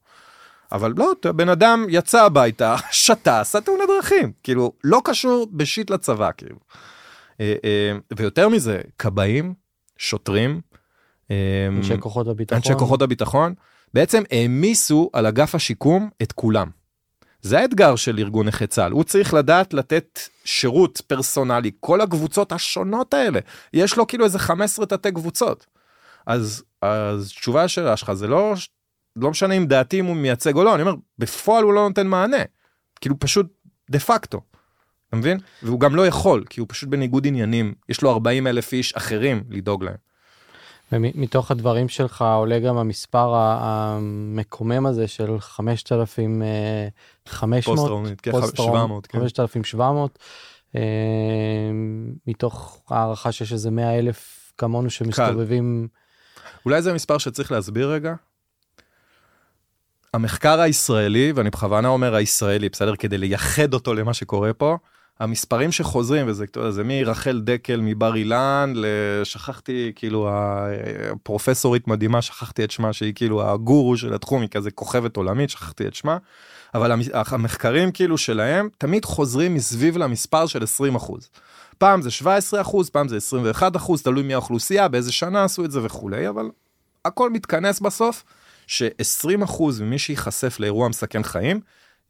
אבל 0.73 0.95
לא, 0.97 1.13
בן 1.37 1.49
אדם 1.49 1.87
יצא 1.89 2.25
הביתה, 2.25 2.77
שתה, 2.91 3.41
עשה 3.41 3.61
תאונת 3.61 3.89
דרכים, 3.97 4.33
כאילו 4.43 4.73
לא 4.85 5.01
קשור 5.05 5.47
בשיט 5.53 5.91
לצבא 5.91 6.31
כאילו. 6.37 6.57
אה, 7.41 7.55
אה, 7.65 7.99
ויותר 8.17 8.49
מזה, 8.49 8.81
כבאים, 8.99 9.55
שוטרים, 9.97 10.61
אה, 11.31 11.69
אנשי 11.69 11.99
כוחות 12.01 12.29
הביטחון, 12.29 12.57
אנשי 12.57 12.75
כוחות 12.79 13.03
הביטחון, 13.03 13.55
בעצם 13.95 14.23
העמיסו 14.31 15.11
על 15.13 15.27
אגף 15.27 15.55
השיקום 15.55 16.11
את 16.23 16.33
כולם. 16.33 16.71
זה 17.43 17.59
האתגר 17.59 17.97
של 17.97 18.19
ארגון 18.19 18.47
נכי 18.47 18.67
צה"ל, 18.67 18.93
הוא 18.93 19.05
צריך 19.05 19.35
לדעת 19.35 19.75
לתת 19.75 20.21
שירות 20.45 21.01
פרסונלי, 21.07 21.71
כל 21.81 22.01
הקבוצות 22.01 22.53
השונות 22.53 23.15
האלה, 23.15 23.41
יש 23.73 23.97
לו 23.97 24.07
כאילו 24.07 24.25
איזה 24.25 24.39
15 24.39 24.87
תתי 24.87 25.13
קבוצות. 25.13 25.67
אז, 26.27 26.65
אז 26.83 27.29
תשובה 27.29 27.65
לשאלה 27.65 27.97
שלך 27.97 28.13
זה 28.13 28.27
לא, 28.27 28.55
לא 29.17 29.31
משנה 29.31 29.55
אם 29.55 29.67
דעתי 29.67 30.01
אם 30.01 30.05
הוא 30.05 30.17
מייצג 30.17 30.57
או 30.57 30.65
לא, 30.65 30.75
אני 30.75 30.83
אומר, 30.83 30.95
בפועל 31.19 31.65
הוא 31.65 31.73
לא 31.73 31.89
נותן 31.89 32.07
מענה, 32.07 32.43
כאילו 33.01 33.19
פשוט 33.19 33.47
דה 33.91 33.99
פקטו. 33.99 34.41
אתה 35.09 35.17
מבין? 35.17 35.39
והוא 35.63 35.81
גם 35.81 35.97
לא 35.97 36.07
יכול, 36.07 36.45
כי 36.51 36.61
הוא 36.61 36.67
פשוט 36.71 36.89
בניגוד 36.89 37.27
עניינים, 37.27 37.75
יש 37.89 38.03
לו 38.03 38.11
40 38.11 38.47
אלף 38.47 38.73
איש 38.73 38.95
אחרים 38.95 39.45
לדאוג 39.51 39.85
להם. 39.85 40.09
ומתוך 40.93 41.51
הדברים 41.51 41.89
שלך 41.89 42.25
עולה 42.37 42.59
גם 42.59 42.77
המספר 42.77 43.35
המקומם 43.35 44.87
הזה 44.87 45.07
של 45.07 45.41
5,500, 45.41 47.65
פוסט-טראומית, 47.65 48.21
כן, 48.21 48.33
700, 48.57 49.07
כן. 49.07 49.19
5,700, 49.19 50.19
אה, 50.77 50.81
מתוך 52.27 52.83
הערכה 52.91 53.33
שיש 53.33 53.53
איזה 53.53 53.71
100 53.71 53.99
אלף 53.99 54.53
כמונו 54.59 54.91
שמסתובבים. 54.91 55.89
אולי 56.65 56.83
זה 56.83 56.93
מספר 56.93 57.19
שצריך 57.19 57.53
להסביר 57.53 57.93
רגע. 57.93 58.15
המחקר 60.15 60.61
הישראלי, 60.61 61.33
ואני 61.35 61.51
בכוונה 61.51 61.89
אומר 61.89 62.15
הישראלי, 62.15 62.69
בסדר? 62.69 62.97
כדי 62.97 63.19
לייחד 63.19 63.75
אותו 63.75 63.95
למה 63.95 64.15
שקורה 64.15 64.53
פה, 64.53 64.77
המספרים 65.21 65.73
שחוזרים 65.73 66.29
וזה 66.29 66.45
זה 66.71 66.83
מרחל 66.85 67.41
דקל 67.45 67.81
מבר 67.83 68.17
אילן 68.17 68.73
לשכחתי 68.77 69.93
כאילו 69.95 70.29
הפרופסורית 70.31 71.89
מדהימה 71.89 72.23
שכחתי 72.23 72.65
את 72.65 72.71
שמה 72.71 72.93
שהיא 72.93 73.13
כאילו 73.15 73.51
הגורו 73.51 73.97
של 73.97 74.15
התחום 74.15 74.43
היא 74.43 74.49
כזה 74.49 74.71
כוכבת 74.71 75.17
עולמית 75.17 75.51
שכחתי 75.51 75.87
את 75.87 75.95
שמה 75.95 76.19
אבל 76.75 76.93
המחקרים 77.15 77.93
כאילו 77.93 78.19
שלהם 78.19 78.69
תמיד 78.79 79.05
חוזרים 79.05 79.55
מסביב 79.55 79.97
למספר 79.97 80.47
של 80.47 80.63
20 80.63 80.95
אחוז. 80.95 81.31
פעם 81.79 82.03
זה 82.03 82.11
17 82.11 82.61
אחוז 82.61 82.91
פעם 82.91 83.09
זה 83.09 83.17
21 83.17 83.77
אחוז 83.77 84.03
תלוי 84.03 84.23
מי 84.23 84.35
האוכלוסייה 84.35 84.89
באיזה 84.89 85.13
שנה 85.13 85.45
עשו 85.45 85.65
את 85.65 85.71
זה 85.71 85.81
וכולי 85.85 86.29
אבל 86.29 86.51
הכל 87.05 87.31
מתכנס 87.31 87.81
בסוף 87.81 88.25
ש-20 88.67 89.45
אחוז 89.45 89.81
ממי 89.81 89.99
שייחשף 89.99 90.61
לאירוע 90.61 90.89
מסכן 90.89 91.23
חיים 91.23 91.61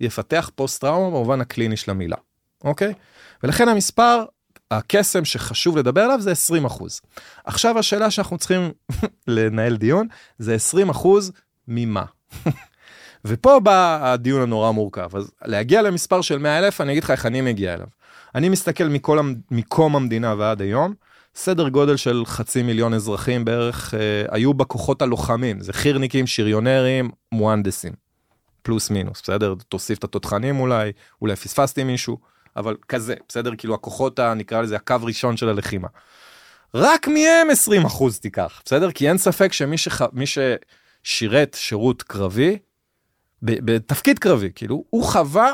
יפתח 0.01 0.51
פוסט 0.55 0.81
טראומה 0.81 1.11
במובן 1.11 1.41
הקליני 1.41 1.77
של 1.77 1.91
המילה. 1.91 2.17
אוקיי? 2.65 2.95
ולכן 3.43 3.69
המספר, 3.69 4.25
הקסם 4.71 5.25
שחשוב 5.25 5.77
לדבר 5.77 6.01
עליו 6.01 6.21
זה 6.21 6.33
20 6.33 6.65
אחוז. 6.65 7.01
עכשיו 7.45 7.79
השאלה 7.79 8.11
שאנחנו 8.11 8.39
צריכים 8.39 8.71
לנהל 9.27 9.77
דיון 9.77 10.07
זה 10.39 10.55
20 10.55 10.91
אחוז 10.91 11.33
ממה. 11.69 12.05
ופה 13.25 13.61
בא 13.61 13.99
הדיון 14.03 14.43
הנורא 14.43 14.71
מורכב 14.71 15.17
אז 15.17 15.31
להגיע 15.45 15.83
למספר 15.83 16.21
של 16.21 16.39
100 16.39 16.59
אלף 16.59 16.81
אני 16.81 16.93
אגיד 16.93 17.05
לך 17.05 17.11
איך 17.11 17.27
אני 17.27 17.41
מגיע 17.41 17.75
אליו. 17.75 17.87
אני 18.35 18.49
מסתכל 18.49 18.85
מכל 18.85 19.21
מקום 19.51 19.97
המדינה 19.97 20.35
ועד 20.39 20.61
היום 20.61 20.95
סדר 21.35 21.69
גודל 21.69 21.97
של 21.97 22.23
חצי 22.27 22.63
מיליון 22.63 22.95
אזרחים 22.95 23.45
בערך 23.45 23.95
אה, 23.95 24.01
היו 24.31 24.55
בכוחות 24.55 25.03
הלוחמים 25.03 25.61
זה 25.61 25.73
חירניקים 25.73 26.27
שריונרים 26.27 27.11
מוהנדסים. 27.33 27.93
פלוס 28.63 28.91
מינוס 28.91 29.23
בסדר 29.23 29.55
תוסיף 29.69 29.99
את 29.99 30.05
התותחנים 30.05 30.61
אולי 30.61 30.93
אולי 31.23 31.37
פספסתי 31.37 31.85
מישהו 31.85 32.19
אבל 32.57 32.77
כזה, 32.89 33.15
בסדר? 33.29 33.51
כאילו 33.59 33.75
הכוחות, 33.75 34.21
נקרא 34.21 34.63
לזה 34.63 34.77
הקו 34.77 34.97
ראשון 35.03 35.37
של 35.37 35.49
הלחימה. 35.49 35.89
רק 36.75 37.09
מהם 37.09 37.51
20 37.51 37.87
אחוז 37.87 38.19
תיקח, 38.19 38.63
בסדר? 38.65 38.93
כי 38.93 39.09
אין 39.09 39.19
ספק 39.19 39.53
שמי 39.53 39.79
שח... 39.79 40.01
ששירת 41.05 41.57
שירות 41.61 42.03
קרבי, 42.03 42.59
בתפקיד 43.43 44.19
קרבי, 44.19 44.51
כאילו, 44.55 44.85
הוא 44.91 45.05
חווה 45.05 45.53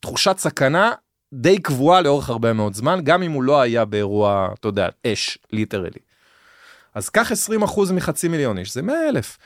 תחושת 0.00 0.38
סכנה 0.38 0.92
די 1.32 1.58
קבועה 1.58 2.00
לאורך 2.00 2.28
הרבה 2.28 2.52
מאוד 2.52 2.74
זמן, 2.74 3.00
גם 3.02 3.22
אם 3.22 3.32
הוא 3.32 3.42
לא 3.42 3.60
היה 3.60 3.84
באירוע, 3.84 4.48
אתה 4.60 4.68
יודע, 4.68 4.88
אש, 5.06 5.38
ליטרלי. 5.52 6.00
אז 6.94 7.08
קח 7.08 7.32
20% 7.60 7.64
אחוז 7.64 7.90
מחצי 7.90 8.28
מיליון 8.28 8.58
איש, 8.58 8.74
זה 8.74 8.82
100 8.82 9.08
אלף. 9.08 9.38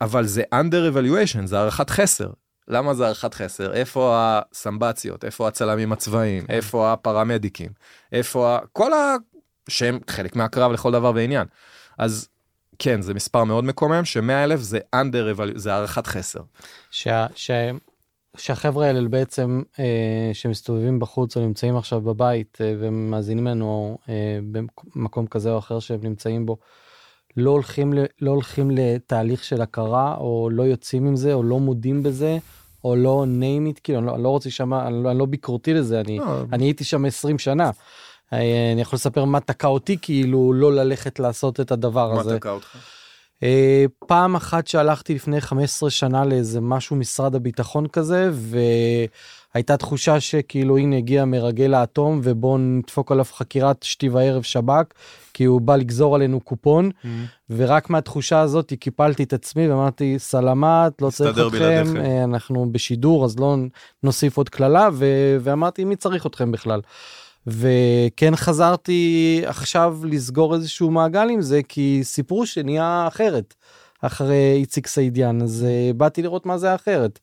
אבל 0.00 0.26
זה 0.26 0.42
under 0.54 0.94
evaluation, 0.94 1.46
זה 1.46 1.58
הערכת 1.58 1.90
חסר. 1.90 2.30
למה 2.70 2.94
זה 2.94 3.04
הערכת 3.04 3.34
חסר? 3.34 3.72
איפה 3.72 4.14
הסמבציות? 4.16 5.24
איפה 5.24 5.48
הצלמים 5.48 5.92
הצבאיים? 5.92 6.46
כן. 6.46 6.52
איפה 6.52 6.92
הפרמדיקים? 6.92 7.70
איפה 8.12 8.56
ה... 8.56 8.58
כל 8.72 8.92
ה... 8.92 9.16
שהם 9.68 9.98
חלק 10.10 10.36
מהקרב 10.36 10.72
לכל 10.72 10.92
דבר 10.92 11.12
ועניין. 11.14 11.46
אז 11.98 12.28
כן, 12.78 13.02
זה 13.02 13.14
מספר 13.14 13.44
מאוד 13.44 13.64
מקומם, 13.64 14.04
ש-100 14.04 14.32
אלף 14.44 14.60
זה 14.60 14.78
under, 14.96 15.42
זה 15.54 15.74
הערכת 15.74 16.06
חסר. 16.06 16.40
שה, 16.90 17.26
שה, 17.34 17.70
שהחבר'ה 18.36 18.86
האלה 18.86 19.08
בעצם, 19.08 19.62
אה, 19.78 20.30
שמסתובבים 20.32 20.98
בחוץ 20.98 21.36
או 21.36 21.42
נמצאים 21.42 21.76
עכשיו 21.76 22.00
בבית 22.00 22.58
אה, 22.60 22.74
ומאזינים 22.78 23.46
לנו 23.46 23.98
אה, 24.08 24.38
במקום 24.94 25.26
כזה 25.26 25.50
או 25.50 25.58
אחר 25.58 25.80
שהם 25.80 26.00
נמצאים 26.02 26.46
בו, 26.46 26.56
לא 27.36 27.50
הולכים, 27.50 27.92
לא 28.20 28.30
הולכים 28.30 28.70
לתהליך 28.70 29.44
של 29.44 29.62
הכרה, 29.62 30.16
או 30.16 30.48
לא 30.52 30.62
יוצאים 30.62 31.06
עם 31.06 31.16
זה, 31.16 31.34
או 31.34 31.42
לא 31.42 31.60
מודים 31.60 32.02
בזה, 32.02 32.38
או 32.84 32.96
לא 32.96 33.24
name 33.40 33.76
it, 33.76 33.80
כאילו, 33.84 33.98
אני 33.98 34.06
לא, 34.06 34.14
אני 34.14 34.22
לא 34.22 34.28
רוצה 34.28 34.48
לשמוע, 34.48 34.86
אני, 34.86 35.04
לא, 35.04 35.10
אני 35.10 35.18
לא 35.18 35.26
ביקורתי 35.26 35.74
לזה, 35.74 36.00
אני, 36.00 36.18
לא. 36.18 36.24
אני 36.52 36.64
הייתי 36.64 36.84
שם 36.84 37.04
20 37.04 37.38
שנה. 37.38 37.70
אה, 38.32 38.72
אני 38.72 38.80
יכול 38.80 38.96
לספר 38.96 39.24
מה 39.24 39.40
תקע 39.40 39.68
אותי, 39.68 39.96
כאילו, 40.02 40.52
לא 40.52 40.72
ללכת 40.72 41.20
לעשות 41.20 41.60
את 41.60 41.72
הדבר 41.72 42.12
מה 42.14 42.20
הזה. 42.20 42.32
מה 42.32 42.38
תקע 42.38 42.50
אותך? 42.50 42.76
אה, 43.42 43.84
פעם 44.06 44.36
אחת 44.36 44.66
שהלכתי 44.66 45.14
לפני 45.14 45.40
15 45.40 45.90
שנה 45.90 46.24
לאיזה 46.24 46.60
משהו 46.60 46.96
משרד 46.96 47.34
הביטחון 47.34 47.86
כזה, 47.88 48.30
ו... 48.32 48.58
הייתה 49.54 49.76
תחושה 49.76 50.20
שכאילו 50.20 50.78
הנה 50.78 50.96
הגיע 50.96 51.24
מרגל 51.24 51.74
האטום 51.74 52.20
ובוא 52.22 52.58
נדפוק 52.58 53.12
עליו 53.12 53.24
חקירת 53.32 53.82
שתי 53.82 54.08
וערב 54.08 54.42
שב"כ 54.42 54.84
כי 55.34 55.44
הוא 55.44 55.60
בא 55.60 55.76
לגזור 55.76 56.14
עלינו 56.14 56.40
קופון 56.40 56.90
mm-hmm. 56.90 57.08
ורק 57.50 57.90
מהתחושה 57.90 58.40
הזאת 58.40 58.72
קיפלתי 58.80 59.22
את 59.22 59.32
עצמי 59.32 59.68
ואמרתי 59.68 60.14
סלמת 60.18 61.02
לא 61.02 61.10
צריך 61.10 61.38
אתכם 61.38 61.58
בלעדיכם. 61.58 61.96
אה, 61.96 62.24
אנחנו 62.24 62.72
בשידור 62.72 63.24
אז 63.24 63.38
לא 63.38 63.56
נוסיף 64.02 64.36
עוד 64.36 64.48
קללה 64.48 64.88
ו- 64.92 65.36
ואמרתי 65.40 65.84
מי 65.84 65.96
צריך 65.96 66.26
אתכם 66.26 66.52
בכלל. 66.52 66.80
וכן 67.50 68.36
חזרתי 68.36 69.42
עכשיו 69.46 69.98
לסגור 70.04 70.54
איזשהו 70.54 70.90
מעגל 70.90 71.28
עם 71.30 71.42
זה 71.42 71.60
כי 71.68 72.00
סיפרו 72.02 72.46
שנהיה 72.46 73.04
אחרת 73.08 73.54
אחרי 74.00 74.52
איציק 74.56 74.86
סעידיאן 74.86 75.42
אז 75.42 75.66
uh, 75.68 75.96
באתי 75.96 76.22
לראות 76.22 76.46
מה 76.46 76.58
זה 76.58 76.74
אחרת. 76.74 77.18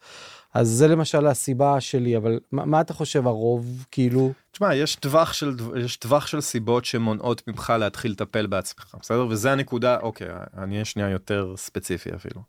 אז 0.53 0.67
זה 0.67 0.87
למשל 0.87 1.27
הסיבה 1.27 1.81
שלי 1.81 2.17
אבל 2.17 2.39
מה, 2.51 2.65
מה 2.65 2.81
אתה 2.81 2.93
חושב 2.93 3.27
הרוב 3.27 3.85
כאילו 3.91 4.33
תשמע 4.51 4.75
יש 4.75 4.95
טווח 4.95 5.33
של 5.33 5.55
יש 5.75 5.97
טווח 5.97 6.27
של 6.27 6.41
סיבות 6.41 6.85
שמונעות 6.85 7.47
ממך 7.47 7.73
להתחיל 7.79 8.11
לטפל 8.11 8.47
בעצמך 8.47 8.95
בסדר 9.01 9.27
וזה 9.29 9.51
הנקודה 9.51 9.99
אוקיי 9.99 10.27
אני 10.57 10.73
אהיה 10.73 10.85
שנייה 10.85 11.09
יותר 11.09 11.53
ספציפי 11.57 12.15
אפילו. 12.15 12.41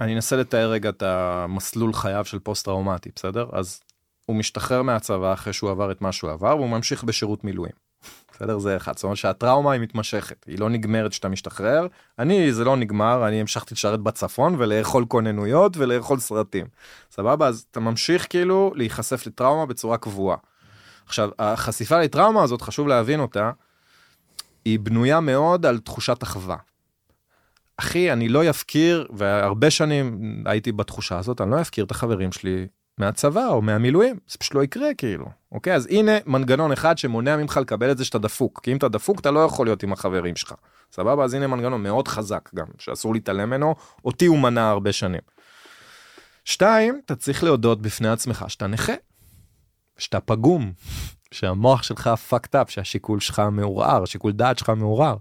אני 0.00 0.14
אנסה 0.14 0.36
לתאר 0.36 0.70
רגע 0.70 0.88
את 0.88 1.02
המסלול 1.02 1.92
חייו 1.92 2.24
של 2.24 2.38
פוסט 2.38 2.64
טראומטי 2.64 3.10
בסדר 3.16 3.46
אז 3.52 3.80
הוא 4.26 4.36
משתחרר 4.36 4.82
מהצבא 4.82 5.32
אחרי 5.32 5.52
שהוא 5.52 5.70
עבר 5.70 5.92
את 5.92 6.02
מה 6.02 6.12
שהוא 6.12 6.30
עבר 6.30 6.56
והוא 6.56 6.68
ממשיך 6.68 7.04
בשירות 7.04 7.44
מילואים. 7.44 7.72
בסדר 8.32 8.58
זה 8.58 8.76
אחד 8.76 8.96
זאת 8.96 9.04
אומרת 9.04 9.16
שהטראומה 9.16 9.72
היא 9.72 9.80
מתמשכת 9.80 10.44
היא 10.46 10.58
לא 10.58 10.70
נגמרת 10.70 11.10
כשאתה 11.10 11.28
משתחרר 11.28 11.86
אני 12.18 12.52
זה 12.52 12.64
לא 12.64 12.76
נגמר 12.76 13.28
אני 13.28 13.40
המשכתי 13.40 13.74
לשרת 13.74 14.00
בצפון 14.00 14.54
ולאכול 14.58 15.04
כוננויות 15.08 15.76
ולאכול 15.76 16.18
סרטים 16.18 16.66
סבבה 17.10 17.46
אז 17.46 17.66
אתה 17.70 17.80
ממשיך 17.80 18.26
כאילו 18.30 18.72
להיחשף 18.74 19.26
לטראומה 19.26 19.66
בצורה 19.66 19.98
קבועה. 19.98 20.36
עכשיו 21.06 21.30
החשיפה 21.38 22.00
לטראומה 22.00 22.42
הזאת 22.42 22.62
חשוב 22.62 22.88
להבין 22.88 23.20
אותה. 23.20 23.50
היא 24.64 24.78
בנויה 24.78 25.20
מאוד 25.20 25.66
על 25.66 25.78
תחושת 25.78 26.22
אחווה. 26.22 26.56
אחי 27.76 28.12
אני 28.12 28.28
לא 28.28 28.44
יפקיר 28.44 29.08
והרבה 29.16 29.70
שנים 29.70 30.20
הייתי 30.46 30.72
בתחושה 30.72 31.18
הזאת 31.18 31.40
אני 31.40 31.50
לא 31.50 31.56
יפקיר 31.56 31.84
את 31.84 31.90
החברים 31.90 32.32
שלי 32.32 32.66
מהצבא 32.98 33.46
או 33.46 33.62
מהמילואים 33.62 34.16
זה 34.28 34.38
פשוט 34.38 34.54
לא 34.54 34.64
יקרה 34.64 34.94
כאילו 34.94 35.26
אוקיי 35.52 35.74
אז 35.74 35.86
הנה 35.90 36.12
מנגנון 36.26 36.72
אחד 36.72 36.98
שמונע 36.98 37.36
ממך 37.36 37.56
לקבל 37.56 37.90
את 37.90 37.98
זה 37.98 38.04
שאתה 38.04 38.18
דפוק 38.18 38.60
כי 38.62 38.72
אם 38.72 38.76
אתה 38.76 38.88
דפוק 38.88 39.20
אתה 39.20 39.30
לא 39.30 39.40
יכול 39.40 39.66
להיות 39.66 39.82
עם 39.82 39.92
החברים 39.92 40.36
שלך 40.36 40.54
סבבה 40.92 41.24
אז 41.24 41.34
הנה 41.34 41.46
מנגנון 41.46 41.82
מאוד 41.82 42.08
חזק 42.08 42.50
גם 42.54 42.66
שאסור 42.78 43.14
להתעלם 43.14 43.48
ממנו 43.48 43.74
אותי 44.04 44.26
הוא 44.26 44.38
מנע 44.38 44.68
הרבה 44.68 44.92
שנים. 44.92 45.20
שתיים 46.44 47.00
אתה 47.06 47.16
צריך 47.16 47.44
להודות 47.44 47.82
בפני 47.82 48.08
עצמך 48.08 48.44
שאתה 48.48 48.66
נכה. 48.66 48.92
שאתה 49.98 50.20
פגום 50.20 50.72
שהמוח 51.30 51.82
שלך 51.82 52.10
fucked 52.30 52.54
up 52.54 52.70
שהשיקול 52.70 53.20
שלך 53.20 53.42
מעורער 53.52 54.04
שיקול 54.04 54.32
דעת 54.32 54.58
שלך 54.58 54.68
מעורער. 54.68 55.16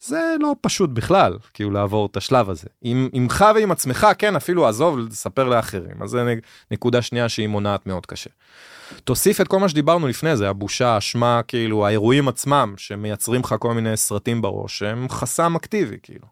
זה 0.00 0.34
לא 0.40 0.54
פשוט 0.60 0.90
בכלל 0.90 1.38
כאילו 1.54 1.70
לעבור 1.70 2.06
את 2.06 2.16
השלב 2.16 2.50
הזה 2.50 2.66
עם 2.82 3.08
עמך 3.12 3.44
ועם 3.54 3.70
עצמך 3.70 4.06
כן 4.18 4.36
אפילו 4.36 4.68
עזוב 4.68 4.98
לספר 4.98 5.48
לאחרים 5.48 6.02
אז 6.02 6.10
זה 6.10 6.34
נקודה 6.70 7.02
שנייה 7.02 7.28
שהיא 7.28 7.48
מונעת 7.48 7.86
מאוד 7.86 8.06
קשה. 8.06 8.30
תוסיף 9.04 9.40
את 9.40 9.48
כל 9.48 9.58
מה 9.58 9.68
שדיברנו 9.68 10.08
לפני 10.08 10.36
זה 10.36 10.48
הבושה 10.48 10.98
אשמה 10.98 11.40
כאילו 11.48 11.86
האירועים 11.86 12.28
עצמם 12.28 12.74
שמייצרים 12.76 13.40
לך 13.40 13.54
כל 13.58 13.74
מיני 13.74 13.96
סרטים 13.96 14.42
בראש 14.42 14.82
הם 14.82 15.08
חסם 15.08 15.56
אקטיבי 15.56 15.96
כאילו. 16.02 16.26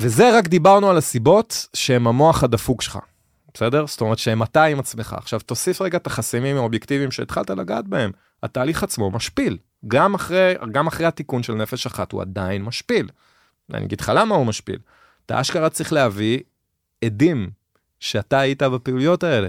וזה 0.00 0.38
רק 0.38 0.48
דיברנו 0.48 0.90
על 0.90 0.96
הסיבות 0.96 1.68
שהם 1.74 2.06
המוח 2.06 2.44
הדפוק 2.44 2.82
שלך. 2.82 2.98
בסדר? 3.54 3.86
זאת 3.86 4.00
אומרת 4.00 4.18
שהם 4.18 4.42
אתה 4.42 4.64
עם 4.64 4.78
עצמך. 4.78 5.14
עכשיו 5.18 5.40
תוסיף 5.40 5.82
רגע 5.82 5.98
את 5.98 6.06
החסימים 6.06 6.56
האובייקטיביים 6.56 7.10
שהתחלת 7.10 7.50
לגעת 7.50 7.88
בהם. 7.88 8.10
התהליך 8.42 8.82
עצמו 8.82 9.10
משפיל. 9.10 9.58
גם 9.88 10.14
אחרי, 10.14 10.54
גם 10.72 10.86
אחרי 10.86 11.06
התיקון 11.06 11.42
של 11.42 11.54
נפש 11.54 11.86
אחת 11.86 12.12
הוא 12.12 12.22
עדיין 12.22 12.62
משפיל. 12.62 13.08
אני 13.74 13.84
אגיד 13.84 14.00
לך 14.00 14.12
למה 14.14 14.34
הוא 14.34 14.46
משפיל. 14.46 14.78
אתה 15.26 15.40
אשכרה 15.40 15.70
צריך 15.70 15.92
להביא 15.92 16.40
עדים 17.04 17.50
שאתה 18.00 18.40
היית 18.40 18.62
בפעילויות 18.62 19.24
האלה. 19.24 19.48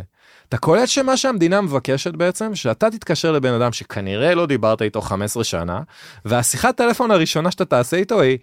אתה 0.50 0.58
קולט 0.58 0.88
שמה 0.88 1.18
שהמדינה 1.18 1.62
מבקשת 1.62 2.14
בעצם, 2.14 2.56
שאתה 2.56 2.90
תתקשר 2.90 3.32
לבן 3.32 3.54
אדם 3.54 3.72
שכנראה 3.72 4.36
לא 4.36 4.46
דיברת 4.46 4.82
איתו 4.82 5.02
15 5.02 5.44
שנה, 5.44 5.82
והשיחת 6.26 6.78
טלפון 6.78 7.12
הראשונה 7.12 7.52
שאתה 7.52 7.66
תעשה 7.66 7.98
איתו 7.98 8.22
היא, 8.22 8.38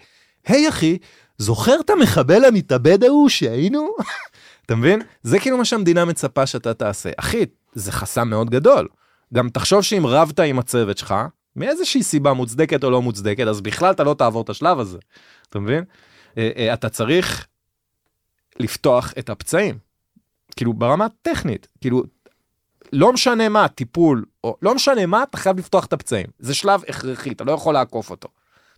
היי 0.47 0.68
אחי, 0.68 0.99
זוכר 1.39 1.80
את 1.80 1.91
המחבל 1.91 2.45
המתאבד 2.45 3.05
ההוא 3.05 3.28
שהיינו? 3.28 3.89
אתה 4.66 4.74
מבין? 4.74 5.03
זה 5.22 5.39
כאילו 5.39 5.59
מה 5.59 5.64
שהמדינה 5.64 6.05
מצפה 6.05 6.47
שאתה 6.47 6.74
תעשה. 6.74 7.11
אחי, 7.16 7.45
זה 7.72 7.93
חסם 7.93 8.28
מאוד 8.28 8.51
גדול. 8.51 8.89
גם 9.34 9.49
תחשוב 9.49 9.82
שאם 9.82 10.07
רבת 10.07 10.41
עם 10.41 10.59
הצוות 10.59 10.99
שלך, 10.99 11.14
מאיזושהי 11.59 12.02
סיבה 12.02 12.32
מוצדקת 12.32 12.84
או 12.84 12.90
לא 12.90 13.02
מוצדקת, 13.02 13.46
אז 13.46 13.61
בכלל 13.61 13.90
אתה 13.90 14.04
לא 14.04 14.14
תעבור 14.14 14.42
את 14.42 14.48
השלב 14.48 14.78
הזה. 14.78 14.98
אתה 15.48 15.59
מבין? 15.59 15.84
אה, 16.38 16.50
אה, 16.56 16.74
אתה 16.74 16.88
צריך 16.88 17.46
לפתוח 18.61 19.12
את 19.18 19.30
הפצעים. 19.30 19.78
כאילו 20.56 20.72
ברמה 20.72 21.06
טכנית, 21.22 21.68
כאילו 21.80 22.02
לא 22.92 23.12
משנה 23.12 23.48
מה, 23.48 23.68
טיפול, 23.68 24.24
או 24.44 24.56
לא 24.62 24.74
משנה 24.74 25.06
מה, 25.06 25.22
אתה 25.22 25.36
חייב 25.36 25.59
לפתוח 25.59 25.86
את 25.86 25.92
הפצעים. 25.92 26.26
זה 26.38 26.54
שלב 26.54 26.82
הכרחי, 26.88 27.32
אתה 27.32 27.44
לא 27.44 27.52
יכול 27.52 27.74
לעקוף 27.74 28.11
אותו. 28.11 28.28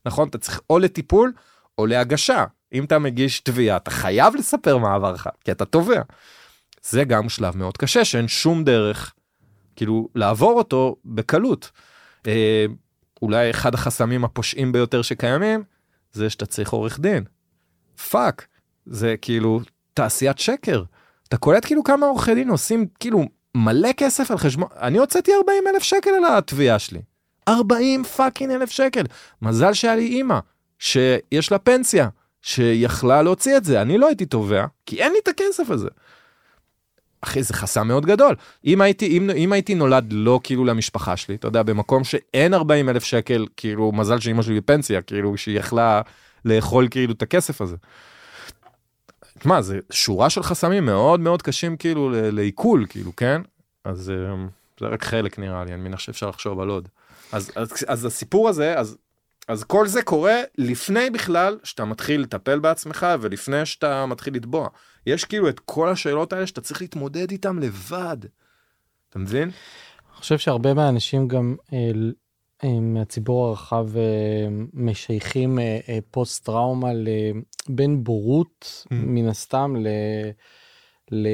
נכון? 0.06 0.28
אתה 0.28 0.38
צריך 0.38 0.60
או 0.70 0.78
לטיפול 0.78 1.32
או 1.78 1.86
להגשה. 1.86 2.44
אם 2.72 2.84
אתה 2.84 2.98
מגיש 2.98 3.40
תביעה, 3.40 3.76
אתה 3.76 3.90
חייב 3.90 4.34
לספר 4.36 4.78
מה 4.78 4.94
עבר 4.94 5.12
לך, 5.12 5.28
כי 5.44 5.52
אתה 5.52 5.64
תובע. 5.64 6.02
זה 6.82 7.04
גם 7.04 7.28
שלב 7.28 7.56
מאוד 7.56 7.76
קשה, 7.76 8.04
שאין 8.04 8.28
שום 8.28 8.64
דרך, 8.64 9.12
כאילו, 9.76 10.08
לעבור 10.14 10.52
אותו 10.52 10.96
בקלות. 11.04 11.70
אה, 12.26 12.66
אולי 13.22 13.50
אחד 13.50 13.74
החסמים 13.74 14.24
הפושעים 14.24 14.72
ביותר 14.72 15.02
שקיימים, 15.02 15.62
זה 16.12 16.30
שאתה 16.30 16.46
צריך 16.46 16.70
עורך 16.70 17.00
דין. 17.00 17.24
fuck, 18.10 18.46
זה 18.86 19.14
כאילו 19.22 19.60
תעשיית 19.94 20.38
שקר. 20.38 20.82
אתה 21.28 21.36
קולט 21.36 21.64
כאילו 21.64 21.84
כמה 21.84 22.06
עורכי 22.06 22.34
דין 22.34 22.48
עושים 22.48 22.86
כאילו 23.00 23.24
מלא 23.54 23.92
כסף 23.96 24.30
על 24.30 24.38
חשבון, 24.38 24.68
אני 24.80 24.98
הוצאתי 24.98 25.32
40 25.34 25.64
אלף 25.74 25.82
שקל 25.82 26.10
על 26.10 26.24
התביעה 26.24 26.78
שלי. 26.78 27.00
40 27.48 28.04
fucking 28.04 28.52
אלף 28.52 28.70
שקל. 28.70 29.02
מזל 29.42 29.72
שהיה 29.72 29.96
לי 29.96 30.06
אימא, 30.06 30.38
שיש 30.78 31.52
לה 31.52 31.58
פנסיה, 31.58 32.08
שיכלה 32.42 33.22
להוציא 33.22 33.56
את 33.56 33.64
זה, 33.64 33.82
אני 33.82 33.98
לא 33.98 34.06
הייתי 34.06 34.26
תובע, 34.26 34.66
כי 34.86 35.02
אין 35.02 35.12
לי 35.12 35.18
את 35.22 35.28
הכסף 35.28 35.70
הזה. 35.70 35.88
אחי 37.20 37.42
זה 37.42 37.54
חסם 37.54 37.88
מאוד 37.88 38.06
גדול 38.06 38.34
אם 38.64 38.80
הייתי 38.80 39.06
אם, 39.06 39.30
אם 39.30 39.52
הייתי 39.52 39.74
נולד 39.74 40.12
לא 40.12 40.40
כאילו 40.42 40.64
למשפחה 40.64 41.16
שלי 41.16 41.34
אתה 41.34 41.48
יודע 41.48 41.62
במקום 41.62 42.04
שאין 42.04 42.54
40 42.54 42.88
אלף 42.88 43.04
שקל 43.04 43.46
כאילו 43.56 43.92
מזל 43.92 44.20
שאמא 44.20 44.42
שלי 44.42 44.60
בפנסיה 44.60 45.02
כאילו 45.02 45.36
שהיא 45.36 45.58
יכלה 45.58 46.00
לאכול 46.44 46.88
כאילו 46.90 47.12
את 47.12 47.22
הכסף 47.22 47.60
הזה. 47.60 47.76
מה 49.44 49.62
זה 49.62 49.78
שורה 49.90 50.30
של 50.30 50.42
חסמים 50.42 50.86
מאוד 50.86 51.20
מאוד 51.20 51.42
קשים 51.42 51.76
כאילו 51.76 52.10
לעיכול 52.12 52.86
כאילו 52.88 53.16
כן 53.16 53.42
אז 53.84 54.10
אה, 54.10 54.34
זה 54.80 54.86
רק 54.86 55.04
חלק 55.04 55.38
נראה 55.38 55.64
לי 55.64 55.72
אני 55.74 55.82
מניח 55.82 55.98
שאפשר 55.98 56.28
לחשוב 56.28 56.60
על 56.60 56.68
עוד 56.68 56.88
אז, 57.32 57.50
אז, 57.56 57.72
אז 57.88 58.04
הסיפור 58.04 58.48
הזה 58.48 58.78
אז 58.78 58.96
אז 59.48 59.64
כל 59.64 59.86
זה 59.86 60.02
קורה 60.02 60.36
לפני 60.58 61.10
בכלל 61.10 61.58
שאתה 61.64 61.84
מתחיל 61.84 62.20
לטפל 62.20 62.58
בעצמך 62.58 63.06
ולפני 63.20 63.66
שאתה 63.66 64.06
מתחיל 64.06 64.34
לתבוע. 64.34 64.68
יש 65.06 65.24
כאילו 65.24 65.48
את 65.48 65.60
כל 65.60 65.88
השאלות 65.88 66.32
האלה 66.32 66.46
שאתה 66.46 66.60
צריך 66.60 66.80
להתמודד 66.80 67.30
איתם 67.30 67.58
לבד. 67.58 68.16
אתה 69.10 69.18
מבין? 69.18 69.42
אני 69.42 70.16
חושב 70.16 70.38
שהרבה 70.38 70.74
מהאנשים 70.74 71.28
גם 71.28 71.56
אה, 71.72 71.90
אה, 72.64 72.80
מהציבור 72.80 73.46
הרחב 73.48 73.96
אה, 73.96 74.02
משייכים 74.74 75.58
פוסט 76.10 76.44
טראומה 76.44 76.88
לבין 76.92 78.04
בורות 78.04 78.84
mm. 78.84 78.88
מן 78.90 79.28
הסתם 79.28 79.76
ל... 79.78 79.88
ל... 81.10 81.28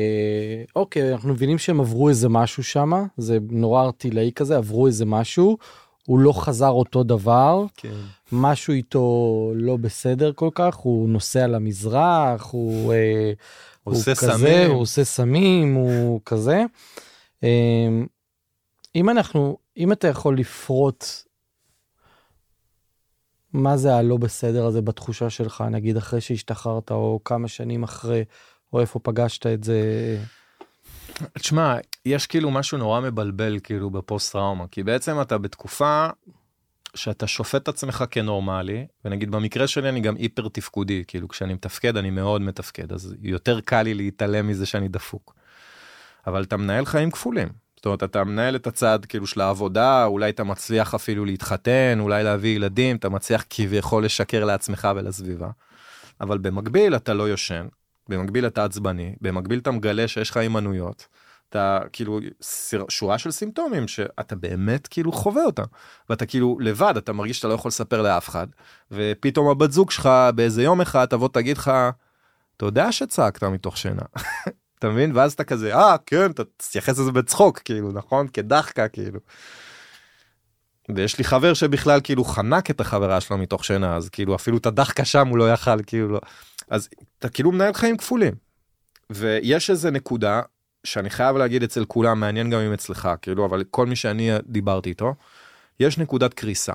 אוקיי 0.77 1.13
אנחנו 1.13 1.29
מבינים 1.29 1.59
שהם 1.59 1.81
עברו 1.81 2.09
איזה 2.09 2.29
משהו 2.29 2.65
שם 2.65 2.91
זה 3.17 3.39
נורא 3.51 3.83
ארטילאי 3.83 4.33
כזה 4.35 4.57
עברו 4.57 4.87
איזה 4.87 5.05
משהו 5.05 5.59
הוא 6.07 6.19
לא 6.19 6.33
חזר 6.33 6.69
אותו 6.69 7.03
דבר, 7.03 7.65
כן. 7.77 7.95
משהו 8.33 8.75
איתו 8.75 9.53
לא 9.55 9.77
בסדר 9.77 10.33
כל 10.33 10.51
כך, 10.55 10.75
הוא 10.75 11.09
נוסע 11.09 11.47
למזרח, 11.47 12.51
הוא, 12.51 12.93
אה, 12.93 13.33
הוא 13.85 13.95
עושה 13.95 14.15
כזה, 14.15 14.33
סמים. 14.33 14.71
הוא 14.71 14.81
עושה 14.81 15.05
סמים, 15.05 15.75
הוא 15.75 16.21
כזה. 16.25 16.65
אה, 17.45 17.89
אם 18.95 19.11
אנחנו, 19.11 19.59
אם 19.77 19.93
אתה 19.93 20.09
יכול 20.09 20.39
לפרוט 20.39 21.05
מה 23.53 23.77
זה 23.77 23.95
הלא 23.95 24.17
בסדר 24.17 24.67
הזה 24.67 24.83
בתחושה 24.83 25.31
שלך, 25.31 25.65
נגיד 25.71 25.97
אחרי 25.97 26.21
שהשתחררת, 26.21 26.91
או 26.91 27.21
כמה 27.25 27.49
שנים 27.49 27.83
אחרי, 27.83 28.25
או 28.73 28.81
איפה 28.81 28.99
פגשת 28.99 29.47
את 29.47 29.65
זה, 29.65 29.81
תשמע, 31.39 31.77
יש 32.05 32.27
כאילו 32.27 32.51
משהו 32.51 32.79
נורא 32.79 33.01
מבלבל 33.01 33.59
כאילו 33.63 33.91
בפוסט 33.91 34.33
טראומה, 34.33 34.65
כי 34.71 34.83
בעצם 34.83 35.21
אתה 35.21 35.39
בתקופה 35.39 36.09
שאתה 36.95 37.27
שופט 37.27 37.63
את 37.63 37.69
עצמך 37.69 38.05
כנורמלי, 38.11 38.87
ונגיד 39.05 39.31
במקרה 39.31 39.67
שלי 39.67 39.89
אני 39.89 40.01
גם 40.01 40.17
היפר 40.17 40.49
תפקודי, 40.49 41.05
כאילו 41.07 41.29
כשאני 41.29 41.55
מתפקד 41.55 41.97
אני 41.97 42.11
מאוד 42.11 42.43
מתפקד, 42.43 42.93
אז 42.93 43.15
יותר 43.23 43.61
קל 43.61 43.83
לי 43.83 43.95
להתעלם 43.95 44.49
מזה 44.49 44.67
שאני 44.67 44.89
דפוק. 44.89 45.35
אבל 46.27 46.43
אתה 46.43 46.57
מנהל 46.57 46.85
חיים 46.85 47.11
כפולים. 47.11 47.49
זאת 47.77 47.87
אומרת, 47.87 48.03
אתה 48.03 48.25
מנהל 48.25 48.57
את 48.57 48.67
הצד 48.67 48.99
כאילו 49.09 49.27
של 49.27 49.41
העבודה, 49.41 50.05
אולי 50.05 50.31
אתה 50.31 50.45
מצליח 50.45 50.95
אפילו 50.95 51.25
להתחתן, 51.25 51.99
אולי 52.01 52.25
להביא 52.25 52.57
ילדים, 52.57 52.97
אתה 52.97 53.09
מצליח 53.09 53.45
כביכול 53.51 54.05
לשקר 54.05 54.45
לעצמך 54.45 54.89
ולסביבה. 54.97 55.49
אבל 56.21 56.39
במקביל 56.39 56.97
אתה 56.97 57.15
לא 57.15 57.29
יושן, 57.29 57.67
במקביל 58.09 58.47
אתה 58.47 58.65
עצבני, 58.65 59.15
במקביל 59.21 59.59
אתה 59.59 59.71
מגלה 59.71 60.09
שיש 60.09 60.31
לך 60.31 60.37
הימנויות. 60.37 61.09
אתה 61.49 61.79
כאילו 61.93 62.21
שורה 62.89 63.19
של 63.19 63.31
סימפטומים 63.31 63.89
שאתה 63.89 64.37
באמת 64.37 64.87
כאילו 64.87 65.13
חווה 65.13 65.45
אותם 65.45 65.63
ואתה 66.11 66.27
כאילו 66.27 66.59
לבד 66.61 66.95
אתה 66.97 67.13
מרגיש 67.13 67.37
שאתה 67.37 67.49
לא 67.49 67.55
יכול 67.55 67.69
לספר 67.69 68.03
לאף 68.03 68.29
אחד 68.29 68.47
ופתאום 68.91 69.49
הבת 69.49 69.73
זוג 69.73 69.91
שלך 69.91 70.09
באיזה 70.35 70.63
יום 70.63 70.81
אחד 70.81 71.07
תבוא 71.07 71.29
תגיד 71.29 71.59
לך 71.59 71.71
אתה 72.57 72.67
יודע 72.67 72.93
שצעקת 72.93 73.45
מתוך 73.45 73.77
שינה 73.77 74.03
אתה 74.79 74.89
מבין 74.89 75.13
ואז 75.15 75.33
אתה 75.33 75.45
כזה 75.45 75.75
אה 75.75 75.97
כן 76.07 76.31
אתה 76.31 76.43
תתייחס 76.57 76.99
לזה 76.99 77.13
בצחוק 77.13 77.59
כאילו 77.59 77.93
נכון 77.93 78.29
כדחקה 78.29 78.89
כאילו. 78.89 79.21
ויש 80.95 81.19
לי 81.19 81.25
חבר 81.25 81.55
שבכלל 81.55 82.01
כאילו 82.05 82.25
חנק 82.25 82.71
את 82.71 82.81
החברה 82.81 83.21
שלו 83.21 83.39
מתוך 83.39 83.65
שינה 83.65 83.97
אז 83.97 84.09
כאילו 84.09 84.35
אפילו 84.35 84.59
את 84.59 84.67
הדחקה 84.67 85.05
שם 85.05 85.29
הוא 85.29 85.39
לא 85.39 85.53
יכל 85.53 85.83
כאילו 85.83 86.09
לא. 86.09 86.21
אז 86.71 86.89
אתה 87.19 87.29
כאילו 87.29 87.53
מנהל 87.53 87.73
חיים 87.73 87.97
כפולים. 87.97 88.35
ויש 89.11 89.71
איזה 89.71 89.91
נקודה 89.91 90.43
שאני 90.85 91.11
חייב 91.11 91.37
להגיד 91.37 91.63
אצל 91.63 91.85
כולם 91.85 92.21
מעניין 92.21 92.51
גם 92.51 92.61
אם 92.61 92.73
אצלך 92.73 93.09
כאילו 93.23 93.47
אבל 93.47 93.65
כל 93.71 93.87
מי 93.87 93.97
שאני 93.97 94.31
דיברתי 94.47 94.89
איתו 94.89 95.15
יש 95.81 95.99
נקודת 95.99 96.35
קריסה. 96.35 96.73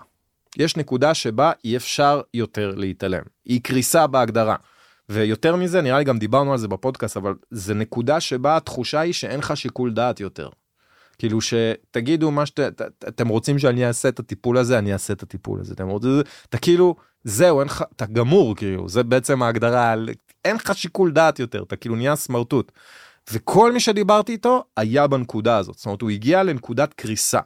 יש 0.57 0.77
נקודה 0.77 1.13
שבה 1.13 1.51
אי 1.63 1.77
אפשר 1.77 2.21
יותר 2.33 2.73
להתעלם 2.75 3.23
היא 3.45 3.61
קריסה 3.63 4.07
בהגדרה. 4.07 4.55
ויותר 5.09 5.55
מזה 5.55 5.81
נראה 5.81 5.97
לי 5.97 6.03
גם 6.03 6.19
דיברנו 6.19 6.51
על 6.51 6.57
זה 6.57 6.67
בפודקאסט 6.67 7.17
אבל 7.17 7.33
זה 7.51 7.73
נקודה 7.73 8.19
שבה 8.19 8.57
התחושה 8.57 8.99
היא 8.99 9.13
שאין 9.13 9.39
לך 9.39 9.57
שיקול 9.57 9.93
דעת 9.93 10.19
יותר. 10.19 10.49
כאילו 11.21 11.39
שתגידו 11.41 12.31
מה 12.31 12.45
שאתם 12.45 13.27
רוצים 13.27 13.59
שאני 13.59 13.87
אעשה 13.87 14.09
את 14.09 14.19
הטיפול 14.19 14.57
הזה 14.57 14.79
אני 14.79 14.93
אעשה 14.93 15.13
את 15.13 15.23
הטיפול 15.23 15.59
הזה 15.59 15.73
אתם 15.73 15.87
רוצים 15.87 16.11
אתה 16.49 16.57
כאילו 16.57 16.95
זהו 17.23 17.59
אין 17.59 17.67
לך 17.67 17.83
אתה 17.95 18.05
גמור 18.05 18.55
כאילו 18.55 18.89
זה 18.89 19.03
בעצם 19.03 19.43
ההגדרה 19.43 19.95
אין 20.45 20.55
לך 20.55 20.75
שיקול 20.75 21.11
דעת 21.11 21.39
יותר 21.39 21.63
אתה 21.63 21.75
כאילו 21.75 21.95
נהיה 21.95 22.15
סמרטוט. 22.15 22.71
וכל 23.31 23.71
מי 23.71 23.79
שדיברתי 23.79 24.31
איתו 24.31 24.63
היה 24.77 25.07
בנקודה 25.07 25.57
הזאת 25.57 25.75
זאת 25.75 25.85
אומרת 25.85 26.01
הוא 26.01 26.09
הגיע 26.09 26.43
לנקודת 26.43 26.93
קריסה. 26.93 27.39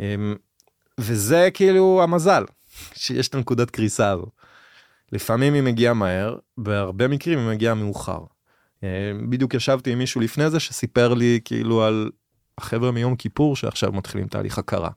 אמ, 0.00 0.34
וזה 1.00 1.48
כאילו 1.54 2.02
המזל 2.02 2.44
שיש 3.02 3.28
את 3.28 3.34
הנקודת 3.34 3.70
קריסה 3.70 4.10
הזאת. 4.10 4.28
לפעמים 5.12 5.54
היא 5.54 5.62
מגיעה 5.62 5.94
מהר 5.94 6.36
בהרבה 6.58 7.08
מקרים 7.08 7.38
היא 7.38 7.48
מגיעה 7.48 7.74
מאוחר. 7.74 8.20
אמ, 8.82 9.30
בדיוק 9.30 9.54
ישבתי 9.54 9.92
עם 9.92 9.98
מישהו 9.98 10.20
לפני 10.20 10.50
זה 10.50 10.60
שסיפר 10.60 11.14
לי 11.14 11.40
כאילו 11.44 11.82
על 11.82 12.10
החבר'ה 12.58 12.90
מיום 12.90 13.16
כיפור 13.16 13.56
שעכשיו 13.56 13.92
מתחילים 13.92 14.26
תהליך 14.26 14.58
הכרה. 14.58 14.90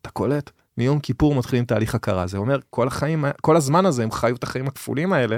אתה 0.00 0.10
קולט? 0.10 0.50
מיום 0.78 1.00
כיפור 1.00 1.34
מתחילים 1.34 1.64
תהליך 1.64 1.94
הכרה 1.94 2.26
זה 2.26 2.38
אומר 2.38 2.58
כל 2.70 2.86
החיים 2.88 3.24
כל 3.40 3.56
הזמן 3.56 3.86
הזה 3.86 4.02
הם 4.02 4.10
חיו 4.10 4.36
את 4.36 4.42
החיים 4.42 4.66
הכפולים 4.66 5.12
האלה. 5.12 5.36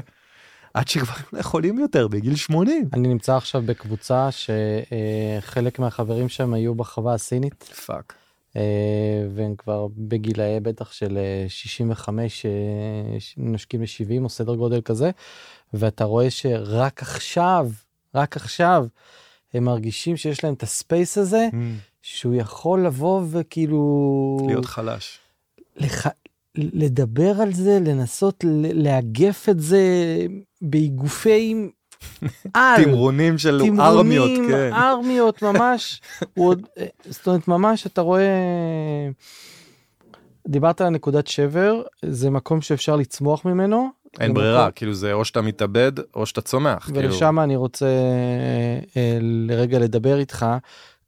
עד 0.75 0.89
שכבר 0.89 1.13
הם 1.17 1.25
לא 1.33 1.39
יכולים 1.39 1.79
יותר 1.79 2.09
בגיל 2.09 2.37
80. 2.37 2.89
אני 2.93 3.09
נמצא 3.09 3.37
עכשיו 3.37 3.63
בקבוצה 3.67 4.29
שחלק 4.31 5.79
מהחברים 5.79 6.29
שם 6.29 6.55
היו 6.55 6.75
בחווה 6.75 7.15
הסינית, 7.15 7.63
fuck. 7.63 8.15
אה, 8.57 9.27
והם 9.35 9.55
כבר 9.57 9.87
בגילאי 9.97 10.61
בטח 10.61 10.93
של 10.93 11.19
אה, 11.19 11.45
65, 11.49 12.47
אה, 12.47 12.51
נושקים 13.37 13.83
ל-70 13.83 14.25
או 14.25 14.29
סדר 14.29 14.55
גודל 14.55 14.81
כזה, 14.81 15.11
ואתה 15.75 16.05
רואה 16.05 16.31
שרק 16.31 17.03
עכשיו, 17.03 17.71
רק 18.15 18.37
עכשיו, 18.37 18.87
הם 19.55 19.65
מרגישים 19.65 20.17
שיש 20.17 20.45
להם 20.45 20.55
את 20.55 20.63
ה 20.63 20.72
space 20.72 21.19
הזה, 21.19 21.49
שהוא 22.03 22.35
יכול 22.35 22.87
לבוא 22.87 23.23
וכאילו... 23.31 24.39
להיות 24.47 24.67
חלש. 24.67 25.19
לח... 25.77 26.07
לדבר 26.55 27.41
על 27.43 27.53
זה, 27.53 27.79
לנסות 27.87 28.45
לאגף 28.75 29.49
את 29.49 29.61
זה 29.61 29.83
באיגופי 30.63 31.71
על. 32.55 32.85
תמרונים 32.85 33.39
של 33.39 33.59
תמרונים, 33.59 33.81
ארמיות, 33.81 34.31
כן. 34.49 34.73
ארמיות 34.73 35.43
ממש, 35.43 36.01
עוד, 36.39 36.67
זאת 37.09 37.27
אומרת 37.27 37.49
ממש 37.49 37.87
אתה 37.87 38.01
רואה, 38.01 38.29
דיברת 40.49 40.81
על 40.81 40.89
נקודת 40.89 41.27
שבר, 41.27 41.83
זה 42.05 42.31
מקום 42.31 42.61
שאפשר 42.61 42.97
לצמוח 42.97 43.45
ממנו. 43.45 43.89
אין 44.21 44.35
ברירה, 44.35 44.61
מקום- 44.63 44.73
כאילו 44.75 44.95
זה 44.95 45.13
או 45.13 45.25
שאתה 45.25 45.41
מתאבד 45.43 45.93
או 46.15 46.27
שאתה 46.27 46.41
צומח. 46.41 46.85
כאילו. 46.85 46.99
ולשם 46.99 47.39
אני 47.41 47.57
רוצה 47.57 47.87
אה, 48.97 49.19
לרגע 49.21 49.79
לדבר 49.79 50.19
איתך. 50.19 50.47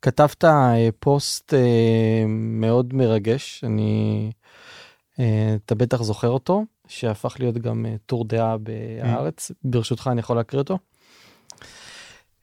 כתבת 0.02 0.44
אה, 0.44 0.88
פוסט 1.00 1.54
אה, 1.54 1.60
מאוד 2.28 2.94
מרגש, 2.94 3.64
אני, 3.66 4.30
אה, 5.20 5.56
אתה 5.64 5.74
בטח 5.74 6.02
זוכר 6.02 6.28
אותו, 6.28 6.64
שהפך 6.88 7.36
להיות 7.38 7.58
גם 7.58 7.86
אה, 7.86 7.94
טור 8.06 8.24
דעה 8.24 8.56
בהארץ, 8.58 9.50
ברשותך 9.64 10.08
אני 10.12 10.20
יכול 10.20 10.36
להקריא 10.36 10.60
אותו. 10.62 10.78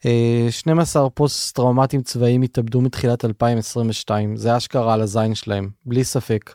אה, 0.05 0.47
12 0.49 1.10
פוסט 1.10 1.55
טראומטיים 1.55 2.01
צבאיים 2.01 2.41
התאבדו 2.41 2.82
מתחילת 2.82 3.26
2022, 3.26 4.38
זה 4.38 4.57
אשכרה 4.57 4.93
על 4.93 5.01
הזין 5.01 5.36
שלהם, 5.36 5.70
בלי 5.86 6.03
ספק. 6.03 6.53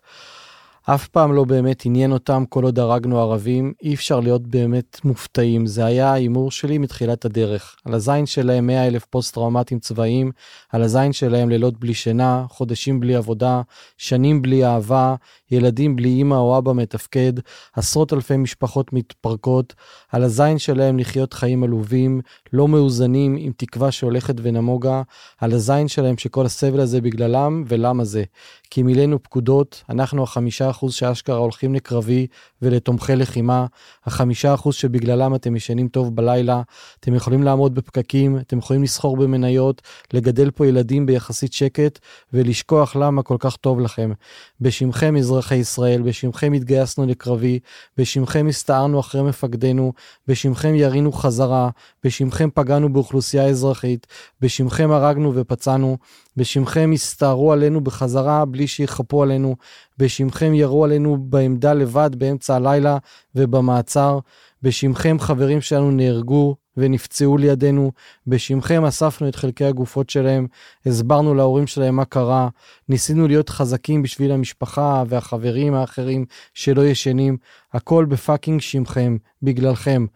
אף 0.86 1.08
פעם 1.08 1.32
לא 1.32 1.44
באמת 1.44 1.82
עניין 1.86 2.12
אותם 2.12 2.44
כל 2.48 2.64
עוד 2.64 2.78
הרגנו 2.78 3.20
ערבים, 3.20 3.72
אי 3.82 3.94
אפשר 3.94 4.20
להיות 4.20 4.46
באמת 4.46 5.00
מופתעים, 5.04 5.66
זה 5.66 5.84
היה 5.84 6.12
ההימור 6.12 6.50
שלי 6.50 6.78
מתחילת 6.78 7.24
הדרך. 7.24 7.76
על 7.84 7.94
הזין 7.94 8.26
שלהם 8.26 8.66
100 8.66 8.86
אלף 8.86 9.04
פוסט 9.04 9.34
טראומטיים 9.34 9.80
צבאיים, 9.80 10.32
על 10.72 10.82
הזין 10.82 11.12
שלהם 11.12 11.48
לילות 11.48 11.80
בלי 11.80 11.94
שינה, 11.94 12.44
חודשים 12.48 13.00
בלי 13.00 13.14
עבודה, 13.14 13.62
שנים 13.98 14.42
בלי 14.42 14.64
אהבה, 14.64 15.14
ילדים 15.50 15.96
בלי 15.96 16.22
אמא 16.22 16.34
או 16.34 16.58
אבא 16.58 16.72
מתפקד, 16.72 17.32
עשרות 17.74 18.12
אלפי 18.12 18.36
משפחות 18.36 18.92
מתפרקות, 18.92 19.74
על 20.12 20.22
הזין 20.22 20.58
שלהם 20.58 20.98
לחיות 20.98 21.32
חיים 21.32 21.64
עלובים, 21.64 22.20
לא 22.54 22.68
מאוזנים, 22.68 23.36
עם 23.38 23.52
תקווה 23.56 23.92
שהולכת 23.92 24.34
ונמוגה, 24.42 25.02
על 25.40 25.52
הזין 25.52 25.88
שלהם 25.88 26.16
שכל 26.18 26.46
הסבל 26.46 26.80
הזה 26.80 27.00
בגללם, 27.00 27.64
ולמה 27.68 28.04
זה? 28.04 28.24
כי 28.70 28.82
מילאנו 28.82 29.22
פקודות, 29.22 29.84
אנחנו 29.90 30.22
החמישה 30.22 30.70
אחוז 30.70 30.94
שאשכרה 30.94 31.36
הולכים 31.36 31.74
לקרבי 31.74 32.26
ולתומכי 32.62 33.16
לחימה, 33.16 33.66
החמישה 34.04 34.54
אחוז 34.54 34.74
שבגללם 34.74 35.34
אתם 35.34 35.56
ישנים 35.56 35.88
טוב 35.88 36.16
בלילה, 36.16 36.62
אתם 37.00 37.14
יכולים 37.14 37.42
לעמוד 37.42 37.74
בפקקים, 37.74 38.38
אתם 38.38 38.58
יכולים 38.58 38.82
לסחור 38.82 39.16
במניות, 39.16 39.82
לגדל 40.12 40.50
פה 40.50 40.66
ילדים 40.66 41.06
ביחסית 41.06 41.52
שקט, 41.52 41.98
ולשכוח 42.32 42.96
למה 42.96 43.22
כל 43.22 43.36
כך 43.38 43.56
טוב 43.56 43.80
לכם. 43.80 44.12
בשמכם 44.60 45.16
אזרחי 45.16 45.56
ישראל, 45.56 46.02
בשמכם 46.02 46.52
התגייסנו 46.52 47.06
לקרבי, 47.06 47.58
בשמכם 47.98 48.46
הסתערנו 48.48 49.00
אחרי 49.00 49.22
מפקדינו, 49.22 49.92
בשמכם 50.28 50.74
ירינו 50.74 51.12
חזרה, 51.12 51.70
בשמכם 52.04 52.43
פגענו 52.54 52.92
באוכלוסייה 52.92 53.46
אזרחית, 53.46 54.06
בשמכם 54.40 54.90
הרגנו 54.90 55.34
ופצענו, 55.34 55.96
בשמכם 56.36 56.90
הסתערו 56.94 57.52
עלינו 57.52 57.80
בחזרה 57.80 58.44
בלי 58.44 58.66
שיחפו 58.66 59.22
עלינו, 59.22 59.56
בשמכם 59.98 60.54
ירו 60.54 60.84
עלינו 60.84 61.16
בעמדה 61.20 61.72
לבד 61.72 62.10
באמצע 62.18 62.56
הלילה 62.56 62.98
ובמעצר, 63.34 64.18
בשמכם 64.62 65.16
חברים 65.20 65.60
שלנו 65.60 65.90
נהרגו 65.90 66.56
ונפצעו 66.76 67.36
לידינו, 67.36 67.92
בשמכם 68.26 68.84
אספנו 68.84 69.28
את 69.28 69.36
חלקי 69.36 69.64
הגופות 69.64 70.10
שלהם, 70.10 70.46
הסברנו 70.86 71.34
להורים 71.34 71.66
שלהם 71.66 71.96
מה 71.96 72.04
קרה, 72.04 72.48
ניסינו 72.88 73.28
להיות 73.28 73.48
חזקים 73.48 74.02
בשביל 74.02 74.32
המשפחה 74.32 75.04
והחברים 75.08 75.74
האחרים 75.74 76.24
שלא 76.54 76.86
ישנים, 76.86 77.36
הכל 77.72 78.04
בפאקינג 78.04 78.60
שמכם, 78.60 79.16
בגללכם. 79.42 80.06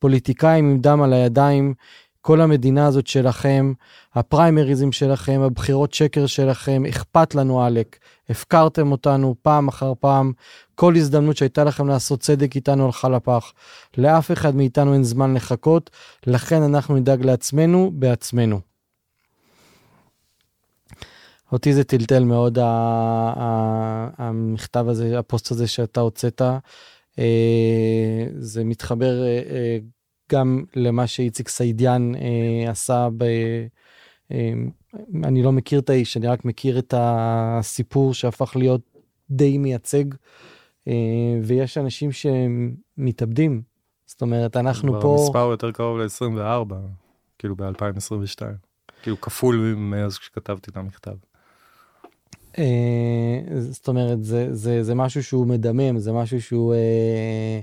פוליטיקאים 0.00 0.70
עם 0.70 0.80
דם 0.80 1.02
על 1.02 1.12
הידיים, 1.12 1.74
כל 2.20 2.40
המדינה 2.40 2.86
הזאת 2.86 3.06
שלכם, 3.06 3.72
הפריימריזם 4.14 4.92
שלכם, 4.92 5.40
הבחירות 5.44 5.94
שקר 5.94 6.26
שלכם, 6.26 6.82
אכפת 6.88 7.34
לנו 7.34 7.62
עלק, 7.62 7.98
הפקרתם 8.28 8.92
אותנו 8.92 9.34
פעם 9.42 9.68
אחר 9.68 9.92
פעם, 10.00 10.32
כל 10.74 10.96
הזדמנות 10.96 11.36
שהייתה 11.36 11.64
לכם 11.64 11.88
לעשות 11.88 12.20
צדק 12.20 12.56
איתנו 12.56 12.86
הלכה 12.86 13.08
לפח. 13.08 13.52
לאף 13.98 14.30
אחד 14.30 14.56
מאיתנו 14.56 14.94
אין 14.94 15.04
זמן 15.04 15.34
לחכות, 15.34 15.90
לכן 16.26 16.62
אנחנו 16.62 16.96
נדאג 16.96 17.24
לעצמנו 17.24 17.90
בעצמנו. 17.94 18.60
אותי 21.52 21.74
זה 21.74 21.84
טלטל 21.84 22.24
מאוד 22.24 22.58
המכתב 24.18 24.88
הזה, 24.88 25.18
הפוסט 25.18 25.50
הזה 25.50 25.66
שאתה 25.66 26.00
הוצאת. 26.00 26.42
אה, 27.18 28.26
זה 28.38 28.64
מתחבר 28.64 29.22
אה, 29.22 29.42
אה, 29.50 29.78
גם 30.32 30.64
למה 30.76 31.06
שאיציק 31.06 31.48
סעידיאן 31.48 32.12
עשה 32.68 33.08
ב... 33.16 33.24
אני 35.24 35.42
לא 35.42 35.52
מכיר 35.52 35.80
את 35.80 35.90
האיש, 35.90 36.16
אני 36.16 36.26
רק 36.26 36.44
מכיר 36.44 36.78
את 36.78 36.94
הסיפור 36.96 38.14
שהפך 38.14 38.56
להיות 38.56 38.80
די 39.30 39.58
מייצג, 39.58 40.04
ויש 41.42 41.78
אנשים 41.78 42.10
שמתאבדים. 42.12 43.62
זאת 44.06 44.22
אומרת, 44.22 44.56
אנחנו 44.56 45.00
פה... 45.00 45.16
המספר 45.20 45.50
יותר 45.50 45.72
קרוב 45.72 45.98
ל-24, 45.98 46.74
כאילו 47.38 47.56
ב-2022. 47.56 48.42
כאילו 49.02 49.20
כפול 49.20 49.74
מאז 49.76 50.14
שכתבתי 50.14 50.70
את 50.70 50.76
המכתב. 50.76 51.14
אה, 52.58 53.60
זאת 53.60 53.88
אומרת, 53.88 54.24
זה, 54.24 54.54
זה, 54.54 54.82
זה 54.82 54.94
משהו 54.94 55.24
שהוא 55.24 55.46
מדמם, 55.46 55.98
זה 55.98 56.12
משהו 56.12 56.42
שהוא, 56.42 56.74
אה, 56.74 57.60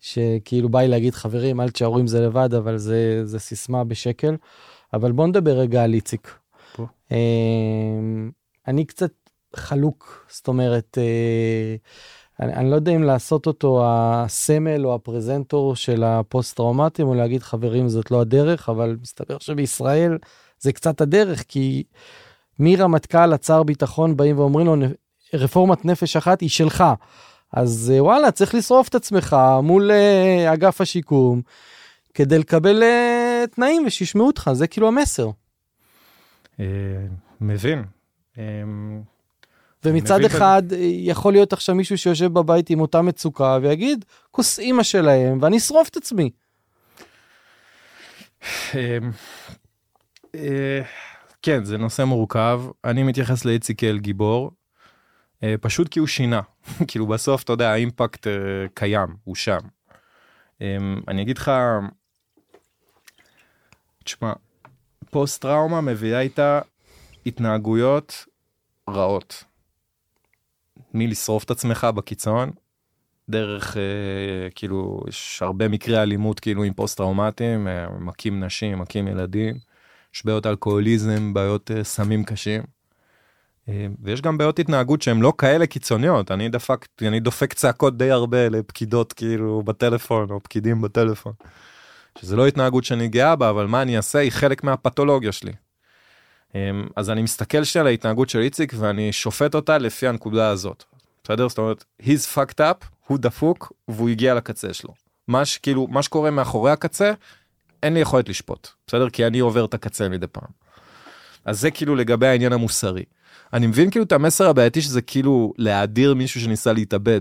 שכאילו 0.00 0.68
בא 0.68 0.80
לי 0.80 0.88
להגיד, 0.88 1.14
חברים, 1.14 1.60
אל 1.60 1.70
תשארו 1.70 1.98
עם 1.98 2.06
זה 2.06 2.20
לבד, 2.20 2.54
אבל 2.54 2.78
זה, 2.78 3.26
זה 3.26 3.38
סיסמה 3.38 3.84
בשקל. 3.84 4.36
אבל 4.92 5.12
בוא 5.12 5.26
נדבר 5.26 5.58
רגע 5.58 5.84
על 5.84 5.94
איציק. 5.94 6.34
אה, 7.12 7.18
אני 8.68 8.84
קצת 8.84 9.12
חלוק, 9.56 10.26
זאת 10.30 10.48
אומרת, 10.48 10.98
אה, 11.00 11.76
אני, 12.40 12.54
אני 12.54 12.70
לא 12.70 12.74
יודע 12.74 12.92
אם 12.92 13.02
לעשות 13.02 13.46
אותו 13.46 13.82
הסמל 13.84 14.86
או 14.86 14.94
הפרזנטור 14.94 15.76
של 15.76 16.04
הפוסט-טראומטיים, 16.04 17.08
או 17.08 17.14
להגיד, 17.14 17.42
חברים, 17.42 17.88
זאת 17.88 18.10
לא 18.10 18.20
הדרך, 18.20 18.68
אבל 18.68 18.96
מסתבר 19.02 19.38
שבישראל 19.38 20.18
זה 20.58 20.72
קצת 20.72 21.00
הדרך, 21.00 21.44
כי... 21.48 21.84
מרמטכ"ל 22.58 23.32
עד 23.32 23.42
שר 23.42 23.62
ביטחון 23.62 24.16
באים 24.16 24.38
ואומרים 24.38 24.66
לו 24.66 24.74
רפורמת 25.34 25.84
נפש 25.84 26.16
אחת 26.16 26.40
היא 26.40 26.48
שלך. 26.48 26.84
אז 27.52 27.92
אה, 27.94 28.04
וואלה 28.04 28.30
צריך 28.30 28.54
לשרוף 28.54 28.88
את 28.88 28.94
עצמך 28.94 29.36
מול 29.62 29.90
אה, 29.90 30.52
אגף 30.52 30.80
השיקום 30.80 31.40
כדי 32.14 32.38
לקבל 32.38 32.82
uh, 32.82 33.46
תנאים 33.54 33.82
ושישמעו 33.86 34.26
אותך 34.26 34.50
זה 34.52 34.66
כאילו 34.66 34.88
המסר. 34.88 35.30
מבין. 37.40 37.84
ומצד 39.84 40.24
אחד. 40.24 40.62
יכול 40.80 41.32
להיות 41.32 41.52
עכשיו 41.52 41.74
מישהו 41.74 41.98
שיושב 41.98 42.32
בבית 42.32 42.70
עם 42.70 42.80
אותה 42.80 43.02
מצוקה 43.02 43.58
ויגיד 43.62 44.04
כוס 44.30 44.58
אימא 44.58 44.82
שלהם 44.82 45.38
ואני 45.42 45.56
אשרוף 45.56 45.88
את 45.88 45.96
עצמי. 45.96 46.30
כן, 51.42 51.64
זה 51.64 51.78
נושא 51.78 52.02
מורכב. 52.02 52.62
אני 52.84 53.02
מתייחס 53.02 53.44
לאיציק 53.44 53.80
כאל 53.80 53.98
גיבור, 53.98 54.50
אה, 55.42 55.54
פשוט 55.60 55.88
כי 55.88 55.98
הוא 55.98 56.08
שינה. 56.08 56.40
כאילו 56.88 57.06
בסוף, 57.06 57.42
אתה 57.42 57.52
יודע, 57.52 57.72
האימפקט 57.72 58.26
אה, 58.26 58.32
קיים, 58.74 59.16
הוא 59.24 59.34
שם. 59.34 59.60
אה, 60.62 60.76
אני 61.08 61.22
אגיד 61.22 61.38
לך, 61.38 61.50
תשמע, 64.04 64.32
פוסט 65.10 65.42
טראומה 65.42 65.80
מביאה 65.80 66.20
איתה 66.20 66.60
התנהגויות 67.26 68.26
רעות. 68.90 69.44
מלשרוף 70.94 71.44
את 71.44 71.50
עצמך 71.50 71.86
בקיצון, 71.94 72.50
דרך, 73.28 73.76
אה, 73.76 74.50
כאילו, 74.54 75.00
יש 75.08 75.42
הרבה 75.42 75.68
מקרי 75.68 76.02
אלימות 76.02 76.40
כאילו 76.40 76.64
עם 76.64 76.72
פוסט 76.72 76.96
טראומטיים, 76.96 77.68
אה, 77.68 77.86
מכים 78.00 78.44
נשים, 78.44 78.78
מכים 78.78 79.08
ילדים. 79.08 79.69
יש 80.14 80.24
בעיות 80.24 80.46
אלכוהוליזם, 80.46 81.34
בעיות 81.34 81.70
uh, 81.70 81.84
סמים 81.84 82.24
קשים. 82.24 82.62
Uh, 83.66 83.70
ויש 84.02 84.20
גם 84.20 84.38
בעיות 84.38 84.58
התנהגות 84.58 85.02
שהן 85.02 85.20
לא 85.20 85.32
כאלה 85.38 85.66
קיצוניות, 85.66 86.30
אני 86.30 86.48
דפק, 86.48 86.86
אני 87.02 87.20
דופק 87.20 87.52
צעקות 87.52 87.98
די 87.98 88.10
הרבה 88.10 88.48
לפקידות 88.48 89.12
כאילו 89.12 89.62
בטלפון 89.62 90.30
או 90.30 90.40
פקידים 90.40 90.82
בטלפון. 90.82 91.32
שזה 92.18 92.36
לא 92.36 92.46
התנהגות 92.46 92.84
שאני 92.84 93.08
גאה 93.08 93.36
בה, 93.36 93.50
אבל 93.50 93.66
מה 93.66 93.82
אני 93.82 93.96
אעשה 93.96 94.18
היא 94.18 94.32
חלק 94.32 94.64
מהפתולוגיה 94.64 95.32
שלי. 95.32 95.52
Um, 96.52 96.54
אז 96.96 97.10
אני 97.10 97.22
מסתכל 97.22 97.58
על 97.80 97.86
ההתנהגות 97.86 98.28
של 98.28 98.38
איציק 98.38 98.72
ואני 98.76 99.12
שופט 99.12 99.54
אותה 99.54 99.78
לפי 99.78 100.06
הנקודה 100.08 100.48
הזאת. 100.48 100.84
בסדר? 101.24 101.48
זאת 101.48 101.58
אומרת, 101.58 101.84
he's 102.02 102.34
fucked 102.34 102.58
up, 102.60 102.86
הוא 103.06 103.18
דפוק 103.18 103.72
והוא 103.88 104.08
הגיע 104.08 104.34
לקצה 104.34 104.72
שלו. 104.72 104.94
מה 105.28 105.44
שכאילו, 105.44 105.86
מה 105.86 106.02
שקורה 106.02 106.30
מאחורי 106.30 106.70
הקצה 106.70 107.12
אין 107.82 107.94
לי 107.94 108.00
יכולת 108.00 108.28
לשפוט, 108.28 108.68
בסדר? 108.86 109.10
כי 109.10 109.26
אני 109.26 109.38
עובר 109.38 109.64
את 109.64 109.74
הקצה 109.74 110.08
מדי 110.08 110.26
פעם. 110.26 110.50
אז 111.44 111.60
זה 111.60 111.70
כאילו 111.70 111.96
לגבי 111.96 112.26
העניין 112.26 112.52
המוסרי. 112.52 113.04
אני 113.52 113.66
מבין 113.66 113.90
כאילו 113.90 114.04
את 114.04 114.12
המסר 114.12 114.48
הבעייתי 114.48 114.82
שזה 114.82 115.02
כאילו 115.02 115.52
להאדיר 115.58 116.14
מישהו 116.14 116.40
שניסה 116.40 116.72
להתאבד. 116.72 117.20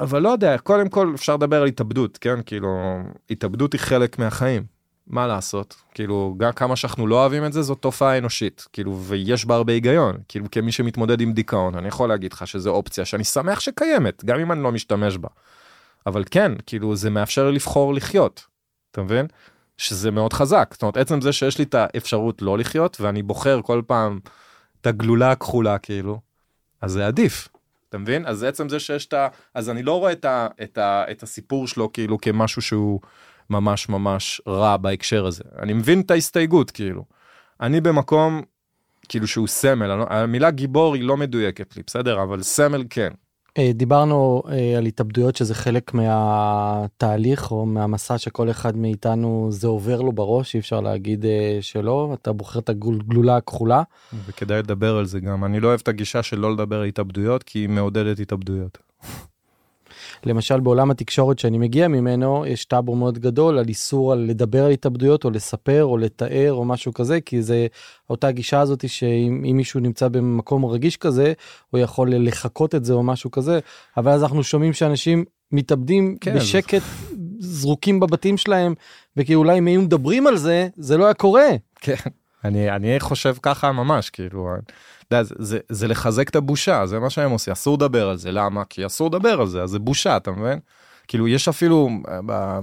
אבל 0.00 0.22
לא 0.22 0.28
יודע, 0.28 0.58
קודם 0.58 0.88
כל 0.88 1.12
אפשר 1.14 1.36
לדבר 1.36 1.62
על 1.62 1.68
התאבדות, 1.68 2.18
כן? 2.18 2.42
כאילו, 2.46 2.98
התאבדות 3.30 3.72
היא 3.72 3.80
חלק 3.80 4.18
מהחיים. 4.18 4.64
מה 5.06 5.26
לעשות? 5.26 5.76
כאילו, 5.94 6.34
גם 6.38 6.52
כמה 6.52 6.76
שאנחנו 6.76 7.06
לא 7.06 7.20
אוהבים 7.20 7.44
את 7.44 7.52
זה, 7.52 7.62
זו 7.62 7.74
תופעה 7.74 8.18
אנושית. 8.18 8.66
כאילו, 8.72 8.98
ויש 8.98 9.44
בה 9.44 9.54
הרבה 9.54 9.72
היגיון. 9.72 10.16
כאילו, 10.28 10.50
כמי 10.50 10.72
שמתמודד 10.72 11.20
עם 11.20 11.32
דיכאון, 11.32 11.74
אני 11.74 11.88
יכול 11.88 12.08
להגיד 12.08 12.32
לך 12.32 12.46
שזו 12.46 12.70
אופציה 12.70 13.04
שאני 13.04 13.24
שמח 13.24 13.60
שקיימת, 13.60 14.24
גם 14.24 14.40
אם 14.40 14.52
אני 14.52 14.62
לא 14.62 14.72
משתמש 14.72 15.16
בה. 15.16 15.28
אבל 16.06 16.24
כן, 16.30 16.52
כאילו, 16.66 16.96
זה 16.96 17.10
מאפשר 17.10 17.50
לבחור 17.50 17.94
לחיות. 17.94 18.51
אתה 18.92 19.02
מבין? 19.02 19.26
שזה 19.76 20.10
מאוד 20.10 20.32
חזק. 20.32 20.68
זאת 20.72 20.82
אומרת, 20.82 20.96
עצם 20.96 21.20
זה 21.20 21.32
שיש 21.32 21.58
לי 21.58 21.64
את 21.64 21.74
האפשרות 21.74 22.42
לא 22.42 22.58
לחיות, 22.58 23.00
ואני 23.00 23.22
בוחר 23.22 23.60
כל 23.62 23.82
פעם 23.86 24.20
את 24.80 24.86
הגלולה 24.86 25.30
הכחולה, 25.30 25.78
כאילו, 25.78 26.20
אז 26.80 26.92
זה 26.92 27.06
עדיף. 27.06 27.48
אתה 27.88 27.98
מבין? 27.98 28.26
אז 28.26 28.42
עצם 28.42 28.68
זה 28.68 28.80
שיש 28.80 29.06
את 29.06 29.12
ה... 29.12 29.28
אז 29.54 29.70
אני 29.70 29.82
לא 29.82 29.98
רואה 29.98 30.12
את, 30.12 30.24
ה... 30.24 30.46
את, 30.62 30.78
ה... 30.78 31.04
את 31.10 31.22
הסיפור 31.22 31.68
שלו 31.68 31.92
כאילו 31.92 32.20
כמשהו 32.20 32.62
שהוא 32.62 33.00
ממש 33.50 33.88
ממש 33.88 34.40
רע 34.46 34.76
בהקשר 34.76 35.26
הזה. 35.26 35.44
אני 35.58 35.72
מבין 35.72 36.00
את 36.00 36.10
ההסתייגות, 36.10 36.70
כאילו. 36.70 37.04
אני 37.60 37.80
במקום, 37.80 38.42
כאילו 39.08 39.26
שהוא 39.26 39.46
סמל, 39.46 39.90
המילה 40.10 40.50
גיבור 40.50 40.94
היא 40.94 41.04
לא 41.04 41.16
מדויקת 41.16 41.76
לי, 41.76 41.82
בסדר? 41.86 42.22
אבל 42.22 42.42
סמל 42.42 42.84
כן. 42.90 43.10
אה, 43.58 43.70
דיברנו 43.74 44.42
אה, 44.48 44.78
על 44.78 44.86
התאבדויות 44.86 45.36
שזה 45.36 45.54
חלק 45.54 45.94
מהתהליך 45.94 47.50
או 47.50 47.66
מהמסע 47.66 48.18
שכל 48.18 48.50
אחד 48.50 48.76
מאיתנו 48.76 49.48
זה 49.50 49.66
עובר 49.66 50.00
לו 50.00 50.12
בראש 50.12 50.54
אי 50.54 50.60
אפשר 50.60 50.80
להגיד 50.80 51.24
אה, 51.24 51.58
שלא 51.60 52.10
אתה 52.14 52.32
בוחר 52.32 52.58
את 52.58 52.68
הגלולה 52.68 53.36
הכחולה. 53.36 53.82
וכדאי 54.26 54.58
לדבר 54.58 54.96
על 54.96 55.04
זה 55.04 55.20
גם 55.20 55.44
אני 55.44 55.60
לא 55.60 55.68
אוהב 55.68 55.80
את 55.82 55.88
הגישה 55.88 56.22
של 56.22 56.38
לא 56.38 56.52
לדבר 56.52 56.80
על 56.80 56.86
התאבדויות 56.86 57.42
כי 57.42 57.58
היא 57.58 57.68
מעודדת 57.68 58.18
התאבדויות. 58.20 58.78
למשל 60.26 60.60
בעולם 60.60 60.90
התקשורת 60.90 61.38
שאני 61.38 61.58
מגיע 61.58 61.88
ממנו 61.88 62.46
יש 62.46 62.64
טאבו 62.64 62.96
מאוד 62.96 63.18
גדול 63.18 63.58
על 63.58 63.68
איסור 63.68 64.12
על 64.12 64.18
לדבר 64.18 64.64
על 64.64 64.70
התאבדויות 64.70 65.24
או 65.24 65.30
לספר 65.30 65.84
או 65.84 65.96
לתאר 65.98 66.52
או 66.52 66.64
משהו 66.64 66.94
כזה 66.94 67.20
כי 67.20 67.42
זה 67.42 67.66
אותה 68.10 68.30
גישה 68.30 68.60
הזאת 68.60 68.88
שאם 68.88 69.56
מישהו 69.56 69.80
נמצא 69.80 70.08
במקום 70.08 70.64
רגיש 70.64 70.96
כזה 70.96 71.32
הוא 71.70 71.80
יכול 71.80 72.14
לחקות 72.14 72.74
את 72.74 72.84
זה 72.84 72.92
או 72.92 73.02
משהו 73.02 73.30
כזה 73.30 73.58
אבל 73.96 74.12
אז 74.12 74.22
אנחנו 74.22 74.44
שומעים 74.44 74.72
שאנשים 74.72 75.24
מתאבדים 75.52 76.16
כן, 76.20 76.34
בשקט. 76.34 76.82
זרוקים 77.38 78.00
בבתים 78.00 78.36
שלהם 78.36 78.74
וכי 79.16 79.34
אולי 79.34 79.58
אם 79.58 79.66
היו 79.66 79.82
מדברים 79.82 80.26
על 80.26 80.36
זה 80.36 80.68
זה 80.76 80.96
לא 80.96 81.04
היה 81.04 81.14
קורה. 81.14 81.48
כן. 81.80 81.94
אני 82.44 82.70
אני 82.70 83.00
חושב 83.00 83.34
ככה 83.42 83.72
ממש 83.72 84.10
כאילו 84.10 84.48
זה, 85.22 85.34
זה, 85.38 85.58
זה 85.68 85.88
לחזק 85.88 86.28
את 86.28 86.36
הבושה, 86.36 86.86
זה 86.86 86.98
מה 86.98 87.10
שהם 87.10 87.30
עושים, 87.30 87.52
אסור 87.52 87.76
לדבר 87.76 88.08
על 88.08 88.16
זה, 88.16 88.32
למה? 88.32 88.64
כי 88.64 88.86
אסור 88.86 89.08
לדבר 89.08 89.40
על 89.40 89.46
זה, 89.46 89.62
אז 89.62 89.70
זה 89.70 89.78
בושה, 89.78 90.16
אתה 90.16 90.30
מבין? 90.30 90.58
כאילו 91.08 91.28
יש 91.28 91.48
אפילו 91.48 91.88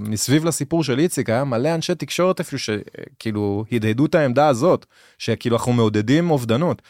מסביב 0.00 0.44
לסיפור 0.44 0.84
של 0.84 0.98
איציק 0.98 1.30
היה 1.30 1.44
מלא 1.44 1.74
אנשי 1.74 1.94
תקשורת 1.94 2.40
אפילו 2.40 2.58
שכאילו 2.58 3.64
הדהדו 3.72 4.06
את 4.06 4.14
העמדה 4.14 4.48
הזאת 4.48 4.86
שכאילו 5.18 5.56
אנחנו 5.56 5.72
מעודדים 5.72 6.30
אובדנות. 6.30 6.82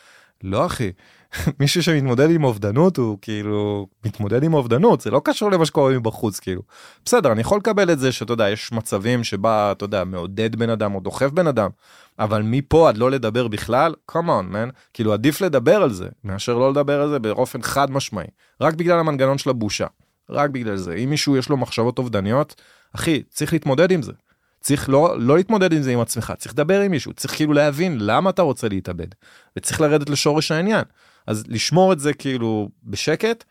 לא 0.43 0.67
אחי, 0.67 0.93
מישהו 1.61 1.83
שמתמודד 1.83 2.31
עם 2.31 2.45
אובדנות 2.45 2.97
הוא 2.97 3.19
כאילו 3.23 3.87
מתמודד 4.05 4.43
עם 4.43 4.55
אובדנות 4.55 5.01
זה 5.01 5.11
לא 5.11 5.21
קשור 5.25 5.51
למה 5.51 5.67
שקורה 5.67 5.99
מבחוץ 5.99 6.41
כאילו. 6.41 6.63
בסדר 7.05 7.33
אני 7.33 7.41
יכול 7.41 7.59
לקבל 7.59 7.93
את 7.93 7.99
זה 7.99 8.13
שאתה 8.13 8.33
יודע 8.33 8.51
יש 8.51 8.73
מצבים 8.73 9.25
שבה 9.25 9.73
אתה 9.73 9.85
יודע 9.85 10.05
מעודד 10.05 10.57
בן 10.57 10.71
אדם 10.71 10.95
או 10.95 11.01
דוחף 11.01 11.31
בן 11.31 11.47
אדם 11.47 11.71
אבל 12.19 12.43
מפה 12.43 12.89
עד 12.89 12.97
לא 12.97 13.11
לדבר 13.11 13.49
בכלל 13.49 13.95
קומון 14.07 14.47
מן 14.47 14.69
כאילו 14.95 15.13
עדיף 15.13 15.41
לדבר 15.41 15.83
על 15.83 15.93
זה 15.93 16.09
מאשר 16.25 16.59
לא 16.59 16.71
לדבר 16.71 17.01
על 17.01 17.09
זה 17.09 17.19
באופן 17.19 17.63
חד 17.63 17.91
משמעי 17.91 18.27
רק 18.61 18.75
בגלל 18.75 18.99
המנגנון 18.99 19.39
של 19.39 19.51
הבושה 19.51 19.87
רק 20.31 20.51
בגלל 20.51 20.77
זה 20.77 20.95
אם 20.95 21.11
מישהו 21.11 21.37
יש 21.37 21.49
לו 21.49 21.57
מחשבות 21.57 21.99
אובדניות 21.99 22.55
אחי 22.95 23.23
צריך 23.31 23.53
להתמודד 23.53 23.91
עם 23.91 24.03
זה. 24.03 24.13
צריך 24.61 24.89
לא, 24.89 25.17
לא 25.21 25.37
להתמודד 25.37 25.73
עם 25.73 25.83
זה 25.83 25.93
עם 25.93 26.01
עצמך, 26.01 26.33
צריך 26.39 26.55
לדבר 26.55 26.81
עם 26.81 26.91
מישהו, 26.91 27.13
צריך 27.13 27.35
כאילו 27.35 27.53
להבין 27.53 27.97
למה 28.01 28.31
אתה 28.31 28.43
רוצה 28.43 28.69
להתאבד, 28.69 29.07
וצריך 29.57 29.81
לרדת 29.81 30.11
לשורש 30.11 30.51
העניין. 30.51 30.85
אז 31.31 31.45
לשמור 31.49 31.93
את 31.93 32.01
זה 32.01 32.13
כאילו 32.13 32.69
בשקט, 32.85 33.45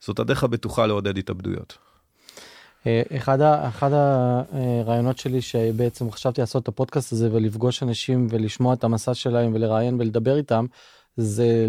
זאת 0.00 0.18
הדרך 0.18 0.44
הבטוחה 0.44 0.86
לעודד 0.86 1.18
התאבדויות. 1.18 1.78
אה, 2.86 3.02
אחד, 3.16 3.40
ה, 3.40 3.68
אחד 3.68 3.90
הרעיונות 3.92 5.18
שלי 5.18 5.40
שבעצם 5.40 6.10
חשבתי 6.10 6.40
לעשות 6.40 6.62
את 6.62 6.68
הפודקאסט 6.68 7.12
הזה 7.12 7.28
ולפגוש 7.32 7.82
אנשים 7.82 8.26
ולשמוע 8.30 8.74
את 8.74 8.84
המסע 8.84 9.14
שלהם 9.14 9.54
ולראיין 9.54 10.00
ולדבר 10.00 10.36
איתם, 10.36 10.66
זה 11.16 11.66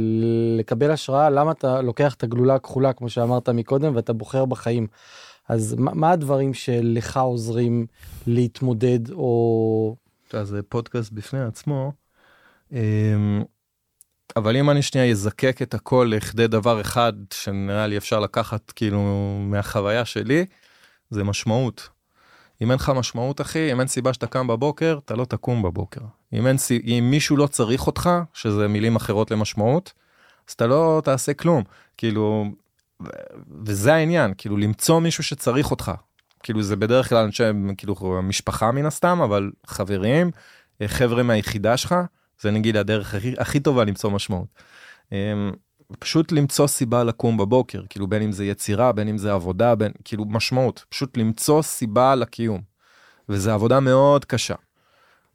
לקבל 0.57 0.91
השראה 0.91 1.30
למה 1.30 1.51
אתה 1.51 1.82
לוקח 1.82 2.14
את 2.14 2.24
הגלולה 2.24 2.55
הכחולה 2.55 2.93
כמו 2.93 3.09
שאמרת 3.09 3.49
מקודם 3.49 3.95
ואתה 3.95 4.14
בוחר 4.14 4.45
בחיים. 4.45 4.88
אז 5.49 5.76
מה, 5.78 5.93
מה 5.93 6.12
הדברים 6.12 6.53
שלך 6.53 7.18
עוזרים 7.18 7.86
להתמודד 8.28 9.12
או... 9.12 9.95
זה 10.43 10.62
פודקאסט 10.64 11.12
בפני 11.12 11.41
עצמו. 11.41 11.91
אבל 14.36 14.57
אם 14.57 14.69
אני 14.69 14.82
שנייה 14.82 15.11
אזקק 15.11 15.61
את 15.61 15.73
הכל 15.73 16.11
לכדי 16.15 16.47
דבר 16.47 16.82
אחד 16.82 17.13
שנראה 17.34 17.88
לי 17.88 17.97
אפשר 17.97 18.19
לקחת 18.19 18.71
כאילו 18.71 19.01
מהחוויה 19.39 20.05
שלי, 20.05 20.45
זה 21.09 21.23
משמעות. 21.23 21.89
אם 22.61 22.71
אין 22.71 22.79
לך 22.79 22.89
משמעות 22.89 23.41
אחי, 23.41 23.71
אם 23.71 23.79
אין 23.79 23.88
סיבה 23.88 24.13
שאתה 24.13 24.27
קם 24.27 24.47
בבוקר, 24.47 24.99
אתה 25.05 25.15
לא 25.15 25.25
תקום 25.25 25.61
בבוקר. 25.61 26.01
אם, 26.34 26.47
אין, 26.47 26.55
אם 26.84 27.07
מישהו 27.11 27.38
לא 27.38 27.47
צריך 27.47 27.88
אותך, 27.88 28.09
שזה 28.34 28.67
מילים 28.67 28.95
אחרות 28.95 29.32
למשמעות, 29.32 29.93
אז 30.47 30.53
אתה 30.53 30.67
לא 30.67 31.01
תעשה 31.03 31.34
כלום. 31.34 31.63
כאילו, 31.97 32.45
וזה 33.65 33.93
העניין, 33.93 34.34
כאילו 34.38 34.57
למצוא 34.57 34.99
מישהו 34.99 35.23
שצריך 35.23 35.71
אותך. 35.71 35.91
כאילו 36.43 36.63
זה 36.63 36.75
בדרך 36.75 37.09
כלל 37.09 37.23
אנשי, 37.23 37.43
כאילו 37.77 38.21
משפחה 38.23 38.71
מן 38.71 38.86
הסתם, 38.86 39.21
אבל 39.21 39.51
חברים, 39.67 40.32
חבר'ה 40.88 41.23
מהיחידה 41.23 41.77
שלך, 41.77 41.95
זה 42.42 42.52
נגיד 42.52 42.78
הדרך 42.78 43.16
הכי, 43.16 43.34
הכי 43.38 43.60
טובה 43.60 43.84
למצוא 43.84 44.10
משמעות. 44.10 44.48
אמ, 45.12 45.52
פשוט 46.00 46.32
למצוא 46.32 46.68
סיבה 46.68 47.04
לקום 47.04 47.38
בבוקר, 47.38 47.82
כאילו 47.89 48.08
בין 48.08 48.22
אם 48.22 48.32
זה 48.32 48.46
יצירה, 48.46 48.92
בין 48.92 49.08
אם 49.08 49.18
זה 49.18 49.34
עבודה, 49.34 49.76
בין, 49.76 49.92
כאילו 50.04 50.26
משמעות, 50.26 50.86
פשוט 50.89 51.18
למצוא 51.18 51.62
סיבה 51.62 52.16
לקיום. 52.16 52.62
וזה 53.30 53.54
עבודה 53.54 53.80
מאוד 53.80 54.26
קשה, 54.26 54.56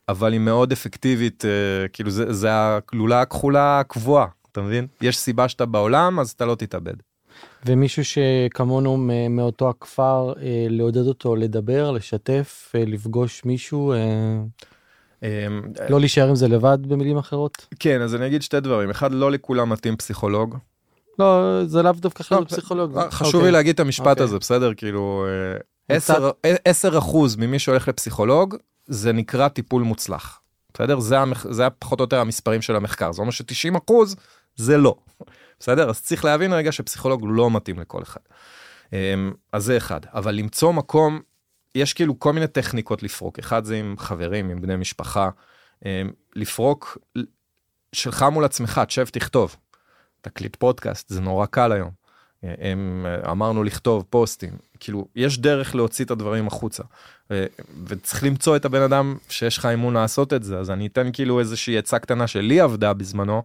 אבל 0.09 0.33
היא 0.33 0.41
מאוד 0.41 0.73
אפקטיבית, 0.73 1.45
אה, 1.45 1.89
כאילו 1.89 2.11
זה, 2.11 2.33
זה 2.33 2.49
הגלולה 2.53 3.21
הכחולה 3.21 3.81
הקבועה, 3.81 4.27
אתה 4.53 4.61
מבין? 4.61 4.87
יש 5.01 5.19
סיבה 5.19 5.49
שאתה 5.49 5.67
בעולם, 5.67 6.21
אז 6.21 6.31
אתה 6.31 6.45
לא 6.45 6.55
תתאבד. 6.55 6.95
ומישהו 7.67 8.03
שכמונו 8.05 8.97
מאותו 9.31 9.69
הכפר, 9.69 10.33
אה, 10.41 10.67
לעודד 10.71 11.07
אותו 11.07 11.37
לדבר, 11.37 11.91
לשתף, 11.91 12.73
אה, 12.75 12.85
לפגוש 12.87 13.45
מישהו. 13.45 13.95
אה... 15.23 15.47
לא 15.89 16.01
להישאר 16.01 16.29
עם 16.29 16.35
זה 16.35 16.49
לבד 16.49 16.79
במילים 16.89 17.19
אחרות? 17.19 17.67
כן, 17.79 18.03
אז 18.03 18.15
אני 18.15 18.27
אגיד 18.27 18.43
שתי 18.43 18.61
דברים. 18.61 18.91
אחד, 18.91 19.13
לא 19.13 19.31
לכולם 19.31 19.71
מתאים 19.71 19.97
פסיכולוג. 19.97 20.57
לא, 21.19 21.61
זה 21.65 21.83
לאו 21.83 21.93
דווקא 21.93 22.35
לא, 22.35 22.45
פסיכולוג. 22.49 22.99
אה, 22.99 23.11
חשוב 23.11 23.33
לי 23.35 23.39
אוקיי. 23.39 23.53
להגיד 23.53 23.75
את 23.75 23.81
המשפט 23.81 24.07
אוקיי. 24.07 24.25
הזה, 24.25 24.39
בסדר? 24.39 24.75
כאילו, 24.75 25.27
10 26.65 26.93
אה, 26.93 26.99
אחוז 26.99 27.37
ממי 27.37 27.59
שהולך 27.59 27.89
לפסיכולוג, 27.89 28.57
זה 28.87 29.13
נקרא 29.13 29.49
טיפול 29.49 29.83
מוצלח. 29.83 30.41
בסדר? 30.75 31.01
זה, 31.01 31.19
המח... 31.19 31.47
זה 31.51 31.71
פחות 31.71 32.01
או 32.01 32.05
יותר 32.05 32.21
המספרים 32.21 32.63
של 32.63 32.77
המחקר. 32.77 33.13
זה 33.13 33.21
אומר 33.21 33.31
ש-90 33.31 33.79
אחוז 33.87 34.17
זה 34.57 34.77
לא. 34.77 34.95
בסדר? 35.61 35.91
אז 35.91 36.03
צריך 36.03 36.25
להבין 36.25 36.53
רגע 36.53 36.73
שפסיכולוג 36.73 37.25
לא 37.29 37.51
מתאים 37.51 37.79
לכל 37.79 38.03
אחד. 38.03 38.21
אז 39.53 39.65
זה 39.65 39.77
אחד. 39.77 40.01
אבל 40.15 40.35
למצוא 40.35 40.73
מקום 40.73 41.21
יש 41.77 41.93
כאילו 41.93 42.19
כל 42.19 42.33
מיני 42.33 42.47
טכניקות 42.47 43.03
לפרוק, 43.03 43.39
אחד 43.39 43.65
זה 43.65 43.77
עם 43.77 43.95
חברים, 43.99 44.51
עם 44.51 44.61
בני 44.61 44.77
משפחה, 44.77 45.31
אמ, 45.85 46.11
לפרוק 46.37 46.99
שלך 47.93 48.23
מול 48.33 48.45
עצמך, 48.45 48.81
תשב 48.87 49.07
תכתוב. 49.07 49.57
תקליט 50.21 50.57
פודקאסט, 50.57 51.09
זה 51.09 51.21
נורא 51.21 51.47
קל 51.47 51.73
היום. 51.73 51.91
הם, 52.43 53.07
אמרנו 53.31 53.65
לכתוב 53.65 54.05
פוסטים, 54.11 54.57
כאילו, 54.81 55.09
יש 55.17 55.39
דרך 55.39 55.75
להוציא 55.75 56.05
את 56.05 56.11
הדברים 56.11 56.47
החוצה. 56.47 56.83
ו, 57.31 57.47
וצריך 57.87 58.25
למצוא 58.25 58.57
את 58.57 58.65
הבן 58.65 58.83
אדם 58.83 59.17
שיש 59.29 59.59
לך 59.59 59.67
אמון 59.67 59.95
לעשות 59.95 60.33
את 60.33 60.43
זה, 60.43 60.59
אז 60.59 60.71
אני 60.71 60.87
אתן 60.87 61.13
כאילו 61.13 61.41
איזושהי 61.41 61.79
עצה 61.79 61.99
קטנה 61.99 62.27
שלי 62.27 62.61
עבדה 62.61 62.93
בזמנו. 62.93 63.43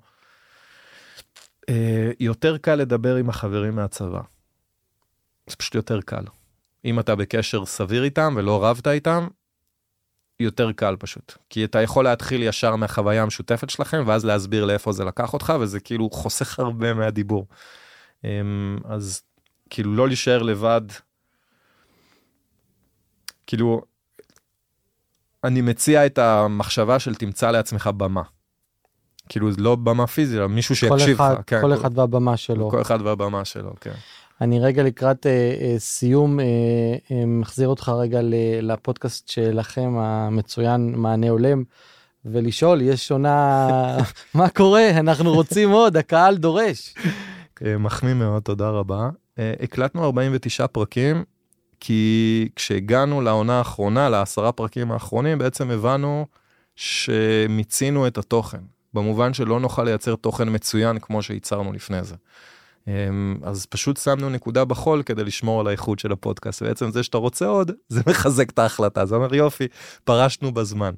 אה, 1.70 2.12
יותר 2.20 2.58
קל 2.58 2.76
לדבר 2.76 3.16
עם 3.16 3.30
החברים 3.30 3.76
מהצבא. 3.76 4.22
זה 5.48 5.56
פשוט 5.56 5.76
יותר 5.76 6.02
קל. 6.02 6.24
אם 6.86 7.00
אתה 7.00 7.16
בקשר 7.16 7.66
סביר 7.66 8.04
איתם 8.04 8.34
ולא 8.38 8.66
רבת 8.66 8.88
איתם, 8.88 9.28
יותר 10.40 10.72
קל 10.72 10.96
פשוט. 11.00 11.34
כי 11.50 11.66
אתה 11.66 11.82
יכול 11.82 12.04
להתחיל 12.04 12.44
ישר 12.44 12.76
מהחוויה 12.76 13.24
המשותפת 13.24 13.70
שלכם, 13.70 14.04
ואז 14.06 14.26
להסביר 14.26 14.66
לאיפה 14.66 14.92
זה 14.92 15.06
לקח 15.06 15.34
אותך, 15.34 15.54
וזה 15.60 15.80
כאילו 15.80 16.10
חוסך 16.10 16.60
הרבה 16.60 16.94
מהדיבור. 16.94 17.48
אמ, 18.24 18.78
אז 18.86 19.22
כאילו 19.70 19.96
לא 19.96 20.08
להישאר 20.08 20.42
לבד. 20.42 20.82
כאילו, 23.48 23.82
אני 25.44 25.62
מציע 25.62 26.06
את 26.06 26.18
המחשבה 26.18 27.00
של 27.00 27.16
תמצא 27.16 27.52
לעצמך 27.52 27.90
במה. 27.98 28.22
כאילו 29.30 29.50
לא 29.58 29.76
במה 29.76 30.08
פיזית, 30.08 30.38
אלא 30.38 30.48
מישהו 30.48 30.76
שיקשיב 30.76 31.22
לך. 31.22 31.24
כן, 31.48 31.62
כל 31.62 31.74
אחד 31.74 31.98
והבמה 31.98 32.38
שלו. 32.38 32.70
כל 32.70 32.82
אחד 32.82 33.02
והבמה 33.02 33.46
שלו, 33.46 33.74
כן. 33.82 33.94
אני 34.42 34.60
רגע 34.60 34.84
לקראת 34.84 35.26
אה, 35.26 35.32
אה, 35.62 35.80
סיום 35.80 36.40
אה, 36.40 36.46
אה, 37.12 37.26
מחזיר 37.26 37.68
אותך 37.68 37.90
רגע 37.90 38.20
לפודקאסט 38.62 39.30
שלכם 39.30 39.98
המצוין 39.98 40.96
מענה 40.96 41.30
הולם 41.30 41.64
ולשאול 42.26 42.82
יש 42.82 43.12
עונה 43.12 43.68
מה 44.34 44.50
קורה 44.50 44.90
אנחנו 44.90 45.34
רוצים 45.34 45.70
עוד 45.70 45.98
הקהל 45.98 46.38
דורש. 46.38 46.94
אה, 47.66 47.78
מחמיא 47.78 48.14
מאוד 48.14 48.44
תודה 48.44 48.70
רבה. 48.70 49.10
אה, 49.40 49.54
הקלטנו 49.62 50.04
49 50.04 50.68
פרקים 50.68 51.24
כי 51.80 52.50
כשהגענו 52.56 53.22
לעונה 53.22 53.58
האחרונה 53.58 54.10
לעשרה 54.10 54.52
פרקים 54.52 54.92
האחרונים 54.92 55.38
בעצם 55.38 55.72
הבנו 55.72 56.26
שמיצינו 56.76 58.08
את 58.08 58.18
התוכן 58.18 58.62
במובן 58.94 59.34
שלא 59.34 59.60
נוכל 59.60 59.84
לייצר 59.84 60.16
תוכן 60.16 60.56
מצוין 60.56 61.00
כמו 61.00 61.22
שייצרנו 61.22 61.74
לפני 61.74 62.04
זה. 62.04 62.16
אמ, 62.92 63.38
אז 63.44 63.66
פשוט 63.66 63.98
שמנו 63.98 64.30
נקודה 64.30 64.66
בחול 64.66 65.04
כדי 65.04 65.24
לשמור 65.24 65.60
על 65.60 65.68
האיכות 65.68 66.00
של 66.00 66.12
הפודקאסט 66.12 66.64
בעצם 66.64 66.92
זה 66.92 67.04
שאתה 67.04 67.18
רוצה 67.18 67.46
עוד 67.46 67.72
זה 67.90 68.02
מחזק 68.10 68.50
את 68.50 68.60
ההחלטה 68.60 69.06
זה 69.06 69.16
אומר 69.16 69.36
יופי 69.36 69.68
פרשנו 70.04 70.54
בזמן. 70.54 70.94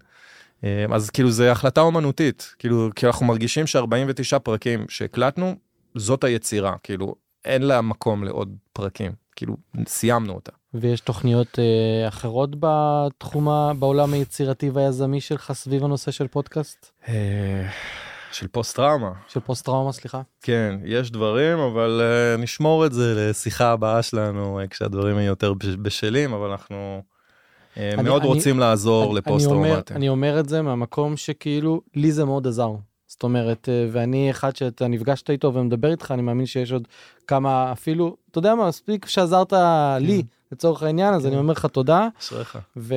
אמ, 0.64 0.94
אז 0.94 1.10
כאילו 1.10 1.32
זה 1.32 1.52
החלטה 1.52 1.82
אומנותית 1.82 2.56
כאילו 2.60 2.90
כי 2.96 3.08
אנחנו 3.08 3.26
מרגישים 3.26 3.66
ש49 3.66 4.40
פרקים 4.40 4.86
שהקלטנו 4.90 5.56
זאת 5.96 6.24
היצירה 6.24 6.76
כאילו 6.84 7.16
אין 7.46 7.62
לה 7.62 7.82
מקום 7.82 8.24
לעוד 8.24 8.56
פרקים 8.74 9.12
כאילו 9.36 9.58
סיימנו 9.88 10.34
אותה. 10.34 10.52
ויש 10.74 11.00
תוכניות 11.00 11.60
אה, 11.60 12.08
אחרות 12.08 12.50
בתחום 12.60 13.48
בעולם 13.80 14.14
היצירתי 14.14 14.70
והיזמי 14.70 15.22
שלך 15.22 15.52
סביב 15.52 15.84
הנושא 15.84 16.12
של 16.12 16.28
פודקאסט? 16.28 16.92
אה, 17.08 17.70
של 18.34 18.48
פוסט 18.48 18.76
טראומה. 18.76 19.12
של 19.28 19.40
פוסט 19.40 19.66
טראומה 19.66 19.92
סליחה. 19.92 20.22
כן 20.42 20.76
יש 20.86 21.12
דברים 21.12 21.58
אבל 21.58 22.02
uh, 22.02 22.42
נשמור 22.42 22.86
את 22.86 22.94
זה 22.94 23.14
לשיחה 23.18 23.72
הבאה 23.72 24.02
שלנו 24.02 24.62
uh, 24.62 24.68
כשהדברים 24.68 25.18
יהיו 25.18 25.28
יותר 25.28 25.54
בשלים 25.82 26.34
אבל 26.34 26.50
אנחנו 26.50 27.02
uh, 27.76 27.78
אני, 27.80 28.04
מאוד 28.04 28.22
אני, 28.22 28.30
רוצים 28.30 28.60
לעזור 28.60 29.06
אני, 29.06 29.16
לפוסט 29.16 29.48
טראומטיים. 29.48 29.98
אני 29.98 30.10
אומר 30.10 30.40
את 30.40 30.50
זה 30.50 30.62
מהמקום 30.62 31.18
שכאילו 31.18 31.82
לי 31.96 32.12
זה 32.12 32.26
מאוד 32.26 32.48
עזר. 32.48 32.72
זאת 33.14 33.24
אומרת 33.24 33.70
ואני 33.92 34.32
אחד 34.32 34.56
שאתה 34.56 34.88
נפגשת 34.88 35.30
איתו 35.30 35.54
ומדבר 35.54 35.92
איתך 35.92 36.12
אני 36.12 36.22
מאמין 36.22 36.46
שיש 36.46 36.72
עוד 36.72 36.88
כמה 37.28 37.72
אפילו 37.72 38.16
אתה 38.32 38.40
יודע 38.40 38.56
מה 38.56 38.68
מספיק 38.68 39.06
שעזרת 39.06 39.54
לי 40.00 40.22
כן. 40.22 40.28
לצורך 40.52 40.84
העניין 40.84 41.14
אז 41.14 41.26
אני 41.26 41.34
כן. 41.34 41.40
אומר 41.40 41.52
לך 41.52 41.66
תודה 41.66 42.08
ו- 42.78 42.96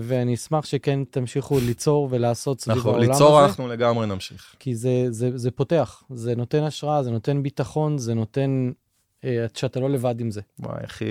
ואני 0.00 0.34
אשמח 0.34 0.64
שכן 0.64 1.04
תמשיכו 1.04 1.58
ליצור 1.66 2.08
ולעשות 2.10 2.60
סביב 2.60 2.86
העולם 2.86 3.02
הזה. 3.02 3.12
ליצור 3.12 3.44
אנחנו 3.44 3.68
לגמרי 3.68 4.06
נמשיך. 4.06 4.54
כי 4.58 4.74
זה, 4.74 5.06
זה, 5.10 5.38
זה 5.38 5.50
פותח, 5.50 6.02
זה 6.10 6.36
נותן 6.36 6.62
השראה, 6.62 7.02
זה 7.02 7.10
נותן 7.10 7.42
ביטחון, 7.42 7.98
זה 7.98 8.14
נותן 8.14 8.70
אה, 9.24 9.46
שאתה 9.54 9.80
לא 9.80 9.90
לבד 9.90 10.20
עם 10.20 10.30
זה. 10.30 10.40
וואי 10.58 10.84
אחי, 10.84 11.04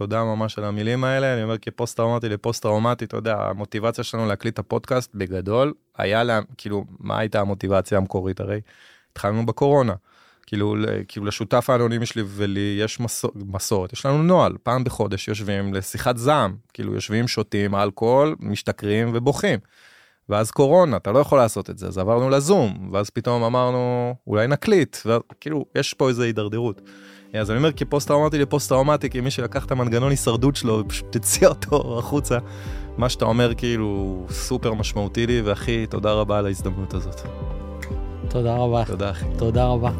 תודה 0.00 0.24
ממש 0.24 0.58
על 0.58 0.64
המילים 0.64 1.04
האלה, 1.04 1.34
אני 1.34 1.42
אומר 1.42 1.58
כפוסט 1.58 1.96
טראומטי 1.96 2.28
לפוסט 2.28 2.62
טראומטי, 2.62 3.04
אתה 3.04 3.16
יודע, 3.16 3.36
המוטיבציה 3.36 4.04
שלנו 4.04 4.26
להקליט 4.26 4.54
את 4.54 4.58
הפודקאסט 4.58 5.14
בגדול, 5.14 5.72
היה 5.98 6.24
לה, 6.24 6.40
כאילו, 6.56 6.84
מה 6.98 7.18
הייתה 7.18 7.40
המוטיבציה 7.40 7.98
המקורית 7.98 8.40
הרי? 8.40 8.60
התחלנו 9.12 9.46
בקורונה. 9.46 9.94
כאילו, 10.46 10.76
כאילו 11.08 11.26
לשותף 11.26 11.70
האנונימי 11.70 12.06
שלי 12.06 12.22
ולי 12.26 12.78
יש 12.80 13.00
מסור, 13.00 13.30
מסורת, 13.34 13.92
יש 13.92 14.06
לנו 14.06 14.22
נוהל, 14.22 14.56
פעם 14.62 14.84
בחודש 14.84 15.28
יושבים 15.28 15.74
לשיחת 15.74 16.16
זעם, 16.16 16.56
כאילו 16.72 16.94
יושבים, 16.94 17.28
שותים 17.28 17.74
אלכוהול, 17.74 18.36
משתכרים 18.40 19.10
ובוכים. 19.14 19.58
ואז 20.28 20.50
קורונה, 20.50 20.96
אתה 20.96 21.12
לא 21.12 21.18
יכול 21.18 21.38
לעשות 21.38 21.70
את 21.70 21.78
זה, 21.78 21.86
אז 21.86 21.98
עברנו 21.98 22.30
לזום, 22.30 22.88
ואז 22.92 23.10
פתאום 23.10 23.42
אמרנו, 23.42 24.14
אולי 24.26 24.46
נקליט, 24.46 24.96
וכאילו, 25.06 25.64
יש 25.74 25.94
פה 25.94 26.08
איזה 26.08 26.24
הידרדרות. 26.24 26.80
אז 27.34 27.50
אני 27.50 27.58
אומר 27.58 27.72
כפוסט 27.72 28.08
טראומטי 28.08 28.38
לפוסט 28.38 28.68
טראומטי, 28.68 29.10
כי 29.10 29.20
מי 29.20 29.30
שלקח 29.30 29.64
את 29.64 29.70
המנגנון 29.70 30.10
הישרדות 30.10 30.56
שלו 30.56 30.78
ופשוט 30.78 31.16
הציע 31.16 31.48
אותו 31.48 31.98
החוצה, 31.98 32.38
מה 32.98 33.08
שאתה 33.08 33.24
אומר 33.24 33.54
כאילו 33.54 34.22
סופר 34.30 34.74
משמעותי 34.74 35.26
לי, 35.26 35.40
ואחי, 35.40 35.86
תודה 35.86 36.12
רבה 36.12 36.38
על 36.38 36.46
ההזדמנות 36.46 36.94
הזאת. 36.94 37.20
תודה 38.28 38.56
רבה. 38.56 38.84
תודה 38.84 39.10
אחי. 39.10 39.24
תודה 39.38 39.66
רבה. 39.66 39.90